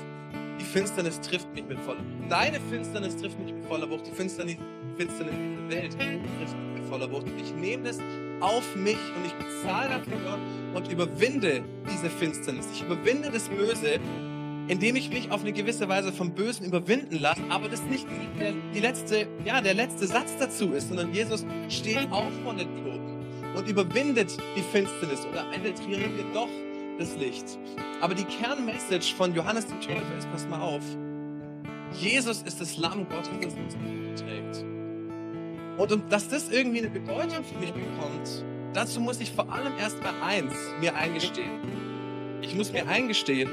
die 0.58 0.64
Finsternis 0.64 1.20
trifft 1.20 1.54
mich 1.54 1.66
mit 1.66 1.80
voller 1.80 2.00
Wucht. 2.00 2.32
Deine 2.32 2.62
Finsternis 2.62 3.18
trifft 3.18 3.38
mich 3.40 3.54
mit 3.54 3.66
voller 3.66 3.90
Wucht. 3.90 4.08
Die 4.08 4.12
Finsternis, 4.12 4.56
Finsternis 4.96 5.34
dieser 5.36 5.70
Welt 5.70 5.92
trifft 5.92 6.58
mich 6.58 6.82
mit 6.82 6.86
voller 6.86 7.12
Wucht. 7.12 7.28
Und 7.28 7.42
ich 7.42 7.54
nehme 7.56 7.84
das 7.84 8.00
auf 8.42 8.76
mich 8.76 8.98
und 9.16 9.26
ich 9.26 9.34
bezahle 9.34 9.90
dafür 9.90 10.38
und 10.74 10.92
überwinde 10.92 11.64
diese 11.92 12.10
Finsternis. 12.10 12.68
Ich 12.74 12.82
überwinde 12.82 13.32
das 13.32 13.50
Böse 13.50 14.00
indem 14.68 14.96
ich 14.96 15.10
mich 15.10 15.32
auf 15.32 15.42
eine 15.42 15.54
gewisse 15.54 15.88
Weise 15.88 16.12
vom 16.12 16.32
Bösen 16.32 16.66
überwinden 16.66 17.20
lasse, 17.20 17.42
aber 17.50 17.70
das 17.70 17.82
nicht 17.84 18.08
der, 18.40 18.54
die 18.74 18.80
letzte, 18.80 19.28
ja, 19.44 19.62
der 19.62 19.74
letzte 19.74 20.08
Satz 20.08 20.32
dazu 20.40 20.74
ist, 20.74 20.88
sondern 20.88 21.14
Jesus 21.14 21.46
steht 21.70 22.12
auf 22.12 22.32
von 22.44 22.58
den 22.58 22.68
Toten 22.84 23.26
und 23.56 23.68
überwindet 23.68 24.36
die 24.56 24.62
Finsternis 24.62 25.26
oder 25.32 25.46
triumphiert 25.52 26.26
doch 26.34 26.50
das 26.98 27.16
Licht. 27.18 27.60
Aber 28.02 28.16
die 28.16 28.24
Kernmessage 28.24 29.14
von 29.16 29.34
Johannes 29.36 29.68
dem 29.68 29.80
Täufer 29.82 30.18
ist, 30.18 30.30
pass 30.32 30.48
mal 30.48 30.62
auf, 30.62 30.84
Jesus 31.94 32.42
ist 32.42 32.60
das 32.60 32.78
Lamm 32.78 33.08
Gottes, 33.08 33.30
das 33.42 33.54
uns 33.54 34.22
trägt. 34.22 34.75
Und 35.78 35.92
um, 35.92 36.10
dass 36.10 36.30
das 36.30 36.50
irgendwie 36.50 36.80
eine 36.80 36.90
Bedeutung 36.90 37.44
für 37.44 37.60
mich 37.60 37.74
bekommt, 37.74 38.46
dazu 38.74 39.00
muss 39.02 39.20
ich 39.20 39.32
vor 39.32 39.52
allem 39.52 39.74
erst 39.78 40.02
mal 40.02 40.14
eins 40.24 40.54
mir 40.80 40.96
eingestehen. 40.96 41.60
Ich 42.42 42.56
muss 42.56 42.72
mir 42.72 42.88
eingestehen, 42.88 43.50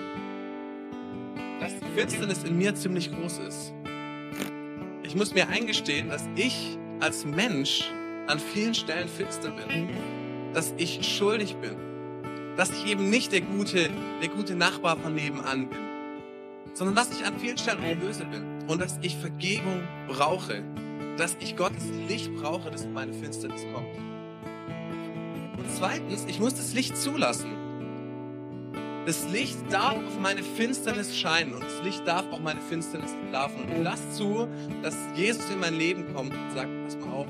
dass 1.61 1.73
die 1.79 1.99
Finsternis 1.99 2.45
in 2.45 2.59
mir 2.59 2.75
ziemlich 2.75 3.11
groß 3.13 3.39
ist. 3.39 3.73
Ich 5.03 5.15
muss 5.15 5.35
mir 5.35 5.49
eingestehen, 5.49 6.09
dass 6.09 6.29
ich 6.37 6.79
als 7.01 7.25
Mensch 7.25 7.91
an 8.27 8.39
vielen 8.39 8.75
Stellen 8.75 9.09
finster 9.09 9.51
bin. 9.51 9.89
Dass 10.55 10.75
ich 10.77 11.01
schuldig 11.03 11.57
bin. 11.57 11.77
Dass 12.57 12.71
ich 12.71 12.87
eben 12.87 13.11
nicht 13.11 13.33
der 13.33 13.41
gute, 13.41 13.91
der 14.21 14.29
gute 14.29 14.55
Nachbar 14.55 14.97
von 14.97 15.15
nebenan 15.15 15.69
bin. 15.69 15.79
Sondern 16.75 16.95
dass 16.95 17.11
ich 17.13 17.25
an 17.27 17.39
vielen 17.39 17.59
Stellen 17.59 17.99
böse 17.99 18.25
bin. 18.25 18.43
Und 18.69 18.81
dass 18.81 18.99
ich 19.03 19.17
Vergebung 19.17 19.83
brauche. 20.09 20.63
Dass 21.17 21.37
ich 21.41 21.57
Gottes 21.57 21.85
Licht 22.09 22.35
brauche, 22.37 22.71
das 22.71 22.85
in 22.85 22.93
meine 22.93 23.13
Finsternis 23.13 23.65
kommt. 23.73 23.87
Und 25.59 25.71
zweitens, 25.77 26.25
ich 26.27 26.41
muss 26.41 26.55
das 26.55 26.73
Licht 26.75 26.97
zulassen. 26.97 27.51
Das 29.05 29.29
Licht 29.29 29.59
darf 29.71 29.97
auf 29.97 30.21
meine 30.21 30.43
Finsternis 30.43 31.17
scheinen 31.17 31.55
und 31.55 31.65
das 31.65 31.83
Licht 31.83 32.07
darf 32.07 32.25
auch 32.31 32.39
meine 32.39 32.61
Finsternis 32.61 33.13
entlarven. 33.13 33.65
Und 33.65 33.83
lass 33.83 34.13
zu, 34.13 34.47
dass 34.83 34.97
Jesus 35.17 35.51
in 35.51 35.59
mein 35.59 35.75
Leben 35.75 36.15
kommt 36.15 36.33
und 36.33 36.53
sagt, 36.55 36.71
pass 36.85 36.97
mal 36.97 37.13
auf, 37.13 37.27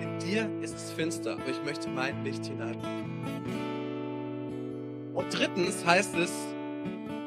in 0.00 0.18
dir 0.20 0.50
ist 0.62 0.74
es 0.74 0.90
finster, 0.90 1.34
aber 1.34 1.48
ich 1.48 1.62
möchte 1.64 1.90
mein 1.90 2.24
Licht 2.24 2.46
hineinbringen. 2.46 3.12
Und 5.14 5.26
drittens 5.30 5.84
heißt 5.84 6.16
es, 6.16 6.32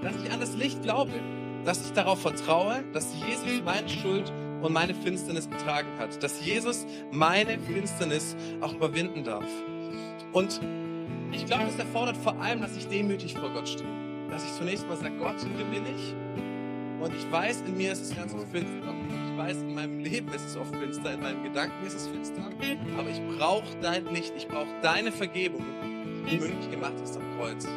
dass 0.01 0.15
ich 0.23 0.31
an 0.31 0.39
das 0.39 0.55
Licht 0.55 0.81
glaube, 0.81 1.11
dass 1.63 1.85
ich 1.85 1.93
darauf 1.93 2.21
vertraue, 2.21 2.83
dass 2.93 3.07
Jesus 3.13 3.61
meine 3.63 3.89
Schuld 3.89 4.31
und 4.65 4.73
meine 4.73 4.95
Finsternis 4.95 5.49
getragen 5.49 5.87
hat, 5.99 6.21
dass 6.23 6.43
Jesus 6.43 6.87
meine 7.11 7.59
Finsternis 7.59 8.35
auch 8.61 8.73
überwinden 8.73 9.23
darf. 9.23 9.45
Und 10.33 10.59
ich 11.31 11.45
glaube, 11.45 11.65
es 11.69 11.77
erfordert 11.77 12.17
vor 12.17 12.35
allem, 12.41 12.61
dass 12.61 12.75
ich 12.75 12.87
demütig 12.87 13.35
vor 13.35 13.49
Gott 13.51 13.69
stehe. 13.69 13.89
dass 14.29 14.43
ich 14.43 14.51
zunächst 14.57 14.87
mal 14.87 14.97
sage, 14.97 15.15
Gott, 15.17 15.35
hier 15.39 15.65
bin 15.65 15.83
ich. 15.95 16.15
Und 16.99 17.13
ich 17.15 17.31
weiß, 17.31 17.63
in 17.67 17.77
mir 17.77 17.91
ist 17.91 18.01
es 18.01 18.15
ganz 18.15 18.33
oft 18.33 18.47
finster. 18.47 18.93
Ich 19.31 19.37
weiß, 19.37 19.57
in 19.57 19.75
meinem 19.75 19.99
Leben 19.99 20.27
ist 20.29 20.45
es 20.45 20.57
oft 20.57 20.75
finster, 20.75 21.13
in 21.13 21.21
meinen 21.21 21.43
Gedanken 21.43 21.85
ist 21.85 21.93
es 21.93 22.07
finster. 22.07 22.41
Aber 22.97 23.09
ich 23.09 23.21
brauche 23.37 23.67
dein 23.81 24.05
Licht, 24.07 24.33
ich 24.35 24.47
brauche 24.47 24.67
deine 24.81 25.11
Vergebung, 25.11 25.63
die 26.29 26.37
mündig 26.37 26.71
gemacht 26.71 26.95
ist 27.03 27.17
am 27.17 27.23
Kreuz. 27.37 27.67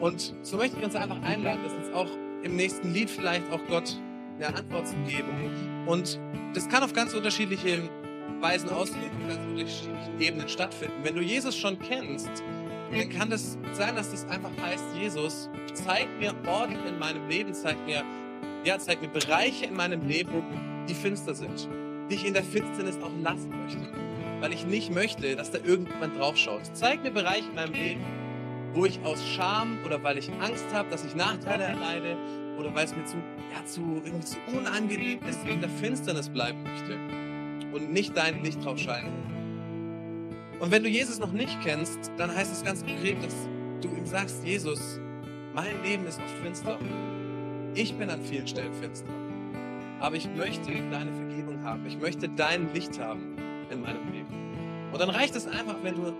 Und 0.00 0.34
so 0.42 0.56
möchte 0.56 0.78
ich 0.78 0.84
uns 0.84 0.96
einfach 0.96 1.20
einladen, 1.22 1.60
dass 1.62 1.74
uns 1.74 1.94
auch 1.94 2.08
im 2.42 2.56
nächsten 2.56 2.92
Lied 2.92 3.10
vielleicht 3.10 3.48
auch 3.52 3.60
Gott 3.68 3.94
eine 4.44 4.56
Antwort 4.56 4.88
zu 4.88 4.96
geben. 5.06 5.84
Und 5.86 6.18
das 6.54 6.68
kann 6.68 6.82
auf 6.82 6.92
ganz 6.92 7.14
unterschiedliche 7.14 7.88
Weisen 8.40 8.70
auf 8.70 8.90
ganz 8.90 9.38
unterschiedlichen 9.48 10.20
Ebenen 10.20 10.48
stattfinden. 10.48 10.96
Wenn 11.02 11.14
du 11.14 11.22
Jesus 11.22 11.56
schon 11.56 11.78
kennst, 11.78 12.42
dann 12.90 13.08
kann 13.08 13.30
das 13.30 13.56
sein, 13.72 13.96
dass 13.96 14.10
das 14.10 14.28
einfach 14.28 14.50
heißt, 14.60 14.84
Jesus, 15.00 15.48
zeig 15.72 16.08
mir 16.18 16.34
Orte 16.46 16.74
in 16.86 16.98
meinem 16.98 17.26
Leben, 17.28 17.54
zeig 17.54 17.76
mir, 17.86 18.02
ja, 18.64 18.78
zeig 18.78 19.00
mir 19.00 19.08
Bereiche 19.08 19.66
in 19.66 19.74
meinem 19.74 20.06
Leben, 20.06 20.42
die 20.88 20.94
finster 20.94 21.34
sind, 21.34 21.68
die 22.10 22.16
ich 22.16 22.26
in 22.26 22.34
der 22.34 22.42
Finsternis 22.42 22.96
auch 23.02 23.12
lassen 23.22 23.50
möchte, 23.62 23.88
weil 24.40 24.52
ich 24.52 24.66
nicht 24.66 24.92
möchte, 24.92 25.36
dass 25.36 25.50
da 25.50 25.58
irgendjemand 25.58 26.18
draufschaut. 26.18 26.62
Zeig 26.74 27.02
mir 27.02 27.12
Bereiche 27.12 27.48
in 27.48 27.54
meinem 27.54 27.72
Leben, 27.72 28.04
wo 28.74 28.84
ich 28.84 29.00
aus 29.04 29.24
Scham 29.26 29.78
oder 29.86 30.02
weil 30.02 30.18
ich 30.18 30.30
Angst 30.40 30.66
habe, 30.72 30.90
dass 30.90 31.04
ich 31.04 31.14
Nachteile 31.14 31.64
erleide 31.64 32.16
oder 32.58 32.74
weil 32.74 32.84
es 32.84 32.94
mir 32.94 33.04
zu, 33.04 33.16
ja, 33.52 33.64
zu, 33.64 34.02
zu 34.20 34.36
unangenehm 34.56 35.20
ist, 35.28 35.46
in 35.46 35.60
der 35.60 35.70
Finsternis 35.70 36.28
bleiben 36.28 36.62
möchte 36.62 36.98
und 37.72 37.92
nicht 37.92 38.16
dein 38.16 38.42
Licht 38.42 38.64
drauf 38.64 38.78
scheinen. 38.78 39.12
Und 40.58 40.70
wenn 40.70 40.82
du 40.82 40.88
Jesus 40.88 41.18
noch 41.18 41.32
nicht 41.32 41.60
kennst, 41.62 42.12
dann 42.16 42.34
heißt 42.34 42.52
es 42.52 42.64
ganz 42.64 42.84
konkret, 42.84 43.22
dass 43.22 43.34
du 43.80 43.88
ihm 43.88 44.06
sagst, 44.06 44.44
Jesus, 44.44 45.00
mein 45.54 45.82
Leben 45.82 46.06
ist 46.06 46.20
oft 46.20 46.42
finster. 46.42 46.78
Ich 47.74 47.94
bin 47.94 48.08
an 48.10 48.22
vielen 48.22 48.46
Stellen 48.46 48.72
finster. 48.74 49.08
Aber 50.00 50.16
ich 50.16 50.28
möchte 50.28 50.70
deine 50.90 51.12
Vergebung 51.12 51.62
haben. 51.64 51.84
Ich 51.86 51.98
möchte 51.98 52.28
dein 52.28 52.72
Licht 52.72 52.98
haben 52.98 53.36
in 53.70 53.82
meinem 53.82 54.12
Leben. 54.12 54.28
Und 54.92 55.00
dann 55.00 55.10
reicht 55.10 55.34
es 55.34 55.46
einfach, 55.46 55.76
wenn 55.82 55.96
du 55.96 56.12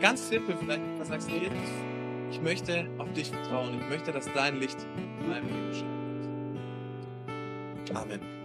ganz 0.00 0.28
simpel 0.28 0.56
vielleicht 0.56 0.80
sagst, 1.02 1.30
Jesus, 1.30 1.52
ich 2.30 2.40
möchte 2.40 2.88
auf 2.98 3.12
dich 3.12 3.30
vertrauen. 3.30 3.78
Ich 3.80 3.88
möchte, 3.88 4.12
dass 4.12 4.32
dein 4.32 4.58
Licht 4.58 4.86
in 5.20 5.28
meinem 5.28 5.46
Leben 5.46 5.74
scheint. 5.74 5.95
Amen. 7.94 8.35